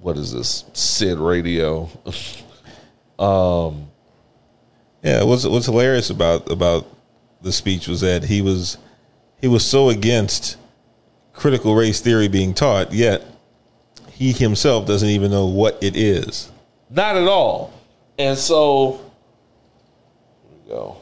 [0.00, 0.64] what is this?
[0.72, 1.88] Syd Radio.
[3.22, 3.88] Um,
[5.04, 6.86] yeah, what's what's hilarious about about
[7.40, 8.78] the speech was that he was
[9.40, 10.56] he was so against
[11.32, 13.22] critical race theory being taught, yet
[14.10, 16.50] he himself doesn't even know what it is.
[16.90, 17.72] Not at all.
[18.18, 19.00] And so.
[20.42, 20.96] Here we go.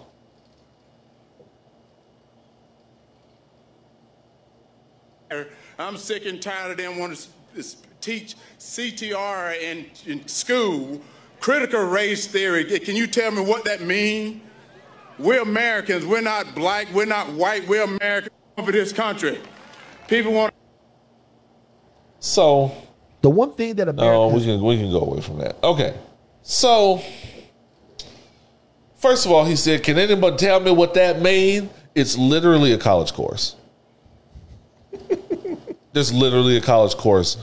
[5.79, 7.65] I'm sick and tired of them wanting to
[8.01, 11.01] teach CTR in, in school,
[11.41, 12.65] critical race theory.
[12.65, 14.43] Can you tell me what that means?
[15.19, 16.07] We're Americans.
[16.07, 16.89] We're not black.
[16.93, 17.67] We're not white.
[17.69, 19.41] We're Americans for this country.
[20.09, 20.55] People want
[22.21, 22.73] So
[23.21, 25.63] The one thing that No, America uh, we can we can go away from that.
[25.63, 25.95] Okay.
[26.43, 27.03] So
[28.97, 31.71] first of all, he said, Can anybody tell me what that means?
[31.95, 33.57] It's literally a college course.
[35.93, 37.37] There's literally a college course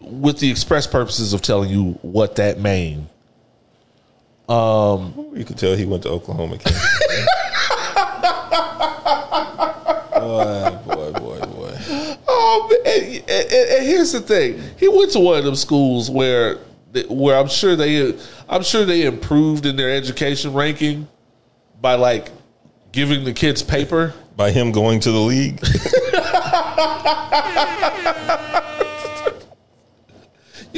[0.00, 2.60] with the express purposes of telling you what that
[4.48, 5.32] mean.
[5.36, 6.58] You could tell he went to Oklahoma.
[10.18, 12.16] Boy, boy, boy, boy.
[12.28, 16.56] Um, and, and- and here's the thing: he went to one of them schools where,
[17.08, 18.18] where I'm sure they,
[18.48, 21.06] I'm sure they improved in their education ranking
[21.80, 22.30] by like
[22.92, 24.12] giving the kids paper.
[24.36, 25.60] By him going to the league,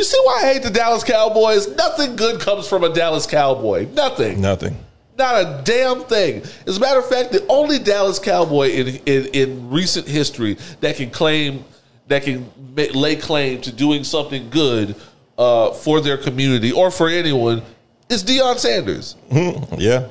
[0.00, 1.68] You see why I hate the Dallas Cowboys?
[1.76, 3.86] Nothing good comes from a Dallas Cowboy.
[3.92, 4.40] Nothing.
[4.40, 4.74] nothing.
[5.18, 6.42] Not a damn thing.
[6.66, 10.96] As a matter of fact, the only Dallas Cowboy in in, in recent history that
[10.96, 11.66] can claim
[12.08, 14.96] that can lay claim to doing something good
[15.36, 17.60] uh, for their community or for anyone
[18.08, 19.16] is Deion Sanders.
[19.30, 20.08] Yeah,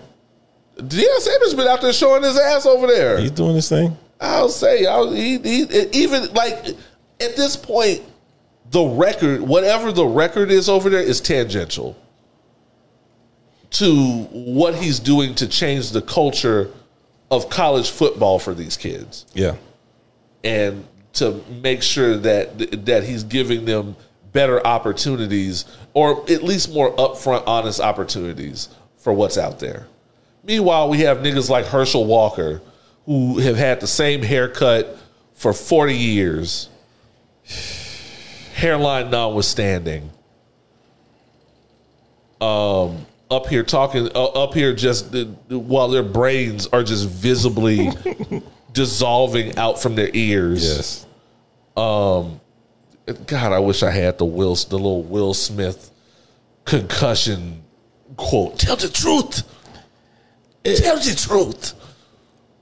[0.77, 3.17] Deion Sanders been out there showing his ass over there.
[3.17, 3.97] he's doing his thing.
[4.21, 5.63] I'll say, I'll, he, he
[5.93, 6.67] even like
[7.19, 8.03] at this point,
[8.71, 11.97] the record, whatever the record is over there, is tangential
[13.71, 16.71] to what he's doing to change the culture
[17.31, 19.55] of college football for these kids, Yeah,
[20.43, 23.95] and to make sure that that he's giving them
[24.31, 29.87] better opportunities, or at least more upfront, honest opportunities for what's out there.
[30.43, 32.61] Meanwhile, we have niggas like Herschel Walker
[33.05, 34.97] who have had the same haircut
[35.33, 36.69] for 40 years,
[38.60, 40.11] hairline notwithstanding.
[42.41, 47.90] Um, up here talking, uh, up here just uh, while their brains are just visibly
[48.72, 50.65] dissolving out from their ears.
[50.65, 51.06] yes.
[51.76, 52.41] Um,
[53.26, 55.91] God, I wish I had the Will, the little Will Smith
[56.65, 57.64] concussion
[58.18, 58.60] quote.
[58.60, 59.44] Tell the truth.
[60.64, 61.73] Tell the truth.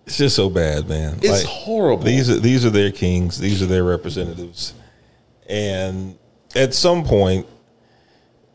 [0.06, 1.19] It's just so bad, man.
[1.22, 2.03] It's horrible.
[2.03, 3.40] These are these are their kings.
[3.40, 4.74] These are their representatives,
[5.48, 6.18] and
[6.56, 7.48] at some point,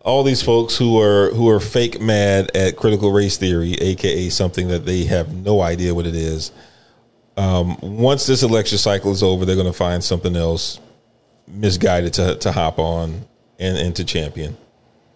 [0.04, 4.68] all these folks who are who are fake mad at critical race theory, aka something
[4.68, 6.50] that they have no idea what it is.
[7.36, 10.80] Um, once this election cycle is over, they're going to find something else
[11.46, 13.24] misguided to to hop on
[13.58, 14.56] and, and to champion.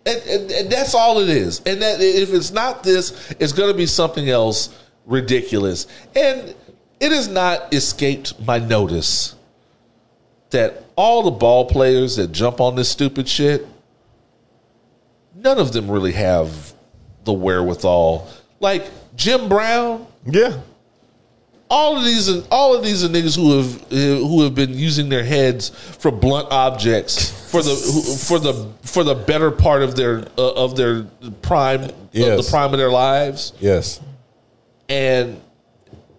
[0.07, 1.61] And, and, and that's all it is.
[1.67, 4.73] And that if it's not this, it's going to be something else
[5.05, 5.89] ridiculous.
[6.15, 6.55] And
[7.01, 9.35] it has not escaped my notice
[10.51, 13.67] that all the ball players that jump on this stupid shit,
[15.35, 16.73] none of them really have
[17.25, 18.29] the wherewithal.
[18.61, 20.61] Like Jim Brown, Yeah,
[21.69, 25.25] all of these all of these are niggas who have who have been using their
[25.25, 27.75] heads for blunt objects for the
[28.29, 31.05] for the for the better part of their uh, of their
[31.43, 32.47] prime of Yes.
[32.47, 34.01] the prime of their lives yes,
[34.89, 35.41] and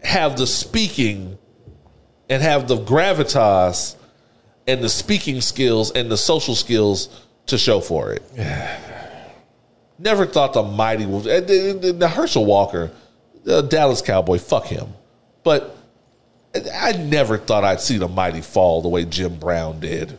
[0.03, 1.37] have the speaking
[2.29, 3.95] and have the gravitas
[4.67, 8.23] and the speaking skills and the social skills to show for it.
[9.99, 12.91] Never thought the mighty was and the, the- the Herschel Walker,
[13.43, 14.37] the Dallas Cowboy.
[14.37, 14.87] Fuck him,
[15.43, 15.75] but
[16.73, 20.17] I never thought I'd see the mighty fall the way Jim Brown did.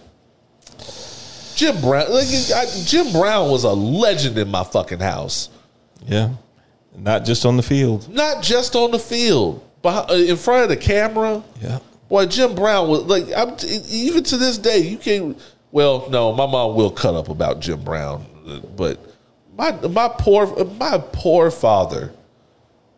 [1.55, 5.49] Jim Brown, like, I, Jim Brown was a legend in my fucking house.
[6.07, 6.31] yeah.
[6.97, 8.09] Not just on the field.
[8.13, 11.43] Not just on the field, but in front of the camera.
[11.63, 11.79] Yeah.
[12.09, 13.55] Boy, Jim Brown was like, I'm,
[13.89, 15.39] even to this day, you can't.
[15.73, 18.25] Well, no, my mom will cut up about Jim Brown,
[18.77, 18.99] but
[19.57, 22.13] my my poor my poor father.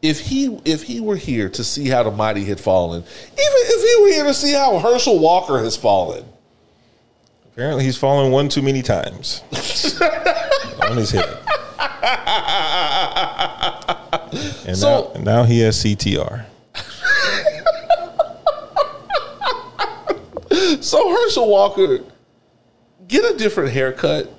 [0.02, 3.82] If he if he were here to see how the mighty had fallen, even if
[3.96, 6.24] he were here to see how Herschel Walker has fallen,
[7.52, 9.42] Apparently, he's fallen one too many times
[10.88, 11.38] on his head.
[14.66, 16.44] And So- now, now he has CTR.
[20.80, 22.00] So Herschel Walker
[23.08, 24.32] get a different haircut.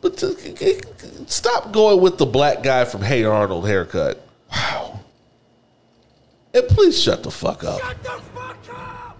[0.00, 4.20] but to, stop going with the black guy from Hey Arnold haircut.
[4.50, 5.00] Wow.
[6.52, 7.80] And please shut the fuck up.
[7.80, 9.18] Shut the fuck up.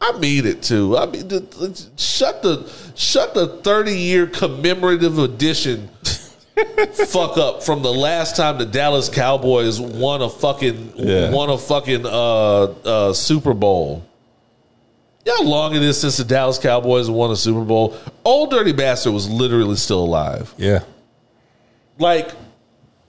[0.00, 0.96] I mean it too.
[0.96, 1.28] I mean,
[1.96, 5.90] shut the shut the thirty year commemorative edition.
[7.06, 11.30] Fuck up from the last time the Dallas Cowboys won a fucking Yeah.
[11.30, 14.04] won a fucking uh, uh, Super Bowl.
[15.24, 17.96] You know how long it is since the Dallas Cowboys won a Super Bowl?
[18.24, 20.54] Old Dirty Bastard was literally still alive.
[20.56, 20.84] Yeah.
[21.98, 22.30] Like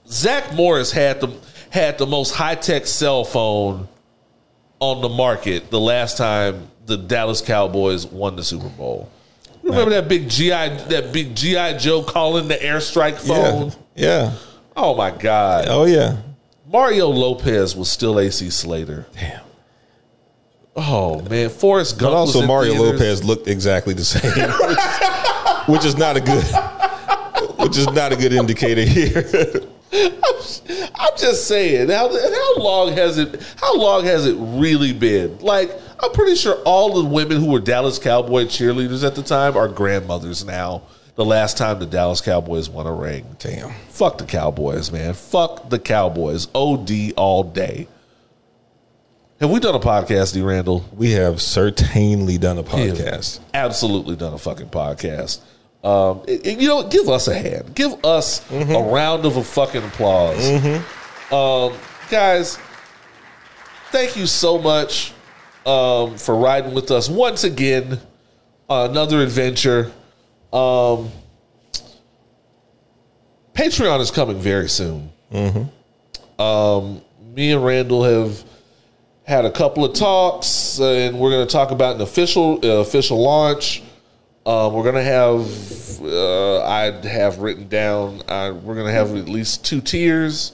[0.07, 1.29] Zach Morris had the
[1.69, 3.87] had the most high tech cell phone
[4.79, 9.09] on the market the last time the Dallas Cowboys won the Super Bowl.
[9.69, 13.73] Remember that big GI that big GI Joe calling the airstrike phone?
[13.95, 14.31] Yeah.
[14.31, 14.33] Yeah.
[14.75, 15.65] Oh my god!
[15.67, 16.17] Oh, yeah.
[16.65, 19.07] Mario Lopez was still AC Slater.
[19.13, 19.41] Damn.
[20.75, 22.11] Oh man, Forrest Gump.
[22.11, 22.91] But also, Mario theaters.
[22.91, 24.31] Lopez looked exactly the same,
[25.67, 26.43] which, which is not a good,
[27.57, 29.23] which is not a good indicator here.
[29.91, 31.89] I'm just saying.
[31.89, 33.41] How, how long has it?
[33.57, 35.39] How long has it really been?
[35.39, 39.57] Like, I'm pretty sure all the women who were Dallas Cowboy cheerleaders at the time
[39.57, 40.83] are grandmothers now.
[41.15, 43.25] The last time the Dallas Cowboys won a ring.
[43.39, 43.71] Damn.
[43.89, 45.13] Fuck the Cowboys, man.
[45.13, 46.47] Fuck the Cowboys.
[46.55, 47.87] OD all day.
[49.41, 50.41] Have we done a podcast, D.
[50.41, 50.85] Randle?
[50.93, 53.39] We have certainly done a podcast.
[53.53, 55.39] Absolutely done a fucking podcast.
[55.83, 57.73] Um, and- and you know, give us a hand.
[57.75, 58.71] Give us Mm-hmm.
[58.73, 60.45] a round of a fucking applause.
[61.31, 61.73] Um,
[62.09, 62.57] guys,
[63.91, 65.13] thank you so much
[65.65, 67.99] um, for riding with us once again.
[68.69, 69.91] on another adventure.
[70.53, 71.09] Um,
[73.53, 75.11] Patreon is coming very soon.
[76.37, 77.01] Um,
[77.33, 78.43] me and Randle have
[79.23, 83.21] had a couple of talks, and we're going to talk about an official uh, official
[83.21, 83.83] launch.
[84.45, 88.21] Um, we're going to have uh, I have written down.
[88.27, 90.53] Uh, we're going to have at least two tiers,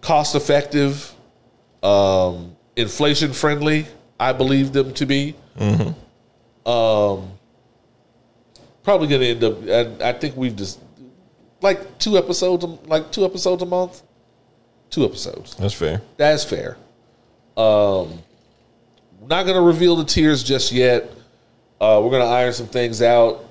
[0.00, 1.12] cost effective,
[1.82, 3.86] um, inflation friendly.
[4.18, 5.34] I believe them to be.
[6.66, 7.30] Um,
[8.82, 10.00] probably going to end up.
[10.02, 10.80] I, I think we've just
[11.60, 14.02] like two episodes, a- like two episodes a month.
[14.90, 15.54] Two episodes.
[15.56, 16.00] That's fair.
[16.16, 16.76] That's fair.
[17.56, 18.18] Um,
[19.26, 21.10] not going to reveal the tiers just yet.
[21.80, 23.44] Uh, we're going to iron some things out,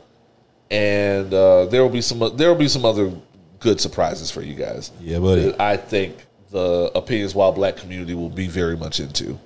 [0.72, 2.19] and uh, there will be some.
[2.35, 3.11] There will be some other
[3.60, 4.92] good surprises for you guys.
[5.00, 5.53] Yeah, buddy.
[5.60, 9.40] I think the opinions while black community will be very much into.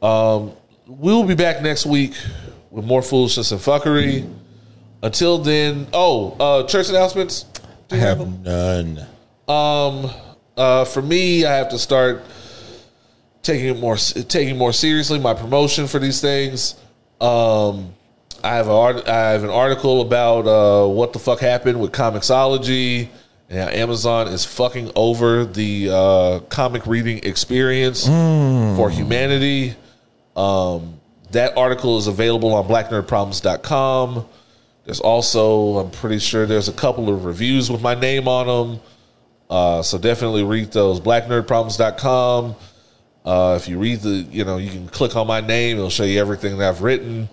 [0.00, 0.52] Um,
[0.86, 2.14] we will be back next week
[2.70, 4.32] with more foolishness and fuckery.
[5.02, 7.44] Until then, oh, uh, church announcements.
[7.90, 8.98] I have none.
[9.46, 10.10] Um,
[10.56, 12.24] uh, for me, I have to start
[13.42, 16.74] taking it more taking more seriously my promotion for these things.
[17.20, 17.94] Um,
[18.44, 23.08] I have a I have an article about uh, what the fuck happened with Comixology
[23.50, 29.74] and Amazon is fucking over the uh, comic reading experience for humanity.
[30.36, 31.00] Um,
[31.30, 34.26] that article is available on blacknerdproblems.com.
[34.84, 38.80] There's also, I'm pretty sure there's a couple of reviews with my name on them.
[39.50, 41.00] Uh, so definitely read those.
[41.00, 42.54] Blacknerdproblems.com.
[43.24, 45.76] Uh, if you read the, you know, you can click on my name.
[45.76, 47.28] It'll show you everything that I've written,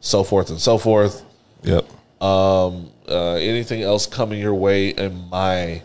[0.00, 1.24] so forth and so forth.
[1.62, 1.84] Yep.
[2.22, 5.82] Um, uh, anything else coming your way in my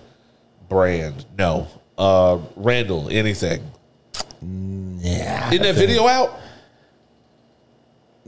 [0.69, 1.25] brand?
[1.37, 1.67] No.
[1.97, 3.63] Uh, Randle, anything?
[4.41, 5.49] Yeah.
[5.51, 6.37] Isn't that video out?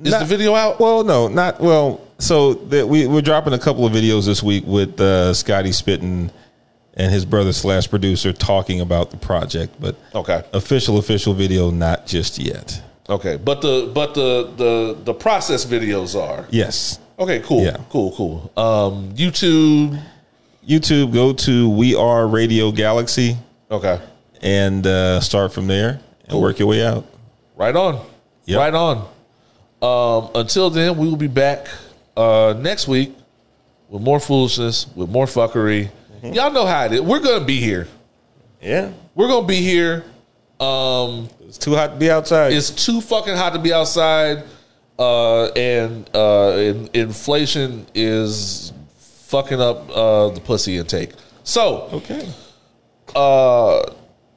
[0.01, 0.79] Is Not- the video out?
[0.79, 2.01] Well, no, not well.
[2.19, 6.31] So that we we're dropping a couple of videos this week with uh, Scotty Spitton
[6.95, 10.41] and his brother slash producer talking about the project, but Okay.
[10.53, 12.81] official official video not just yet.
[13.09, 17.39] Okay, but the but the the the process videos are Yes, okay.
[17.39, 17.77] Cool, Yeah.
[17.89, 18.51] cool, cool.
[18.57, 19.97] Um, YouTube.
[20.67, 21.13] YouTube.
[21.13, 23.37] Go to We Are Radio Galaxy
[23.71, 23.99] Okay,
[24.41, 27.05] and uh, start from there and work your way out.
[27.55, 28.01] right on,
[28.45, 28.59] Yep.
[28.59, 29.07] right on.
[29.81, 31.67] Um, until then, we will be back
[32.17, 33.15] uh, next week
[33.89, 35.89] with more foolishness, with more fuckery.
[36.23, 37.01] Y'all know how it is.
[37.01, 37.87] We're gonna be here.
[38.61, 40.03] Yeah, We're gonna be here.
[40.59, 42.53] Um, it's too hot to be outside.
[42.53, 44.43] it's too fucking hot to be outside,
[44.97, 48.73] uh, and uh, in, inflation is
[49.27, 51.11] fucking up uh, the pussy intake.
[51.43, 52.27] So okay.
[53.15, 53.83] uh,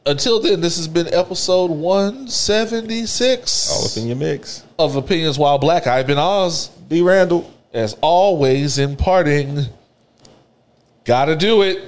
[0.04, 4.64] until then, this has been episode one seventy six All up in your mix.
[4.78, 5.86] of Opinions While Black.
[5.86, 7.00] I've been Oz, D.
[7.00, 7.50] Randle.
[7.72, 8.78] as always.
[8.78, 9.60] Imparting,
[11.04, 11.82] gotta do it.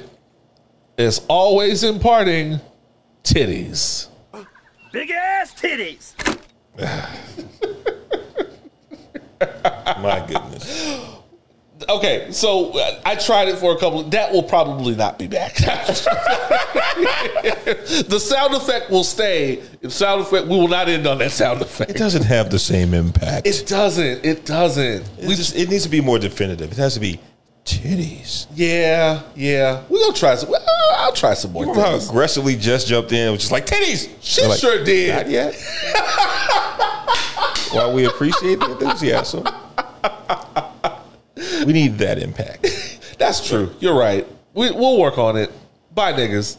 [0.97, 2.61] As always, imparting
[3.25, 4.09] titties.
[4.93, 6.13] Big ass titties.
[10.03, 10.99] My goodness.
[11.89, 14.03] Okay, so uh, I tried it for a couple.
[14.05, 15.55] That will probably not be back.
[15.57, 15.95] the
[18.23, 19.57] sound effect will stay.
[19.81, 20.47] The sound effect.
[20.47, 21.91] We will not end on that sound effect.
[21.91, 23.47] It doesn't have the same impact.
[23.47, 24.25] It doesn't.
[24.25, 25.09] It doesn't.
[25.19, 26.71] we just it needs to be more definitive.
[26.71, 27.19] It has to be
[27.65, 28.47] titties.
[28.55, 29.83] Yeah, yeah.
[29.89, 30.51] We're gonna try some.
[30.51, 30.61] well,
[30.97, 32.09] I'll try some more Remember how things.
[32.09, 33.29] aggressively Jess jumped in?
[33.29, 34.09] It was just like titties.
[34.21, 35.15] She like, sure did.
[35.15, 35.55] Not yet.
[37.73, 39.45] While we appreciate the enthusiasm,
[41.67, 42.67] we need that impact.
[43.19, 43.75] That's true.
[43.81, 44.27] You're right.
[44.53, 45.51] We, we'll work on it.
[45.95, 46.59] Bye, niggas.